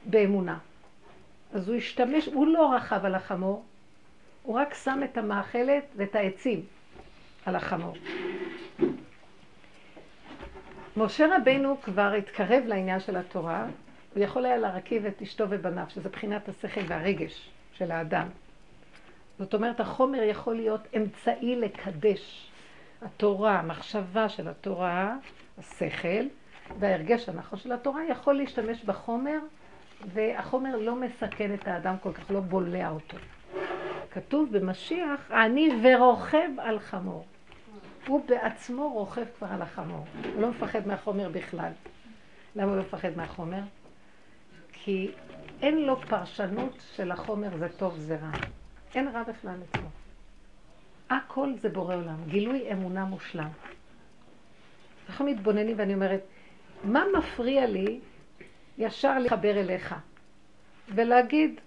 באמונה. 0.06 0.58
אז 1.54 1.70
הוא 1.70 1.78
השתמש, 1.78 2.26
הוא 2.26 2.48
לא 2.48 2.74
רכב 2.74 3.06
על 3.06 3.16
החמור, 3.16 3.64
הוא 4.44 4.56
רק 4.56 4.74
שם 4.74 5.02
את 5.04 5.18
המאכלת 5.18 5.84
ואת 5.96 6.16
העצים 6.16 6.62
על 7.46 7.56
החמור. 7.56 7.96
משה 10.98 11.26
רבנו 11.38 11.78
כבר 11.82 12.14
התקרב 12.14 12.64
לעניין 12.66 13.00
של 13.00 13.18
התורה, 13.18 13.66
הוא 14.14 14.24
יכול 14.24 14.46
היה 14.46 14.58
להרכיב 14.58 15.06
את 15.06 15.22
אשתו 15.22 15.46
ובניו, 15.50 15.86
שזה 15.90 16.10
בחינת 16.10 16.50
השכל 16.50 16.82
והרגש 16.88 17.50
של 17.74 17.92
האדם. 17.92 18.28
זאת 19.40 19.54
אומרת, 19.54 19.80
החומר 19.80 20.24
יכול 20.24 20.56
להיות 20.56 20.82
אמצעי 20.98 21.56
לקדש. 21.56 22.52
התורה, 23.02 23.60
המחשבה 23.60 24.30
של 24.30 24.48
התורה, 24.48 25.16
השכל, 25.58 26.26
וההרגש 26.80 27.30
הנכון 27.30 27.60
של 27.60 27.72
התורה 27.72 28.06
יכול 28.10 28.34
להשתמש 28.34 28.84
בחומר, 28.84 29.40
והחומר 30.14 30.76
לא 30.76 30.96
מסכן 30.96 31.54
את 31.54 31.68
האדם 31.68 31.96
כל 32.04 32.14
כך, 32.14 32.32
לא 32.32 32.40
בולע 32.40 32.90
אותו. 32.90 33.18
כתוב 34.12 34.58
במשיח, 34.58 35.32
אני 35.32 35.70
ורוכב 35.84 36.50
על 36.58 36.80
חמור. 36.80 37.26
הוא 38.08 38.26
בעצמו 38.28 38.94
רוכב 38.94 39.26
כבר 39.38 39.48
על 39.48 39.62
החמור. 39.62 40.06
הוא 40.34 40.42
לא 40.42 40.50
מפחד 40.50 40.88
מהחומר 40.88 41.30
בכלל. 41.30 41.72
למה 42.56 42.70
הוא 42.70 42.78
לא 42.78 42.84
מפחד 42.84 43.10
מהחומר? 43.16 43.62
כי 44.74 45.12
אין 45.62 45.86
לו 45.86 46.02
פרשנות 46.02 46.84
של 46.96 47.12
החומר 47.12 47.58
זה 47.58 47.70
טוב 47.70 47.98
זה 47.98 48.16
רע. 48.16 48.32
אין 48.96 49.08
רע 49.08 49.24
בכלל 49.24 49.58
אצלו. 49.70 49.88
הכל 51.10 51.54
זה 51.62 51.70
בורא 51.70 51.96
עולם, 51.96 52.18
גילוי 52.28 52.72
אמונה 52.72 53.06
מושלם. 53.06 53.50
אנחנו 55.10 55.26
מתבוננים 55.26 55.76
ואני 55.80 55.94
אומרת, 55.94 56.22
מה 56.84 57.04
מפריע 57.18 57.68
לי 57.68 58.00
ישר 58.78 59.20
לחבר 59.20 59.60
אליך 59.60 59.96
ולהגיד, 60.88 61.60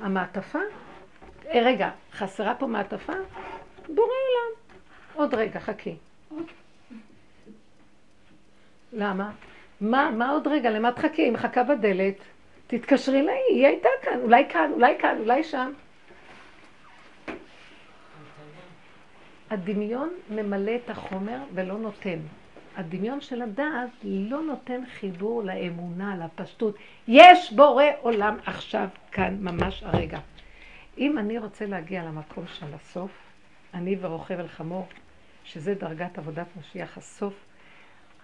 המעטפה? 0.00 0.58
אה, 1.46 1.60
רגע, 1.64 1.90
חסרה 2.12 2.54
פה 2.54 2.66
מעטפה? 2.66 3.12
בורא 3.88 4.06
עולם. 4.06 4.65
עוד 5.16 5.34
רגע, 5.34 5.60
חכי. 5.60 5.94
למה? 8.92 9.30
מה, 9.80 10.10
מה 10.10 10.30
עוד 10.30 10.46
רגע? 10.48 10.70
למה 10.70 10.92
תחכי? 10.92 11.22
היא 11.22 11.32
מחכה 11.32 11.62
בדלת. 11.62 12.14
תתקשרי 12.66 13.22
לה, 13.22 13.32
היא 13.48 13.66
הייתה 13.66 13.88
כאן, 14.02 14.20
אולי 14.22 14.44
כאן, 14.48 14.70
אולי 14.72 14.94
כאן, 14.98 15.16
אולי 15.18 15.44
שם. 15.44 15.72
הדמיון 19.50 20.10
ממלא 20.30 20.72
את 20.84 20.90
החומר 20.90 21.38
ולא 21.54 21.78
נותן. 21.78 22.18
הדמיון 22.76 23.20
של 23.20 23.42
הדעת 23.42 23.90
לא 24.04 24.42
נותן 24.42 24.80
חיבור 24.86 25.42
לאמונה, 25.42 26.16
לפשטות. 26.16 26.76
יש 27.08 27.52
בורא 27.52 27.84
עולם 28.00 28.36
עכשיו 28.46 28.88
כאן, 29.12 29.36
ממש 29.40 29.82
הרגע. 29.82 30.18
אם 30.98 31.18
אני 31.18 31.38
רוצה 31.38 31.66
להגיע 31.66 32.04
למקום 32.04 32.44
של 32.46 32.66
הסוף, 32.74 33.10
אני 33.74 33.96
ורוכב 34.00 34.40
על 34.40 34.48
חמור, 34.48 34.86
שזה 35.46 35.74
דרגת 35.74 36.18
עבודת 36.18 36.46
משיח 36.56 36.98
הסוף, 36.98 37.34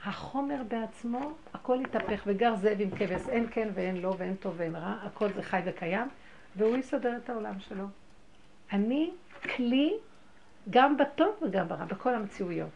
החומר 0.04 0.62
בעצמו, 0.68 1.32
הכל 1.54 1.78
יתהפך, 1.82 2.22
וגר 2.26 2.56
זאב 2.56 2.80
עם 2.80 2.90
כבש, 2.90 3.28
אין 3.28 3.46
כן 3.50 3.68
ואין 3.74 3.96
לא 3.96 4.14
ואין 4.18 4.34
טוב 4.34 4.54
ואין 4.56 4.76
רע, 4.76 4.96
הכל 5.02 5.32
זה 5.32 5.42
חי 5.42 5.60
וקיים, 5.64 6.08
והוא 6.56 6.76
יסדר 6.76 7.16
את 7.16 7.30
העולם 7.30 7.60
שלו. 7.60 7.84
אני 8.72 9.10
כלי 9.56 9.92
גם 10.70 10.96
בטוב 10.96 11.34
וגם 11.42 11.68
ברע, 11.68 11.84
בכל 11.84 12.14
המציאויות. 12.14 12.70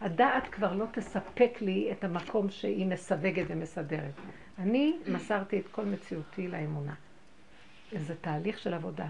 הדעת 0.00 0.46
כבר 0.46 0.74
לא 0.74 0.84
תספק 0.92 1.58
לי 1.60 1.92
את 1.92 2.04
המקום 2.04 2.50
שהיא 2.50 2.86
מסווגת 2.86 3.44
ומסדרת. 3.48 4.14
אני 4.58 4.96
מסרתי 5.06 5.60
את 5.60 5.68
כל 5.68 5.84
מציאותי 5.84 6.48
לאמונה. 6.48 6.94
זה 7.92 8.14
תהליך 8.20 8.58
של 8.58 8.74
עבודה. 8.74 9.06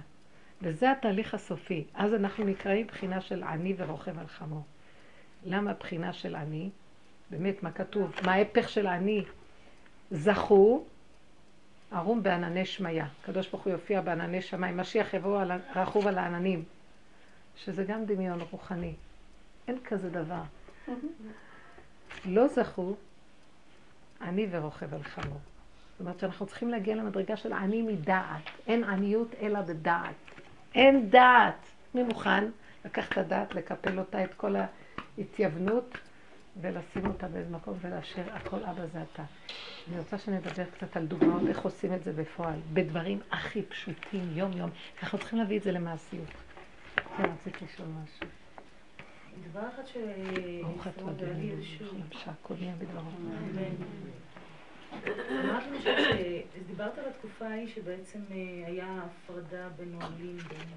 וזה 0.62 0.90
התהליך 0.90 1.34
הסופי. 1.34 1.84
אז 1.94 2.14
אנחנו 2.14 2.44
נקראים 2.44 2.86
בחינה 2.86 3.20
של 3.20 3.42
עני 3.42 3.74
ורוכב 3.76 4.18
על 4.18 4.26
חמור. 4.26 4.62
למה 5.44 5.72
בחינה 5.72 6.12
של 6.12 6.34
עני? 6.34 6.70
באמת, 7.30 7.62
מה 7.62 7.72
כתוב? 7.72 8.12
מה 8.24 8.32
ההפך 8.32 8.68
של 8.68 8.86
עני? 8.86 9.24
זכו, 10.10 10.84
ערום 11.92 12.22
בענני 12.22 12.66
שמיה. 12.66 13.06
הקדוש 13.22 13.48
ברוך 13.48 13.64
הוא 13.64 13.72
יופיע 13.72 14.00
בענני 14.00 14.42
שמיים. 14.42 14.76
משיח 14.76 15.14
יבוא 15.14 15.40
על, 15.40 15.52
רכוב 15.76 16.06
על 16.06 16.18
העננים. 16.18 16.64
שזה 17.56 17.84
גם 17.84 18.04
דמיון 18.04 18.40
רוחני. 18.50 18.94
אין 19.68 19.78
כזה 19.84 20.10
דבר. 20.10 20.42
לא 22.24 22.48
זכו, 22.48 22.96
עני 24.20 24.46
ורוכב 24.50 24.94
על 24.94 25.02
חמור. 25.02 25.40
זאת 25.90 26.00
אומרת 26.00 26.20
שאנחנו 26.20 26.46
צריכים 26.46 26.68
להגיע 26.68 26.94
למדרגה 26.94 27.36
של 27.36 27.52
עני 27.52 27.82
מדעת. 27.82 28.42
אין 28.66 28.84
עניות 28.84 29.28
אלא 29.40 29.60
בדעת. 29.60 30.14
אין 30.74 31.10
דעת. 31.10 31.66
מי 31.94 32.02
מוכן 32.02 32.44
לקחת 32.84 33.12
את 33.12 33.18
הדעת, 33.18 33.54
לקפל 33.54 33.98
אותה, 33.98 34.24
את 34.24 34.34
כל 34.34 34.56
ההתייוונות, 35.18 35.98
ולשים 36.60 37.06
אותה 37.06 37.28
באיזה 37.28 37.50
מקום 37.50 37.78
ולאשר 37.80 38.22
הכל 38.32 38.64
אבא 38.64 38.86
זה 38.86 39.02
אתה. 39.12 39.22
אני 39.88 39.98
רוצה 39.98 40.18
שנדבר 40.18 40.64
קצת 40.64 40.96
על 40.96 41.06
דוגמאות 41.06 41.42
איך 41.48 41.60
עושים 41.60 41.94
את 41.94 42.04
זה 42.04 42.12
בפועל, 42.12 42.58
בדברים 42.72 43.20
הכי 43.30 43.62
פשוטים, 43.62 44.30
יום-יום. 44.34 44.70
אנחנו 45.02 45.18
צריכים 45.18 45.38
להביא 45.38 45.58
את 45.58 45.62
זה 45.62 45.72
למעשיות. 45.72 46.28
כן, 47.16 47.22
רציתי 47.22 47.64
לשאול 47.64 47.88
משהו. 47.88 48.26
דבר 49.50 49.68
אחד 49.68 49.86
ש... 49.86 49.96
ברוך 50.62 50.86
נהיה 52.60 52.74
בדברו. 52.78 53.10
שדיברת 56.54 56.98
על 56.98 57.04
התקופה 57.04 57.46
ההיא 57.46 57.68
שבעצם 57.68 58.18
אה, 58.30 58.66
היה 58.66 59.04
הפרדה 59.04 59.68
בין 59.76 59.98
נהלים, 59.98 60.36
בין 60.36 60.68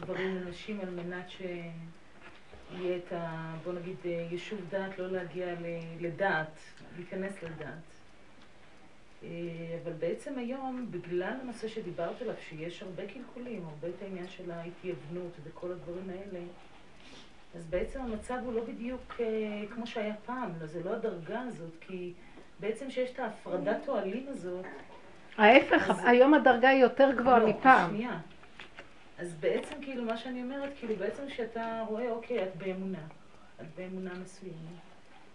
גברים 0.00 0.36
לנשים 0.36 0.80
על 0.80 0.90
מנת 0.90 1.30
שיהיה 1.30 2.96
את 2.96 3.12
ה... 3.12 3.54
בוא 3.64 3.72
נגיד 3.72 3.96
אה, 4.04 4.26
יישוב 4.30 4.60
דעת, 4.70 4.98
לא 4.98 5.10
להגיע 5.10 5.46
לדעת, 6.00 6.58
להיכנס 6.96 7.42
לדעת. 7.42 7.82
אה, 9.22 9.28
אבל 9.84 9.92
בעצם 9.92 10.38
היום, 10.38 10.86
בגלל 10.90 11.36
הנושא 11.42 11.68
שדיברת 11.68 12.22
עליו, 12.22 12.34
שיש 12.48 12.82
הרבה 12.82 13.02
קלקולים, 13.06 13.64
הרבה 13.64 13.88
את 13.88 14.02
העניין 14.02 14.28
של 14.28 14.50
ההתייוונות 14.50 15.32
וכל 15.44 15.72
הדברים 15.72 16.10
האלה, 16.10 16.40
אז 17.54 17.66
בעצם 17.66 18.00
המצב 18.00 18.38
הוא 18.44 18.52
לא 18.52 18.64
בדיוק 18.64 19.20
כמו 19.74 19.86
שהיה 19.86 20.14
פעם, 20.26 20.50
לא, 20.60 20.66
זה 20.66 20.82
לא 20.82 20.94
הדרגה 20.94 21.40
הזאת, 21.40 21.72
כי 21.80 22.12
בעצם 22.60 22.90
שיש 22.90 23.10
את 23.10 23.18
ההפרדת 23.18 23.88
אוהלים 23.88 24.26
הזאת... 24.28 24.64
ההפך, 25.38 25.90
אז... 25.90 26.04
היום 26.04 26.34
הדרגה 26.34 26.68
היא 26.68 26.82
יותר 26.82 27.12
גבוהה 27.16 27.38
לא, 27.38 27.48
מפעם. 27.48 27.90
שנייה. 27.90 28.18
אז 29.18 29.34
בעצם 29.34 29.74
כאילו 29.82 30.04
מה 30.04 30.16
שאני 30.16 30.42
אומרת, 30.42 30.72
כאילו 30.78 30.96
בעצם 30.96 31.30
שאתה 31.30 31.84
רואה, 31.88 32.10
אוקיי, 32.10 32.42
את 32.42 32.56
באמונה, 32.56 33.06
את 33.60 33.66
באמונה 33.76 34.10
מסוימת. 34.22 34.86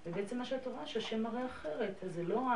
ובעצם 0.05 0.37
מה 0.37 0.45
שאת 0.45 0.67
רואה, 0.67 0.85
שהשם 0.85 1.23
מראה 1.23 1.45
אחרת, 1.45 2.03
אז 2.03 2.13
זה 2.13 2.23
לא 2.23 2.47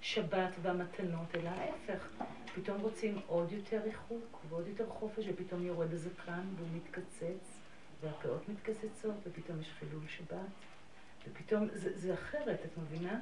השבת 0.00 0.50
והמתנות, 0.62 1.34
אלא 1.34 1.48
ההפך. 1.48 2.08
פתאום 2.54 2.80
רוצים 2.80 3.20
עוד 3.26 3.52
יותר 3.52 3.80
ריחוק 3.84 4.38
ועוד 4.48 4.66
יותר 4.66 4.86
חופש, 4.88 5.24
ופתאום 5.28 5.62
יורד 5.62 5.92
הזקן 5.92 6.42
והוא 6.56 6.68
מתקצץ, 6.74 7.58
והפאות 8.02 8.48
מתקצצות, 8.48 9.14
ופתאום 9.26 9.60
יש 9.60 9.72
חילול 9.78 10.02
שבת, 10.08 10.38
ופתאום, 11.28 11.68
זה, 11.72 11.98
זה 11.98 12.14
אחרת, 12.14 12.58
את 12.64 12.78
מבינה? 12.78 13.20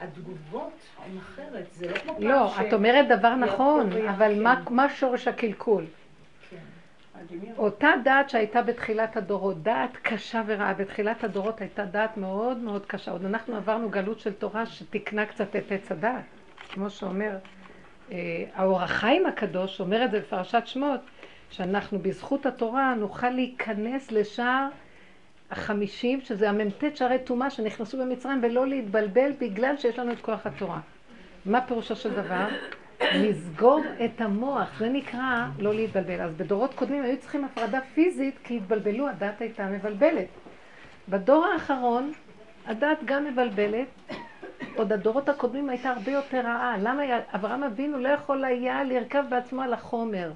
התגובות 0.00 0.72
הן 1.04 1.18
אחרת, 1.18 1.66
זה 1.72 1.90
לא 1.90 1.98
כמו 1.98 2.12
פעם 2.12 2.22
לא, 2.22 2.48
ש... 2.48 2.60
את 2.60 2.72
אומרת 2.72 3.08
דבר 3.18 3.34
נכון, 3.34 3.92
אבל 3.92 4.34
כן. 4.34 4.42
מה, 4.42 4.62
מה 4.70 4.90
שורש 4.90 5.28
הקלקול? 5.28 5.84
אותה 7.58 7.88
דעת 8.04 8.30
שהייתה 8.30 8.62
בתחילת 8.62 9.16
הדורות, 9.16 9.62
דעת 9.62 9.96
קשה 10.02 10.42
ורעה, 10.46 10.74
בתחילת 10.74 11.24
הדורות 11.24 11.60
הייתה 11.60 11.84
דעת 11.84 12.16
מאוד 12.16 12.56
מאוד 12.56 12.86
קשה. 12.86 13.10
עוד 13.10 13.24
אנחנו 13.24 13.56
עברנו 13.56 13.90
גלות 13.90 14.20
של 14.20 14.32
תורה 14.32 14.66
שתיקנה 14.66 15.26
קצת 15.26 15.56
את 15.56 15.72
עץ 15.72 15.92
הדעת. 15.92 16.24
כמו 16.68 16.90
שאומר 16.90 17.38
אה, 18.12 18.44
האור 18.54 18.82
החיים 18.82 19.26
הקדוש, 19.26 19.80
אומר 19.80 20.04
את 20.04 20.10
זה 20.10 20.20
בפרשת 20.20 20.62
שמות, 20.64 21.00
שאנחנו 21.50 21.98
בזכות 21.98 22.46
התורה 22.46 22.94
נוכל 22.94 23.30
להיכנס 23.30 24.12
לשער 24.12 24.68
החמישים, 25.50 26.20
שזה 26.20 26.50
המ"ט 26.50 26.84
שערי 26.96 27.18
טומאה 27.18 27.50
שנכנסו 27.50 27.98
במצרים, 27.98 28.40
ולא 28.42 28.66
להתבלבל 28.66 29.32
בגלל 29.40 29.76
שיש 29.76 29.98
לנו 29.98 30.12
את 30.12 30.20
כוח 30.20 30.46
התורה. 30.46 30.80
מה 31.46 31.60
פירושו 31.60 31.96
של 31.96 32.10
דבר? 32.10 32.48
לסגור 33.14 33.82
את 34.04 34.20
המוח, 34.20 34.78
זה 34.78 34.88
נקרא 34.88 35.46
לא 35.58 35.74
להתבלבל. 35.74 36.20
אז 36.20 36.34
בדורות 36.34 36.74
קודמים 36.74 37.02
היו 37.02 37.16
צריכים 37.18 37.44
הפרדה 37.44 37.80
פיזית, 37.94 38.38
כי 38.44 38.56
התבלבלו, 38.56 39.08
הדת 39.08 39.40
הייתה 39.40 39.66
מבלבלת. 39.66 40.26
בדור 41.08 41.46
האחרון, 41.46 42.12
הדת 42.66 42.98
גם 43.04 43.24
מבלבלת, 43.24 43.88
עוד 44.76 44.92
הדורות 44.92 45.28
הקודמים 45.28 45.68
הייתה 45.68 45.90
הרבה 45.90 46.10
יותר 46.10 46.40
רעה. 46.40 46.76
למה 46.78 47.02
אברהם 47.34 47.64
אבינו 47.64 47.98
לא 47.98 48.08
יכול 48.08 48.44
היה 48.44 48.84
לרכב 48.84 49.24
בעצמו 49.28 49.62
על 49.62 49.72
החומר? 49.72 50.32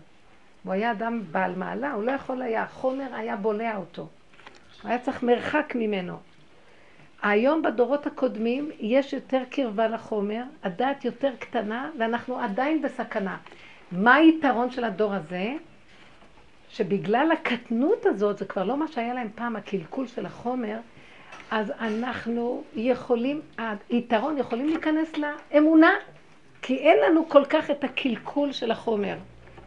הוא 0.65 0.73
היה 0.73 0.91
אדם 0.93 1.23
בעל 1.33 1.55
מעלה, 1.55 1.93
הוא 1.93 2.03
לא 2.03 2.13
יכול 2.13 2.43
היה, 2.43 2.63
החומר 2.63 3.15
היה 3.15 3.37
בולע 3.37 3.77
אותו. 3.77 4.09
הוא 4.83 4.89
היה 4.89 4.99
צריך 4.99 5.23
מרחק 5.23 5.73
ממנו. 5.75 6.17
היום 7.23 7.63
בדורות 7.63 8.07
הקודמים 8.07 8.71
יש 8.81 9.13
יותר 9.13 9.43
קרבה 9.51 9.89
לחומר, 9.89 10.43
הדעת 10.63 11.05
יותר 11.05 11.33
קטנה 11.39 11.91
ואנחנו 11.99 12.39
עדיין 12.39 12.83
בסכנה. 12.83 13.37
מה 13.93 14.15
היתרון 14.15 14.71
של 14.71 14.85
הדור 14.85 15.15
הזה? 15.15 15.53
שבגלל 16.69 17.33
הקטנות 17.33 18.07
הזאת, 18.07 18.39
זה 18.39 18.45
כבר 18.45 18.65
לא 18.65 18.77
מה 18.77 18.89
שהיה 18.89 19.15
להם 19.15 19.29
פעם, 19.35 19.57
הקלקול 19.57 20.07
של 20.07 20.27
החומר, 20.27 20.79
אז 21.51 21.73
אנחנו 21.81 22.63
יכולים, 22.75 23.41
היתרון, 23.91 24.39
יכולים 24.39 24.69
להיכנס 24.69 25.13
לאמונה, 25.17 25.91
כי 26.63 26.77
אין 26.77 26.99
לנו 27.07 27.29
כל 27.29 27.45
כך 27.45 27.71
את 27.71 27.85
הקלקול 27.85 28.53
של 28.53 28.71
החומר. 28.71 29.17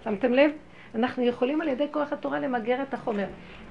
שמתם 0.03 0.33
לב? 0.33 0.51
אנחנו 0.95 1.23
יכולים 1.23 1.61
על 1.61 1.67
ידי 1.67 1.87
כוח 1.91 2.13
התורה 2.13 2.39
למגר 2.39 2.81
את 2.81 2.93
החומר. 2.93 3.25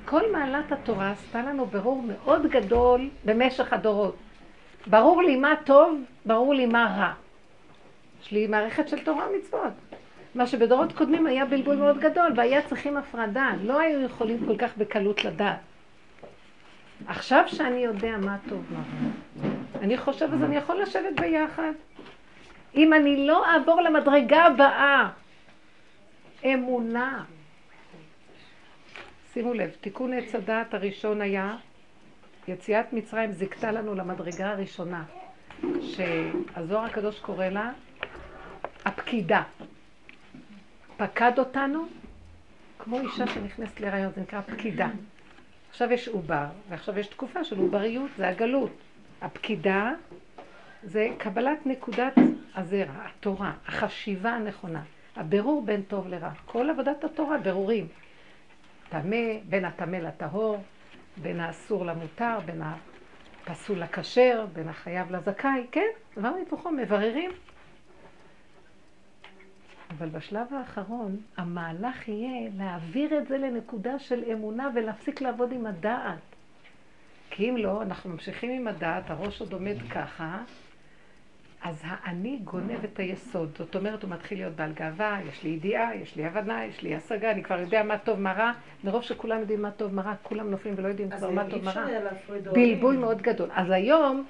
כל 0.05 0.33
מעלת 0.33 0.73
התורה 0.73 1.11
עשתה 1.11 1.43
לנו 1.43 1.67
ברור 1.67 2.03
מאוד 2.03 2.47
גדול 2.47 3.09
במשך 3.25 3.73
הדורות. 3.73 4.17
ברור 4.87 5.23
לי 5.23 5.37
מה 5.37 5.55
טוב, 5.65 6.01
ברור 6.27 6.55
לי 6.55 6.67
מה 6.67 6.97
רע. 6.99 7.13
יש 8.23 8.33
לי 8.33 8.47
מערכת 8.47 8.89
של 8.89 9.05
תורה 9.05 9.27
ומצוות. 9.29 9.73
מה 10.35 10.47
שבדורות 10.47 10.93
קודמים 10.93 11.27
היה 11.27 11.45
בלבול 11.45 11.77
מאוד 11.77 11.99
גדול, 11.99 12.33
והיה 12.37 12.63
צריכים 12.63 12.97
הפרדה, 12.97 13.51
לא 13.63 13.81
היו 13.81 14.01
יכולים 14.01 14.47
כל 14.47 14.57
כך 14.57 14.77
בקלות 14.77 15.25
לדעת. 15.25 15.59
עכשיו 17.07 17.45
שאני 17.47 17.79
יודע 17.79 18.17
מה 18.17 18.37
טוב, 18.49 18.63
מה 18.71 18.83
אני 19.81 19.99
חושב 19.99 20.29
אז 20.33 20.43
אני 20.43 20.57
יכול 20.57 20.83
לשבת 20.83 21.21
ביחד. 21.21 21.73
אם 22.75 22.93
אני 22.93 23.27
לא 23.27 23.47
אעבור 23.47 23.81
למדרגה 23.81 24.45
הבאה, 24.45 25.09
אמונה, 26.45 27.25
שימו 29.35 29.55
לב, 29.55 29.70
תיקון 29.80 30.12
עץ 30.12 30.35
הדעת 30.35 30.74
הראשון 30.74 31.20
היה, 31.20 31.57
יציאת 32.49 32.93
מצרים 32.93 33.32
זיכתה 33.32 33.72
לנו 33.72 33.95
למדרגה 33.95 34.51
הראשונה, 34.51 35.05
שהזוהר 35.80 36.85
הקדוש 36.85 37.20
קורא 37.20 37.47
לה 37.47 37.72
הפקידה. 38.85 39.43
פקד 40.97 41.39
אותנו 41.39 41.87
כמו 42.78 43.01
אישה 43.01 43.26
שנכנסת 43.26 43.80
להיריון, 43.80 44.12
זה 44.12 44.20
נקרא 44.20 44.41
פקידה. 44.41 44.89
עכשיו 45.70 45.93
יש 45.93 46.09
עובר, 46.09 46.47
ועכשיו 46.68 46.99
יש 46.99 47.07
תקופה 47.07 47.45
של 47.45 47.59
עובריות, 47.59 48.11
זה 48.16 48.28
הגלות. 48.28 48.72
הפקידה 49.22 49.93
זה 50.82 51.09
קבלת 51.18 51.66
נקודת 51.66 52.14
הזרע, 52.55 53.07
התורה, 53.07 53.53
החשיבה 53.66 54.30
הנכונה, 54.30 54.82
הבירור 55.16 55.62
בין 55.64 55.82
טוב 55.82 56.09
לרע. 56.09 56.30
כל 56.47 56.70
עבודת 56.70 57.05
התורה, 57.05 57.39
ברורים. 57.39 57.87
טמא, 58.95 59.39
בין 59.49 59.65
הטמא 59.65 59.97
לטהור, 59.97 60.63
בין 61.23 61.41
האסור 61.41 61.87
למותר, 61.87 62.39
בין 62.45 62.63
הפסול 63.47 63.79
לכשר, 63.79 64.47
בין 64.53 64.69
החייב 64.69 65.11
לזכאי, 65.11 65.67
כן, 65.73 65.87
דבר 66.17 66.31
מתוכו, 66.43 66.71
מבררים. 66.71 67.31
אבל 69.91 70.09
בשלב 70.09 70.47
האחרון, 70.55 71.17
המהלך 71.37 72.09
יהיה 72.09 72.51
להעביר 72.57 73.19
את 73.19 73.29
זה 73.29 73.39
לנקודה 73.39 73.99
של 73.99 74.25
אמונה 74.33 74.71
ולהפסיק 74.75 75.21
לעבוד 75.21 75.53
עם 75.53 75.67
הדעת. 75.67 76.19
כי 77.31 77.51
אם 77.51 77.57
לא, 77.57 77.83
אנחנו 77.83 78.11
ממשיכים 78.11 78.51
עם 78.51 78.69
הדעת, 78.69 79.11
הראש 79.11 79.41
עוד 79.41 79.53
עומד 79.53 79.77
ככה, 79.91 80.43
אז 81.65 81.83
האני 81.87 82.39
גונב 82.45 82.85
את 82.85 82.99
היסוד. 82.99 83.51
זאת 83.59 83.77
אומרת, 83.77 84.03
הוא 84.03 84.11
מתחיל 84.11 84.39
להיות 84.39 84.53
בעל 84.57 84.73
גאווה, 84.73 85.19
יש 85.29 85.43
לי 85.43 85.51
ידיעה, 85.51 85.97
יש 85.97 86.17
לי 86.17 86.25
הבנה, 86.25 86.65
יש 86.65 86.83
לי 86.83 86.95
השגה, 86.95 87.31
אני 87.31 87.43
כבר 87.43 87.61
יודע 87.61 87.83
מה 87.83 87.99
טוב, 87.99 88.21
מה 88.21 88.33
רע. 88.33 88.53
מרוב 88.85 89.03
שכולם 89.03 89.41
יודעים 89.41 89.62
מה 89.62 89.71
טוב, 89.71 89.95
מה 89.95 90.03
רע, 90.03 90.15
כולם 90.23 90.51
נופלים 90.51 90.75
ולא 90.77 90.89
יודעים 90.89 91.11
כבר 91.11 91.31
מה 91.31 91.51
טוב, 91.51 91.65
מה 91.65 91.73
רע. 91.73 91.87
בלבול 92.53 92.97
מאוד 92.97 93.23
גדול. 93.23 93.49
אז 93.55 93.71
היום 93.71 94.25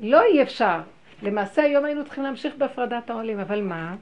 לא 0.00 0.22
אי 0.22 0.42
אפשר. 0.42 0.80
למעשה 1.22 1.62
היום 1.62 1.84
היינו 1.84 2.04
צריכים 2.04 2.24
להמשיך 2.24 2.54
בהפרדת 2.58 3.10
העולים, 3.10 3.40
אבל 3.40 3.62
מה? 3.62 3.96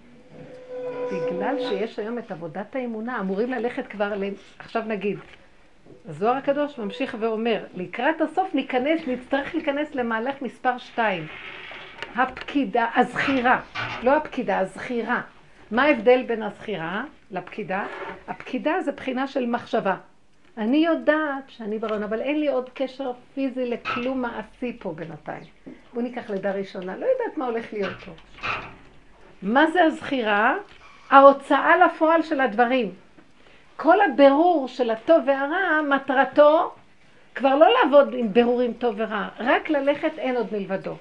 בגלל 1.12 1.56
שיש 1.58 1.98
היום 1.98 2.18
את 2.18 2.30
עבודת 2.30 2.76
האמונה, 2.76 3.20
אמורים 3.20 3.50
ללכת 3.50 3.86
כבר, 3.86 4.14
ל... 4.16 4.24
עכשיו 4.58 4.82
נגיד, 4.86 5.18
הזוהר 6.08 6.36
הקדוש 6.36 6.78
ממשיך 6.78 7.16
ואומר, 7.20 7.64
לקראת 7.74 8.20
הסוף 8.20 8.54
ניכנס, 8.54 9.00
נצטרך 9.06 9.54
להיכנס 9.54 9.94
למהלך 9.94 10.42
מספר 10.42 10.78
שתיים. 10.78 11.26
הפקידה, 12.16 12.86
הזכירה, 12.96 13.60
לא 14.02 14.16
הפקידה, 14.16 14.58
הזכירה. 14.58 15.20
מה 15.70 15.82
ההבדל 15.82 16.22
בין 16.22 16.42
הזכירה 16.42 17.04
לפקידה? 17.30 17.84
הפקידה 18.28 18.80
זה 18.80 18.92
בחינה 18.92 19.26
של 19.26 19.46
מחשבה. 19.46 19.96
אני 20.58 20.76
יודעת 20.76 21.44
שאני 21.48 21.78
ברעיון, 21.78 22.02
אבל 22.02 22.20
אין 22.20 22.40
לי 22.40 22.48
עוד 22.48 22.70
קשר 22.74 23.12
פיזי 23.34 23.70
לכלום 23.70 24.22
מעשי 24.22 24.76
פה 24.78 24.92
בינתיים. 24.92 25.42
בואו 25.92 26.04
ניקח 26.04 26.30
לידה 26.30 26.52
ראשונה, 26.52 26.96
לא 26.96 27.06
יודעת 27.06 27.38
מה 27.38 27.46
הולך 27.46 27.72
להיות 27.72 27.96
פה. 28.04 28.12
מה 29.42 29.66
זה 29.70 29.84
הזכירה? 29.84 30.56
ההוצאה 31.10 31.86
לפועל 31.86 32.22
של 32.22 32.40
הדברים. 32.40 32.92
כל 33.76 34.00
הבירור 34.00 34.68
של 34.68 34.90
הטוב 34.90 35.22
והרע, 35.26 35.82
מטרתו 35.88 36.74
כבר 37.34 37.54
לא 37.54 37.66
לעבוד 37.68 38.14
עם 38.14 38.32
בירורים 38.32 38.72
טוב 38.72 38.94
ורע, 38.98 39.28
רק 39.38 39.70
ללכת 39.70 40.12
אין 40.18 40.36
עוד 40.36 40.46
מלבדו. 40.52 40.96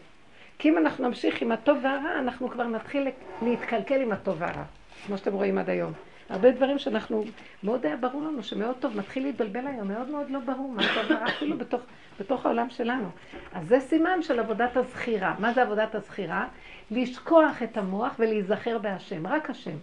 כי 0.59 0.69
אם 0.69 0.77
אנחנו 0.77 1.07
נמשיך 1.07 1.41
עם 1.41 1.51
הטוב 1.51 1.77
והרע, 1.83 2.19
אנחנו 2.19 2.49
כבר 2.49 2.67
נתחיל 2.67 3.07
להתקלקל 3.41 4.01
עם 4.01 4.11
הטוב 4.11 4.35
והרע, 4.39 4.63
כמו 5.05 5.17
שאתם 5.17 5.33
רואים 5.33 5.57
עד 5.57 5.69
היום. 5.69 5.93
הרבה 6.29 6.51
דברים 6.51 6.79
שאנחנו, 6.79 7.23
מאוד 7.63 7.85
היה 7.85 7.97
ברור 7.97 8.21
לנו 8.21 8.43
שמאוד 8.43 8.75
טוב, 8.79 8.97
מתחיל 8.97 9.23
להתבלבל 9.23 9.67
היום, 9.67 9.87
מאוד 9.87 10.09
מאוד 10.09 10.29
לא 10.29 10.39
ברור 10.39 10.71
מה 10.71 10.83
טוב 10.95 11.05
ורע, 11.09 11.27
אפילו 11.27 11.57
בתוך, 11.57 11.81
בתוך 12.19 12.45
העולם 12.45 12.69
שלנו. 12.69 13.09
אז 13.53 13.67
זה 13.67 13.79
סימן 13.79 14.21
של 14.21 14.39
עבודת 14.39 14.77
הזכירה. 14.77 15.35
מה 15.39 15.53
זה 15.53 15.61
עבודת 15.61 15.95
הזכירה? 15.95 16.47
לשכוח 16.91 17.63
את 17.63 17.77
המוח 17.77 18.15
ולהיזכר 18.19 18.77
בהשם, 18.77 19.27
רק 19.27 19.49
השם. 19.49 19.75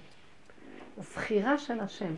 זכירה 0.99 1.59
של 1.59 1.81
השם. 1.81 2.15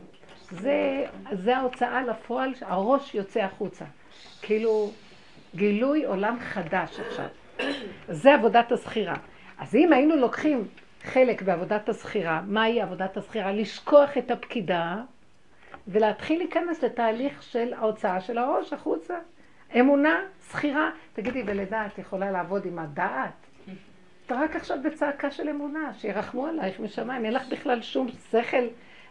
זה, 0.51 1.05
זה 1.33 1.57
ההוצאה 1.57 2.03
לפועל, 2.03 2.53
הראש 2.61 3.15
יוצא 3.15 3.41
החוצה. 3.41 3.85
כאילו, 4.43 4.91
גילוי 5.55 6.05
עולם 6.05 6.37
חדש 6.41 7.01
עכשיו. 7.01 7.27
זה 8.09 8.35
עבודת 8.35 8.73
הזכירה. 8.73 9.17
אז 9.59 9.75
אם 9.75 9.93
היינו 9.93 10.17
לוקחים 10.17 10.69
חלק 11.03 11.43
בעבודת 11.43 11.89
הזכירה, 11.89 12.41
מהי 12.47 12.81
עבודת 12.81 13.17
הזכירה? 13.17 13.53
לשכוח 13.53 14.19
את 14.19 14.31
הפקידה 14.31 14.97
ולהתחיל 15.89 16.39
להיכנס 16.39 16.85
לתהליך 16.85 17.43
של 17.43 17.75
ההוצאה 17.75 18.21
של 18.21 18.39
הראש 18.39 18.73
החוצה. 18.73 19.15
אמונה, 19.81 20.21
זכירה. 20.41 20.91
תגידי, 21.13 21.43
בלידה 21.43 21.87
את 21.87 21.99
יכולה 21.99 22.31
לעבוד 22.31 22.67
עם 22.67 22.79
הדעת? 22.79 23.47
את 24.27 24.33
רק 24.33 24.57
עכשיו 24.57 24.79
בצעקה 24.85 25.31
של 25.31 25.49
אמונה, 25.49 25.95
שירחמו 25.95 26.47
עלייך 26.47 26.81
משמיים, 26.81 27.25
אין 27.25 27.35
לך 27.35 27.43
בכלל 27.51 27.83
שום 27.83 28.09
שכל 28.31 28.67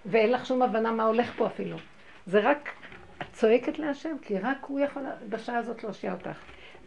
ואין 0.06 0.32
לך 0.32 0.46
שום 0.46 0.62
הבנה 0.62 0.92
מה 0.92 1.04
הולך 1.04 1.34
פה 1.38 1.48
אפילו. 1.48 1.78
זה 2.26 2.40
רק, 2.40 2.70
את 3.22 3.26
צועקת 3.32 3.80
להשם, 3.80 4.16
כי 4.22 4.40
רק 4.40 4.58
הוא 4.68 4.80
יכול 4.80 5.04
בשעה 5.30 5.58
הזאת 5.58 5.84
להושיע 5.84 6.14
אותך. 6.14 6.38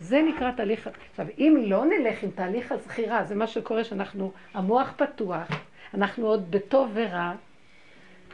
זה 0.00 0.22
נקרא 0.22 0.50
תהליך... 0.50 0.90
עכשיו, 1.10 1.26
אם 1.38 1.56
לא 1.66 1.84
נלך 1.84 2.22
עם 2.22 2.30
תהליך 2.30 2.72
הזכירה, 2.72 3.24
זה 3.24 3.34
מה 3.34 3.46
שקורה 3.46 3.84
שאנחנו, 3.84 4.32
המוח 4.54 4.92
פתוח, 4.96 5.48
אנחנו 5.94 6.26
עוד 6.26 6.50
בטוב 6.50 6.90
ורע, 6.94 7.32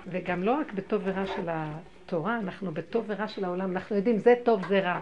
וגם 0.06 0.42
לא 0.42 0.52
רק 0.52 0.72
בטוב 0.72 1.02
ורע 1.04 1.26
של 1.26 1.46
התורה, 1.46 2.38
אנחנו 2.38 2.72
בטוב 2.72 3.04
ורע 3.06 3.28
של 3.28 3.44
העולם, 3.44 3.72
אנחנו 3.72 3.96
יודעים 3.96 4.18
זה 4.18 4.34
טוב, 4.42 4.66
זה 4.68 4.80
רע. 4.80 5.00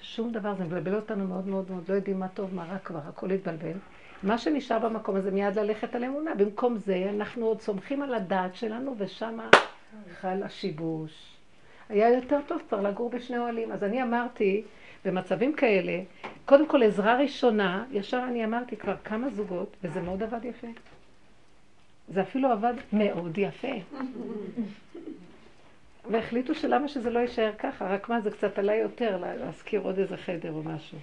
שום 0.00 0.32
דבר, 0.32 0.54
זה 0.54 0.64
מבלבל 0.64 0.94
אותנו 0.94 1.28
מאוד 1.28 1.46
מאוד 1.46 1.70
מאוד, 1.70 1.84
לא 1.88 1.94
יודעים 1.94 2.20
מה 2.20 2.28
טוב, 2.28 2.54
מה 2.54 2.64
רע 2.64 2.78
כבר, 2.78 3.00
הכל 3.08 3.30
התבלבל. 3.30 3.72
מה 4.22 4.38
שנשאר 4.38 4.78
במקום 4.78 5.16
הזה 5.16 5.30
מיד 5.30 5.58
ללכת 5.58 5.94
על 5.94 6.04
אמונה. 6.04 6.34
במקום 6.34 6.76
זה, 6.76 7.10
אנחנו 7.16 7.46
עוד 7.46 7.60
סומכים 7.60 8.02
על 8.02 8.14
הדעת 8.14 8.54
שלנו, 8.54 8.94
ושם 8.98 9.38
חל 10.20 10.42
השיבוש. 10.42 11.36
היה 11.88 12.08
יותר 12.14 12.40
טוב 12.46 12.62
כבר 12.68 12.80
לגור 12.80 13.10
בשני 13.10 13.38
אוהלים. 13.38 13.72
אז 13.72 13.84
אני 13.84 14.02
אמרתי, 14.02 14.62
במצבים 15.04 15.52
כאלה, 15.52 16.02
קודם 16.44 16.68
כל 16.68 16.82
עזרה 16.82 17.16
ראשונה, 17.16 17.84
ישר 17.90 18.24
אני 18.28 18.44
אמרתי 18.44 18.76
כבר 18.76 18.96
כמה 19.04 19.30
זוגות, 19.30 19.76
וזה 19.84 20.00
מאוד 20.00 20.22
עבד 20.22 20.44
יפה. 20.44 20.66
זה 22.08 22.22
אפילו 22.22 22.52
עבד 22.52 22.74
מאוד 22.92 23.38
יפה. 23.38 23.72
והחליטו 26.10 26.54
שלמה 26.54 26.88
שזה 26.88 27.10
לא 27.10 27.18
יישאר 27.18 27.52
ככה, 27.58 27.94
רק 27.94 28.08
מה, 28.08 28.20
זה 28.20 28.30
קצת 28.30 28.58
עלה 28.58 28.74
יותר 28.74 29.16
להזכיר 29.16 29.80
עוד 29.80 29.98
איזה 29.98 30.16
חדר 30.16 30.52
או 30.52 30.62
משהו. 30.62 30.98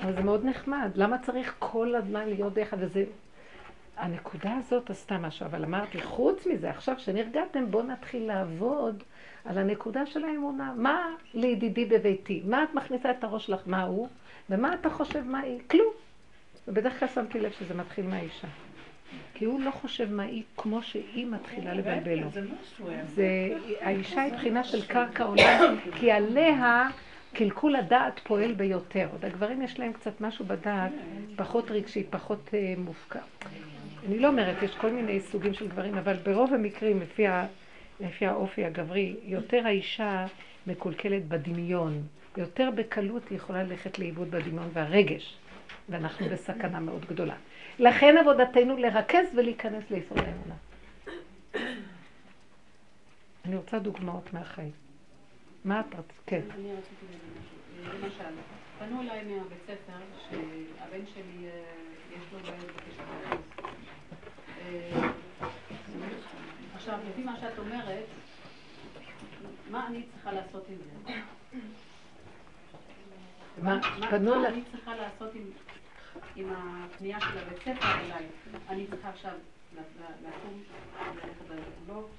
אבל 0.00 0.12
זה 0.12 0.22
מאוד 0.22 0.44
נחמד. 0.44 0.90
למה 0.94 1.18
צריך 1.18 1.54
כל 1.58 1.94
הזמן 1.94 2.28
להיות 2.28 2.52
ביחד? 2.52 2.76
וזה... 2.80 3.04
הנקודה 3.96 4.56
הזאת 4.58 4.90
עשתה 4.90 5.18
משהו, 5.18 5.46
אבל 5.46 5.64
אמרתי, 5.64 6.02
חוץ 6.02 6.46
מזה, 6.46 6.70
עכשיו 6.70 6.94
שנרגעתם, 6.98 7.70
בואו 7.70 7.82
נתחיל 7.82 8.26
לעבוד 8.26 9.02
על 9.44 9.58
הנקודה 9.58 10.06
של 10.06 10.24
האמונה. 10.24 10.72
מה 10.76 11.08
לידידי 11.34 11.84
בביתי? 11.84 12.42
מה 12.44 12.64
את 12.64 12.74
מכניסה 12.74 13.10
את 13.10 13.24
הראש 13.24 13.50
לך? 13.50 13.60
מה 13.66 13.82
הוא? 13.82 14.08
ומה 14.50 14.74
אתה 14.74 14.90
חושב 14.90 15.24
מה 15.24 15.40
היא? 15.40 15.58
כלום. 15.70 15.92
ובדרך 16.68 17.00
כלל 17.00 17.08
שמתי 17.08 17.40
לב 17.40 17.52
שזה 17.52 17.74
מתחיל 17.74 18.06
מהאישה. 18.06 18.48
כי 19.34 19.44
הוא 19.44 19.60
לא 19.60 19.70
חושב 19.70 20.12
מה 20.12 20.22
היא 20.22 20.42
כמו 20.56 20.82
שהיא 20.82 21.26
מתחילה 21.26 21.74
לבלבל 21.74 22.14
לו. 22.14 22.28
זה, 23.04 23.48
האישה 23.80 24.22
היא 24.22 24.32
בחינה 24.32 24.64
של 24.64 24.86
קרקע 24.92 25.24
עולם, 25.24 25.76
כי 25.94 26.10
עליה 26.10 26.88
קלקול 27.32 27.76
הדעת 27.76 28.20
פועל 28.24 28.52
ביותר. 28.52 29.08
עוד 29.12 29.24
הגברים 29.24 29.62
יש 29.62 29.78
להם 29.78 29.92
קצת 29.92 30.20
משהו 30.20 30.44
בדעת, 30.44 30.92
פחות 31.36 31.70
רגשי, 31.70 32.04
פחות 32.10 32.48
uh, 32.48 32.80
מופקע. 32.80 33.20
אני 34.06 34.18
לא 34.18 34.28
אומרת, 34.28 34.62
יש 34.62 34.74
כל 34.74 34.90
מיני 34.90 35.20
סוגים 35.20 35.54
של 35.54 35.68
גברים, 35.68 35.94
אבל 35.94 36.14
ברוב 36.14 36.54
המקרים, 36.54 37.00
לפי, 37.00 37.26
ה, 37.26 37.46
לפי 38.00 38.26
האופי 38.26 38.64
הגברי, 38.64 39.16
יותר 39.22 39.66
האישה 39.66 40.26
מקולקלת 40.66 41.28
בדמיון. 41.28 42.02
יותר 42.36 42.70
בקלות 42.74 43.28
היא 43.28 43.36
יכולה 43.36 43.62
ללכת 43.62 43.98
לאיבוד 43.98 44.30
בדמיון 44.30 44.68
והרגש. 44.72 45.36
ואנחנו 45.88 46.26
בסכנה 46.28 46.80
מאוד 46.80 47.04
גדולה. 47.04 47.34
לכן 47.78 48.14
עבודתנו 48.20 48.76
לרכז 48.76 49.26
ולהיכנס 49.34 49.84
ליסוד 49.90 50.18
האמונה. 50.18 50.54
אני 53.44 53.56
רוצה 53.56 53.78
דוגמאות 53.78 54.32
מהחיים. 54.32 54.70
מה 55.64 55.80
את 55.80 55.94
רצית? 55.94 56.20
כן. 56.26 56.40
אני 56.50 56.72
רציתי 56.72 57.06
למשל, 57.84 58.34
פנו 58.78 59.00
אליי 59.00 59.24
מהבית 59.24 59.58
ספר 59.66 59.98
שהבן 60.30 61.06
שלי 61.14 61.46
אה, 61.46 61.62
יש 62.16 62.32
לו 62.32 62.38
בעיות 62.38 62.70
בקשר 62.76 63.02
אה, 64.60 65.10
עכשיו, 66.84 66.98
לפי 67.10 67.22
מה 67.22 67.36
שאת 67.40 67.58
אומרת, 67.58 68.04
מה 69.70 69.86
אני 69.86 70.02
צריכה 70.12 70.32
לעשות 70.32 70.64
עם 70.68 70.76
זה? 71.06 71.12
מה? 73.62 73.80
מה 74.20 74.48
אני 74.48 74.62
צריכה 74.72 74.96
לעשות 74.96 75.30
עם 76.36 76.52
הפנייה 76.56 77.20
של 77.20 77.38
הבית 77.38 77.58
ספר 77.58 77.86
אליי? 77.86 78.26
אני 78.68 78.86
צריכה 78.86 79.08
עכשיו 79.08 79.32
לקום, 79.74 80.62
ללכת 81.14 81.50
לגבולות? 81.50 82.10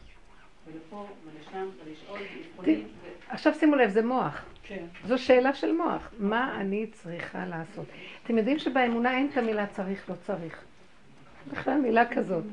ולפה 0.66 1.08
ולשם 1.26 1.68
ולשאול 1.86 2.20
ולבחונים. 2.36 2.88
עכשיו 3.30 3.54
שימו 3.54 3.76
לב, 3.76 3.90
זה 3.90 4.06
מוח. 4.06 4.46
כן. 4.64 4.86
זו 5.08 5.18
שאלה 5.18 5.54
של 5.54 5.72
מוח. 5.72 6.10
מה 6.20 6.62
אני 6.62 6.88
צריכה 6.88 7.46
לעשות? 7.46 7.86
אתם 8.24 8.38
יודעים 8.38 8.60
שבאמונה 8.60 9.18
אין 9.18 9.30
את 9.32 9.38
המילה 9.38 9.68
צריך, 9.68 10.10
לא 10.10 10.16
צריך. 10.16 10.64
בכלל 11.52 11.78
מילה 11.78 12.14
כזאת. 12.14 12.44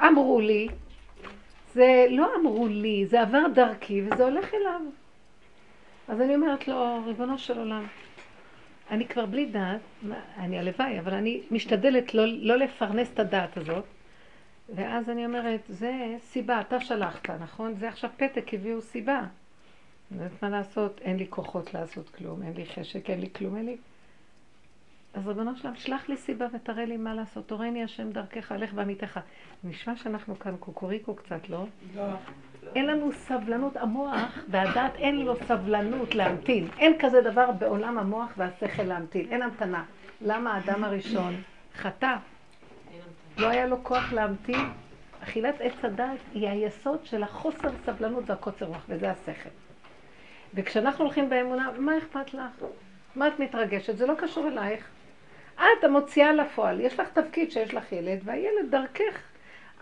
אמרו 0.00 0.40
לי, 0.40 0.68
זה 1.74 2.06
לא 2.10 2.28
אמרו 2.40 2.68
לי, 2.68 3.06
זה 3.06 3.22
עבר 3.22 3.42
דרכי 3.54 4.02
וזה 4.02 4.24
הולך 4.24 4.54
אליו. 4.54 4.80
אז 6.08 6.20
אני 6.20 6.34
אומרת 6.34 6.68
לו, 6.68 7.02
ריבונו 7.06 7.38
של 7.38 7.58
עולם, 7.58 7.86
אני 8.90 9.06
כבר 9.06 9.26
בלי 9.26 9.46
דעת, 9.46 9.80
אני 10.36 10.58
הלוואי, 10.58 11.00
אבל 11.00 11.14
אני 11.14 11.42
משתדלת 11.50 12.14
לא, 12.14 12.24
לא 12.26 12.56
לפרנס 12.56 13.10
את 13.14 13.18
הדעת 13.18 13.56
הזאת. 13.56 13.84
ואז 14.74 15.10
אני 15.10 15.26
אומרת, 15.26 15.60
זה 15.68 16.16
סיבה, 16.18 16.60
אתה 16.60 16.80
שלחת, 16.80 17.30
נכון? 17.30 17.74
זה 17.74 17.88
עכשיו 17.88 18.10
פתק, 18.16 18.54
הביאו 18.54 18.80
סיבה. 18.80 19.18
אני 19.18 20.22
יודעת 20.22 20.42
מה 20.42 20.48
לעשות, 20.48 21.00
אין 21.00 21.16
לי 21.16 21.26
כוחות 21.30 21.74
לעשות 21.74 22.08
כלום, 22.10 22.42
אין 22.42 22.52
לי 22.56 22.66
חשק, 22.66 23.10
אין 23.10 23.20
לי 23.20 23.28
כלום, 23.32 23.56
אין 23.56 23.66
לי... 23.66 23.76
אז 25.14 25.28
רבנו 25.28 25.56
שלם, 25.56 25.76
שלח 25.76 26.08
לי 26.08 26.16
סיבה 26.16 26.46
ותראה 26.52 26.84
לי 26.84 26.96
מה 26.96 27.14
לעשות. 27.14 27.48
תורני 27.48 27.84
השם 27.84 28.10
דרכך, 28.10 28.52
לך 28.58 28.72
בעמיתך. 28.72 29.20
נשמע 29.64 29.96
שאנחנו 29.96 30.38
כאן 30.38 30.56
קוקוריקו 30.56 31.14
קצת, 31.14 31.48
לא? 31.48 31.64
לא. 31.94 32.02
אין 32.74 32.86
לנו 32.86 33.12
סבלנות, 33.12 33.76
המוח 33.76 34.38
והדעת 34.48 34.96
אין 34.96 35.16
לו 35.16 35.36
סבלנות 35.36 36.14
להמתין. 36.14 36.68
אין 36.78 36.92
כזה 36.98 37.20
דבר 37.20 37.50
בעולם 37.50 37.98
המוח 37.98 38.32
והשכל 38.36 38.82
להמתין, 38.82 39.26
אין 39.30 39.42
המתנה. 39.42 39.84
למה 40.20 40.54
האדם 40.54 40.84
הראשון 40.84 41.34
חטא? 41.74 42.16
לא 43.38 43.46
היה 43.46 43.66
לו 43.66 43.84
כוח 43.84 44.12
להמתין. 44.12 44.60
אכילת 45.22 45.60
עץ 45.60 45.84
הדעת 45.84 46.18
היא 46.34 46.48
היסוד 46.48 47.04
של 47.04 47.22
החוסר 47.22 47.70
סבלנות 47.84 48.24
והקוצר 48.30 48.66
רוח, 48.66 48.84
וזה 48.88 49.10
השכל. 49.10 49.48
וכשאנחנו 50.54 51.04
הולכים 51.04 51.30
באמונה, 51.30 51.70
מה 51.78 51.98
אכפת 51.98 52.34
לך? 52.34 52.64
מה 53.16 53.28
את 53.28 53.38
מתרגשת? 53.38 53.96
זה 53.96 54.06
לא 54.06 54.14
קשור 54.14 54.48
אלייך. 54.48 54.88
את 55.56 55.84
המוציאה 55.84 56.32
לפועל, 56.32 56.80
יש 56.80 57.00
לך 57.00 57.08
תפקיד 57.08 57.50
שיש 57.50 57.74
לך 57.74 57.92
ילד, 57.92 58.20
והילד 58.24 58.70
דרכך. 58.70 59.22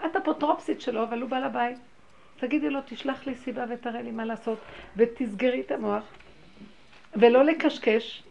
את 0.07 0.16
אפוטרופסית 0.16 0.81
שלו, 0.81 1.03
אבל 1.03 1.21
הוא 1.21 1.31
בעל 1.31 1.45
הבית. 1.45 1.79
תגידי 2.37 2.71
לו, 2.71 2.81
תשלח 2.87 3.27
לי 3.27 3.35
סיבה 3.35 3.64
ותראה 3.68 4.03
לי 4.03 4.11
מה 4.11 4.25
לעשות, 4.25 4.59
ותסגרי 4.97 5.61
את 5.61 5.71
המוח, 5.71 6.05
ולא 7.16 7.45
לקשקש. 7.45 8.23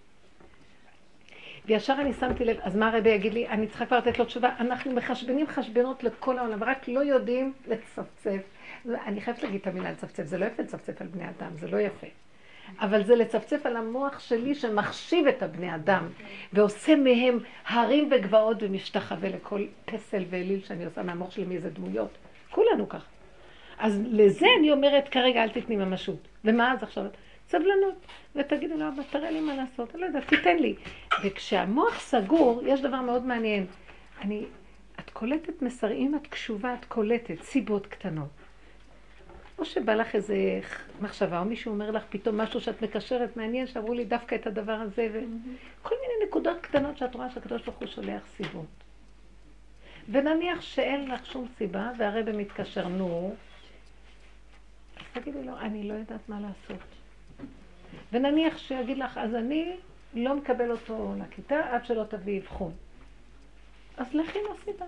וישר 1.65 1.95
אני 1.99 2.13
שמתי 2.13 2.45
לב, 2.45 2.57
אז 2.61 2.75
מה 2.75 2.87
הרבי 2.87 3.09
יגיד 3.09 3.33
לי? 3.33 3.47
אני 3.47 3.67
צריכה 3.67 3.85
כבר 3.85 3.97
לתת 3.97 4.19
לו 4.19 4.25
תשובה. 4.25 4.55
אנחנו 4.59 4.91
מחשבנים 4.91 5.47
חשבנות 5.47 6.03
לכל 6.03 6.37
העולם, 6.37 6.63
רק 6.63 6.87
לא 6.87 6.99
יודעים 6.99 7.53
לצפצף. 7.67 8.41
אני 8.85 9.21
חייבת 9.21 9.43
להגיד 9.43 9.61
את 9.61 9.67
המילה 9.67 9.91
לצפצף, 9.91 10.23
זה 10.23 10.37
לא 10.37 10.45
יפה 10.45 10.63
לצפצף 10.63 11.01
על 11.01 11.07
בני 11.07 11.29
אדם, 11.29 11.51
זה 11.55 11.67
לא 11.67 11.77
יפה. 11.77 12.07
אבל 12.79 13.03
זה 13.03 13.15
לצפצף 13.15 13.65
על 13.65 13.77
המוח 13.77 14.19
שלי 14.19 14.55
שמחשיב 14.55 15.27
את 15.27 15.43
הבני 15.43 15.75
אדם, 15.75 16.07
ועושה 16.53 16.95
מהם 16.95 17.39
הרים 17.67 18.09
וגבעות 18.11 18.57
ומשתחווה 18.61 19.29
לכל 19.29 19.65
פסל 19.85 20.23
ואליל 20.29 20.61
שאני 20.63 20.85
עושה 20.85 21.03
מהמוח 21.03 21.31
שלי 21.31 21.45
מאיזה 21.45 21.69
דמויות. 21.69 22.17
כולנו 22.51 22.89
ככה. 22.89 23.07
אז 23.79 24.01
לזה 24.05 24.47
אני 24.59 24.71
אומרת 24.71 25.09
כרגע 25.09 25.43
אל 25.43 25.49
תתני 25.49 25.75
ממשות. 25.75 26.27
ומה 26.45 26.73
אז 26.73 26.83
עכשיו? 26.83 27.05
סבלנות. 27.47 28.05
ותגידי 28.35 28.77
לו, 28.77 28.87
אבא, 28.87 29.03
תראה 29.09 29.31
לי 29.31 29.39
מה 29.39 29.55
לעשות. 29.55 29.95
אני 29.95 30.01
לא 30.01 30.05
יודעת, 30.05 30.27
תיתן 30.27 30.57
לי. 30.57 30.75
וכשהמוח 31.23 31.99
סגור, 31.99 32.61
יש 32.65 32.81
דבר 32.81 33.01
מאוד 33.01 33.25
מעניין. 33.25 33.65
אני, 34.21 34.45
את 34.99 35.09
קולטת 35.09 35.61
מסרים, 35.61 36.15
את 36.15 36.27
קשובה, 36.27 36.73
את 36.73 36.85
קולטת 36.85 37.41
סיבות 37.41 37.87
קטנות. 37.87 38.29
או 39.59 39.65
שבא 39.65 39.93
לך 39.95 40.15
איזה 40.15 40.35
מחשבה, 41.01 41.39
או 41.39 41.45
מישהו 41.45 41.71
אומר 41.71 41.91
לך 41.91 42.03
פתאום 42.09 42.37
משהו 42.37 42.61
שאת 42.61 42.81
מקשרת, 42.81 43.37
מעניין 43.37 43.67
שאמרו 43.67 43.93
לי 43.93 44.05
דווקא 44.05 44.35
את 44.35 44.47
הדבר 44.47 44.71
הזה, 44.71 45.07
וכל 45.11 45.95
מיני 46.01 46.27
נקודות 46.27 46.57
קטנות 46.61 46.97
שאת 46.97 47.15
רואה 47.15 47.29
שהקדוש 47.29 47.61
ברוך 47.61 47.77
הוא 47.77 47.87
שולח 47.87 48.21
סיבות. 48.37 48.65
ונניח 50.11 50.61
שאין 50.61 51.11
לך 51.11 51.25
שום 51.25 51.47
סיבה, 51.57 51.91
והרבא 51.97 52.31
מתקשר, 52.31 52.87
נו, 52.87 53.35
אז 54.97 55.03
תגידי 55.13 55.43
לו, 55.43 55.57
אני 55.57 55.83
לא 55.83 55.93
יודעת 55.93 56.29
מה 56.29 56.39
לעשות. 56.39 56.83
ונניח 58.13 58.57
שיגיד 58.57 58.97
לך, 58.97 59.17
אז 59.17 59.35
אני 59.35 59.75
לא 60.13 60.35
מקבל 60.35 60.71
אותו 60.71 61.13
לכיתה 61.19 61.59
עד 61.71 61.85
שלא 61.85 62.03
תביא 62.03 62.41
אבחון. 62.41 62.71
אז 63.97 64.13
לכי 64.13 64.39
לסיבה. 64.53 64.85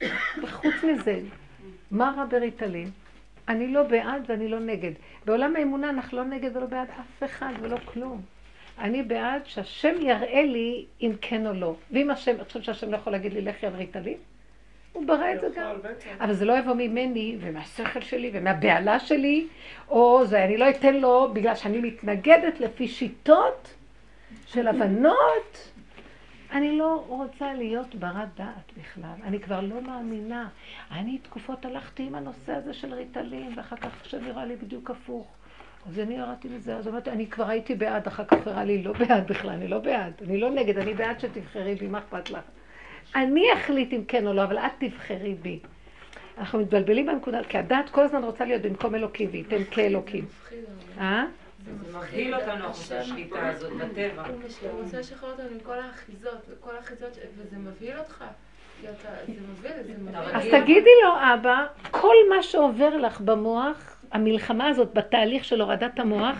וחוץ 0.42 0.74
מזה, 0.84 1.20
מה 1.90 2.14
רע 2.16 2.24
בריטלין? 2.24 2.90
אני 3.48 3.68
לא 3.68 3.82
בעד 3.82 4.22
ואני 4.28 4.48
לא 4.48 4.60
נגד. 4.60 4.92
בעולם 5.24 5.56
האמונה 5.56 5.90
אנחנו 5.90 6.18
לא 6.18 6.24
נגד 6.24 6.56
ולא 6.56 6.66
בעד 6.66 6.88
אף 6.90 7.22
אחד 7.24 7.52
ולא 7.60 7.76
כלום. 7.84 8.22
אני 8.78 9.02
בעד 9.02 9.42
שהשם 9.44 9.94
יראה 10.00 10.42
לי 10.42 10.84
אם 11.00 11.12
כן 11.20 11.46
או 11.46 11.52
לא. 11.52 11.74
ואם 11.90 12.10
השם, 12.10 12.34
אני 12.36 12.44
חושבת 12.44 12.64
שהשם 12.64 12.90
לא 12.90 12.96
יכול 12.96 13.12
להגיד 13.12 13.32
לי 13.32 13.40
לכי 13.40 13.66
על 13.66 13.74
ריטלין? 13.74 14.16
הוא 14.92 15.06
ברא 15.06 15.32
את 15.34 15.40
זה 15.40 15.48
גם. 15.56 15.76
אבל 16.20 16.32
זה 16.32 16.44
לא 16.44 16.58
יבוא 16.58 16.74
ממני 16.74 17.36
ומהשכל 17.40 18.00
שלי 18.00 18.30
ומהבהלה 18.32 19.00
שלי, 19.00 19.46
או 19.88 20.26
זה, 20.26 20.44
אני 20.44 20.56
לא 20.56 20.70
אתן 20.70 20.94
לו 20.94 21.30
בגלל 21.32 21.54
שאני 21.54 21.78
מתנגדת 21.78 22.60
לפי 22.60 22.88
שיטות 22.88 23.74
של 24.46 24.68
הבנות. 24.68 25.70
אני 26.52 26.78
לא 26.78 27.04
רוצה 27.08 27.54
להיות 27.54 27.94
ברת 27.94 28.28
דעת 28.36 28.72
בכלל, 28.80 29.14
אני 29.24 29.40
כבר 29.40 29.60
לא 29.60 29.82
מאמינה. 29.82 30.48
אני 30.90 31.18
תקופות 31.18 31.64
הלכתי 31.64 32.02
עם 32.02 32.14
הנושא 32.14 32.52
הזה 32.52 32.74
של 32.74 32.94
ריטלין, 32.94 33.52
ואחר 33.56 33.76
כך 33.76 34.00
עכשיו 34.00 34.20
נראה 34.20 34.44
לי 34.44 34.56
בדיוק 34.56 34.90
הפוך. 34.90 35.26
אז 35.88 35.98
אני 35.98 36.14
ירדתי 36.14 36.48
מזה, 36.48 36.76
אז 36.76 36.88
אמרתי, 36.88 37.10
אני 37.10 37.26
כבר 37.26 37.48
הייתי 37.48 37.74
בעד, 37.74 38.06
אחר 38.06 38.24
כך 38.24 38.46
הראה 38.46 38.64
לי 38.64 38.82
לא 38.82 38.92
בעד 38.92 39.28
בכלל, 39.28 39.50
אני 39.50 39.68
לא 39.68 39.78
בעד, 39.78 40.12
אני 40.26 40.40
לא 40.40 40.50
נגד, 40.50 40.78
אני 40.78 40.94
בעד 40.94 41.20
שתבחרי 41.20 41.74
בי, 41.74 41.86
מה 41.86 41.98
אכפת 41.98 42.30
לך? 42.30 42.44
אני 43.14 43.44
אחליט 43.54 43.92
אם 43.92 44.04
כן 44.08 44.26
או 44.26 44.32
לא, 44.32 44.44
אבל 44.44 44.58
את 44.58 44.72
תבחרי 44.78 45.34
בי. 45.34 45.58
אנחנו 46.38 46.58
מתבלבלים 46.58 47.06
בנקודה, 47.06 47.44
כי 47.44 47.58
הדעת 47.58 47.90
כל 47.90 48.02
הזמן 48.02 48.24
רוצה 48.24 48.44
להיות 48.44 48.62
במקום 48.62 48.94
אלוקים, 48.94 49.28
וייתן 49.32 49.64
כאלוקים. 49.70 50.24
אה? 50.98 51.24
זה 51.64 51.72
מבהיל 51.72 52.34
אותנו, 52.34 52.66
אחוזי 52.70 52.94
השליטה 52.94 53.48
הזאת, 53.48 53.72
בטבע. 53.72 54.22
הוא 54.62 54.82
רוצה 54.82 54.98
לשחרר 54.98 55.30
אותנו 55.30 55.46
מכל 55.56 55.78
האחיזות, 55.78 56.38
וכל 56.48 56.76
האחיזות, 56.76 57.18
וזה 57.36 57.56
מבהיל 57.56 57.98
אותך. 57.98 58.24
אז 60.34 60.44
תגידי 60.50 60.90
לו, 61.04 61.10
אבא, 61.34 61.66
כל 61.90 62.14
מה 62.30 62.42
שעובר 62.42 62.96
לך 62.96 63.20
במוח, 63.20 64.02
המלחמה 64.12 64.68
הזאת 64.68 64.94
בתהליך 64.94 65.44
של 65.44 65.60
הורדת 65.60 65.98
המוח, 65.98 66.36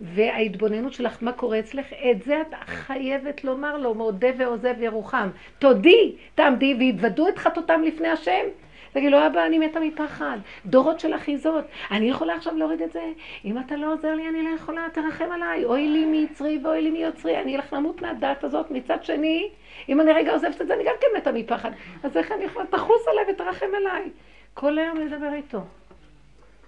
וההתבוננות 0.00 0.92
שלך, 0.92 1.16
מה 1.20 1.32
קורה 1.32 1.58
אצלך, 1.58 1.86
את 1.92 2.22
זה 2.22 2.40
את 2.40 2.54
חייבת 2.66 3.44
לומר 3.44 3.76
לו, 3.76 3.94
מודה 3.94 4.28
ועוזב 4.38 4.74
ירוחם. 4.80 5.28
תודי, 5.58 6.16
תעמדי 6.34 6.76
והתוודו 6.80 7.28
את 7.28 7.38
חטאותם 7.38 7.82
לפני 7.82 8.08
השם. 8.08 8.44
תגיד 8.92 9.12
לו, 9.12 9.26
אבא, 9.26 9.46
אני 9.46 9.58
מתה 9.58 9.80
מפחד. 9.80 10.38
דורות 10.66 11.00
של 11.00 11.14
אחיזות. 11.14 11.64
אני 11.90 12.10
יכולה 12.10 12.34
עכשיו 12.34 12.56
להוריד 12.56 12.82
את 12.82 12.92
זה? 12.92 13.02
אם 13.44 13.58
אתה 13.58 13.76
לא 13.76 13.92
עוזר 13.92 14.14
לי, 14.14 14.28
אני 14.28 14.42
לא 14.42 14.48
יכולה, 14.48 14.86
תרחם 14.92 15.32
עליי. 15.32 15.64
אוי 15.64 15.88
לי 15.88 16.04
מיצרי 16.04 16.60
ואוי 16.64 16.82
לי 16.82 16.90
מיוצרי. 16.90 17.40
אני 17.40 17.56
אלך 17.56 17.72
למות 17.72 18.02
מהדעת 18.02 18.44
הזאת. 18.44 18.70
מצד 18.70 19.04
שני, 19.04 19.48
אם 19.88 20.00
אני 20.00 20.12
רגע 20.12 20.32
עוזבת 20.32 20.60
את 20.60 20.66
זה, 20.66 20.74
אני 20.74 20.84
גם 20.84 20.94
כן 21.00 21.06
מתה 21.16 21.32
מפחד. 21.32 21.70
אז 22.02 22.16
איך 22.16 22.32
אני 22.32 22.44
יכולה? 22.44 22.66
תחוס 22.66 23.08
עליי 23.08 23.34
ותרחם 23.34 23.66
עליי. 23.76 24.10
כל 24.54 24.78
היום 24.78 24.96
לדבר 24.96 25.32
איתו. 25.32 25.60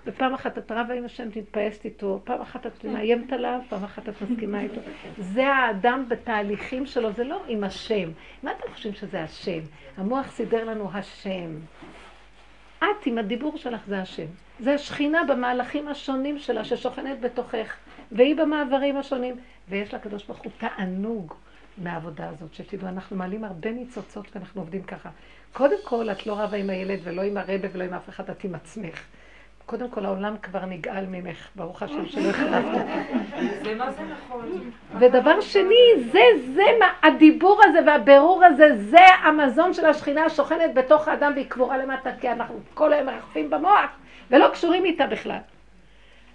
ופעם 0.07 0.35
אחת 0.35 0.59
את 0.59 0.73
רבה 0.73 0.95
עם 0.95 1.05
השם, 1.05 1.31
תתפייסת 1.31 1.85
איתו, 1.85 2.21
פעם 2.25 2.41
אחת 2.41 2.67
את 2.67 2.85
מאיימת 2.85 3.33
עליו, 3.33 3.61
פעם 3.69 3.85
אחת 3.85 4.09
את 4.09 4.15
מסכימה 4.23 4.61
איתו. 4.61 4.81
זה 5.19 5.49
האדם 5.49 6.05
בתהליכים 6.09 6.87
שלו, 6.87 7.13
זה 7.13 7.25
לא 7.25 7.43
עם 7.49 7.65
השם. 7.65 8.11
מה 8.43 8.53
אתם 8.53 8.73
חושבים 8.73 8.95
שזה 8.95 9.23
השם? 9.23 9.61
המוח 9.97 10.31
סידר 10.31 10.65
לנו 10.65 10.91
השם. 10.95 11.51
את 12.83 13.07
עם 13.07 13.19
הדיבור 13.19 13.59
שלך 13.59 13.81
זה 13.87 13.99
השם. 13.99 14.27
זה 14.61 14.75
השכינה 14.75 15.25
במהלכים 15.25 15.89
השונים 15.89 16.39
שלה 16.39 16.65
ששוכנת 16.65 17.21
בתוכך, 17.21 17.77
והיא 18.13 18.37
במעברים 18.37 18.97
השונים. 18.97 19.37
ויש 19.69 19.95
לקדוש 19.95 20.25
ברוך 20.25 20.41
הוא 20.41 20.53
תענוג 20.59 21.35
מהעבודה 21.79 22.29
הזאת, 22.29 22.55
שתדעו, 22.55 22.89
אנחנו 22.89 23.17
מעלים 23.17 23.45
הרבה 23.45 23.71
ניצוצות 23.71 24.27
ואנחנו 24.35 24.61
עובדים 24.61 24.83
ככה. 24.83 25.11
קודם 25.53 25.77
כל, 25.85 26.11
את 26.11 26.27
לא 26.27 26.33
רבה 26.33 26.57
עם 26.57 26.71
הילד 26.71 26.99
ולא 27.05 27.23
עם 27.23 27.37
הרבה 27.37 27.69
ולא 27.73 27.85
עם 27.85 27.95
אף 27.95 28.09
אחד, 28.09 28.31
את 28.31 28.45
עם 28.45 28.55
עצמך. 28.55 29.03
קודם 29.73 29.91
כל 29.91 30.07
העולם 30.07 30.37
כבר 30.43 30.65
נגאל 30.65 31.07
ממך, 31.07 31.49
ברוך 31.57 31.83
השם 31.83 32.07
שלא 32.07 32.31
החלפת. 32.31 32.85
זה 33.63 33.75
מה 33.75 33.93
זה 33.93 34.03
נכון. 34.03 34.71
ודבר 34.99 35.41
שני, 35.41 36.05
זה, 36.13 36.21
זה, 36.55 36.63
מה, 36.81 37.09
הדיבור 37.09 37.61
הזה 37.65 37.79
והבירור 37.87 38.45
הזה, 38.45 38.77
זה 38.77 39.07
המזון 39.25 39.75
של 39.75 39.87
השכינה 39.87 40.25
השוכנת 40.25 40.75
בתוך 40.75 41.09
האדם 41.09 41.33
והיא 41.35 41.47
קבורה 41.49 41.79
למטה, 41.79 42.11
כי 42.21 42.33
אנחנו 42.33 42.61
כל 42.75 42.93
היום 42.93 43.07
מרחפים 43.07 43.51
במוח 43.51 43.91
ולא 44.31 44.49
קשורים 44.49 44.85
איתה 44.85 45.07
בכלל. 45.07 45.39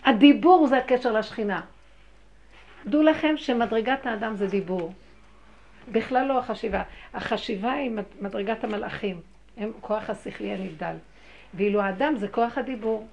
הדיבור 0.06 0.68
זה 0.68 0.78
הקשר 0.78 1.12
לשכינה. 1.12 1.62
דעו 2.86 3.04
לכם 3.04 3.38
שמדרגת 3.38 4.06
האדם 4.06 4.36
זה 4.36 4.48
דיבור. 4.48 4.94
בכלל 5.92 6.28
לא 6.28 6.40
החשיבה. 6.40 6.82
החשיבה 7.14 7.72
היא 7.72 7.92
מדרגת 8.22 8.64
המלאכים, 8.64 9.22
הם 9.58 9.72
כוח 9.82 10.10
השכלי 10.10 10.52
הנבדל. 10.52 10.96
ואילו 11.54 11.82
האדם 11.82 12.16
זה 12.18 12.28
כוח 12.28 12.58
הדיבור. 12.58 13.08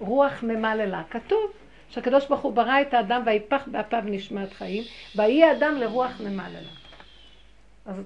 רוח 0.00 0.42
ממללה. 0.42 1.02
כתוב 1.10 1.50
שהקדוש 1.88 2.28
ברוך 2.28 2.40
הוא 2.40 2.52
ברא 2.52 2.80
את 2.80 2.94
האדם 2.94 3.22
ויפח 3.26 3.62
באפיו 3.66 4.02
נשמת 4.04 4.52
חיים, 4.52 4.84
ויהי 5.16 5.52
אדם 5.52 5.74
לרוח 5.74 6.20
ממללה. 6.20 6.58
אז 7.86 7.96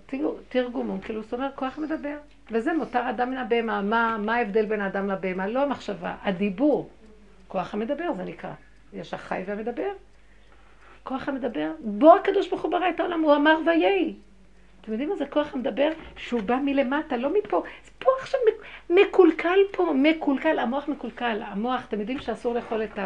תרגום, 0.48 1.00
כאילו 1.00 1.22
זאת 1.22 1.34
אומרת 1.34 1.54
כוח 1.54 1.78
מדבר. 1.78 2.16
וזה 2.50 2.72
מותר 2.72 3.10
אדם 3.10 3.30
מן 3.30 3.36
הבהמה. 3.36 3.82
מה, 3.82 4.16
מה 4.18 4.34
ההבדל 4.34 4.66
בין 4.66 4.80
האדם 4.80 5.10
לבהמה? 5.10 5.46
לא 5.46 5.62
המחשבה, 5.62 6.14
הדיבור. 6.22 6.90
כוח 7.48 7.74
המדבר 7.74 8.12
זה 8.16 8.24
נקרא. 8.24 8.52
יש 8.92 9.14
החי 9.14 9.42
והמדבר. 9.46 9.90
כוח 11.02 11.28
המדבר, 11.28 11.70
בו 11.80 12.14
הקדוש 12.14 12.48
ברוך 12.48 12.62
הוא 12.62 12.70
ברא 12.70 12.88
את 12.88 13.00
העולם, 13.00 13.20
הוא 13.20 13.34
אמר 13.36 13.56
ויהי. 13.66 14.14
אתם 14.80 14.92
יודעים 14.92 15.08
מה 15.08 15.16
זה 15.16 15.26
כוח 15.26 15.54
המדבר? 15.54 15.88
שהוא 16.16 16.42
בא 16.42 16.56
מלמטה, 16.64 17.16
לא 17.16 17.30
מפה. 17.34 17.62
פה 17.98 18.10
עכשיו 18.20 18.40
מקולקל 18.90 19.58
פה, 19.72 19.92
מקולקל, 19.94 20.58
המוח 20.58 20.88
מקולקל. 20.88 21.42
המוח, 21.42 21.84
אתם 21.88 22.00
יודעים 22.00 22.18
שאסור 22.18 22.54
לאכול 22.54 22.84
את 22.84 22.98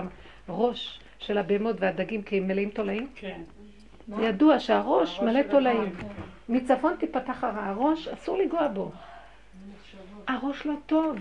הראש 0.48 1.00
של 1.18 1.38
הבהמות 1.38 1.76
והדגים 1.78 2.22
כי 2.22 2.38
הם 2.38 2.48
מלאים 2.48 2.70
תולעים? 2.70 3.08
כן. 3.14 3.40
ידוע 4.20 4.60
שהראש 4.60 5.20
מלא 5.20 5.42
תולעים. 5.50 5.94
מצפון 6.48 6.96
תיפתח 6.98 7.44
הרע, 7.44 7.64
הראש 7.64 8.08
אסור 8.08 8.38
לנגוע 8.38 8.68
בו. 8.68 8.90
הראש 10.28 10.66
לא 10.66 10.74
טוב. 10.86 11.16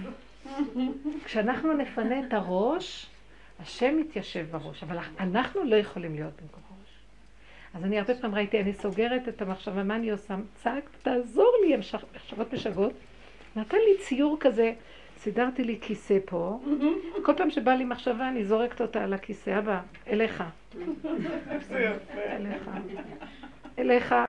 כשאנחנו 1.26 1.74
נפנה 1.74 2.20
את 2.20 2.34
הראש, 2.34 3.08
השם 3.62 3.98
מתיישב 3.98 4.46
בראש, 4.52 4.84
אבל 4.84 4.98
אנחנו 5.20 5.64
לא 5.64 5.76
יכולים 5.76 6.16
להיות 6.16 6.42
במקום 6.42 6.64
הראש. 6.70 7.00
אז 7.74 7.84
אני 7.84 8.00
הרבה 8.00 8.16
פעמים 8.16 8.36
ראיתי, 8.36 8.62
אני 8.62 8.74
סוגרת 8.74 9.28
את 9.28 9.42
המחשבה, 9.42 9.84
מה 9.84 9.96
אני 9.96 10.12
עושה? 10.12 10.36
צעקת, 10.56 10.90
תעזור 11.02 11.52
לי, 11.66 11.74
הן 11.74 11.80
מחשבות 12.16 12.54
משגעות. 12.54 12.94
נתן 13.58 13.78
לי 13.78 13.98
ציור 14.04 14.38
כזה, 14.40 14.74
סידרתי 15.18 15.64
לי 15.64 15.78
כיסא 15.82 16.18
פה, 16.26 16.60
כל 17.24 17.34
פעם 17.38 17.50
שבא 17.50 17.72
לי 17.72 17.84
מחשבה 17.86 18.30
אני 18.30 18.46
זורקת 18.46 18.82
אותה 18.82 19.04
על 19.04 19.14
הכיסא, 19.14 19.60
אבא, 19.60 19.80
אליך. 20.08 20.44
אליך. 22.36 22.70
אליך. 23.80 24.16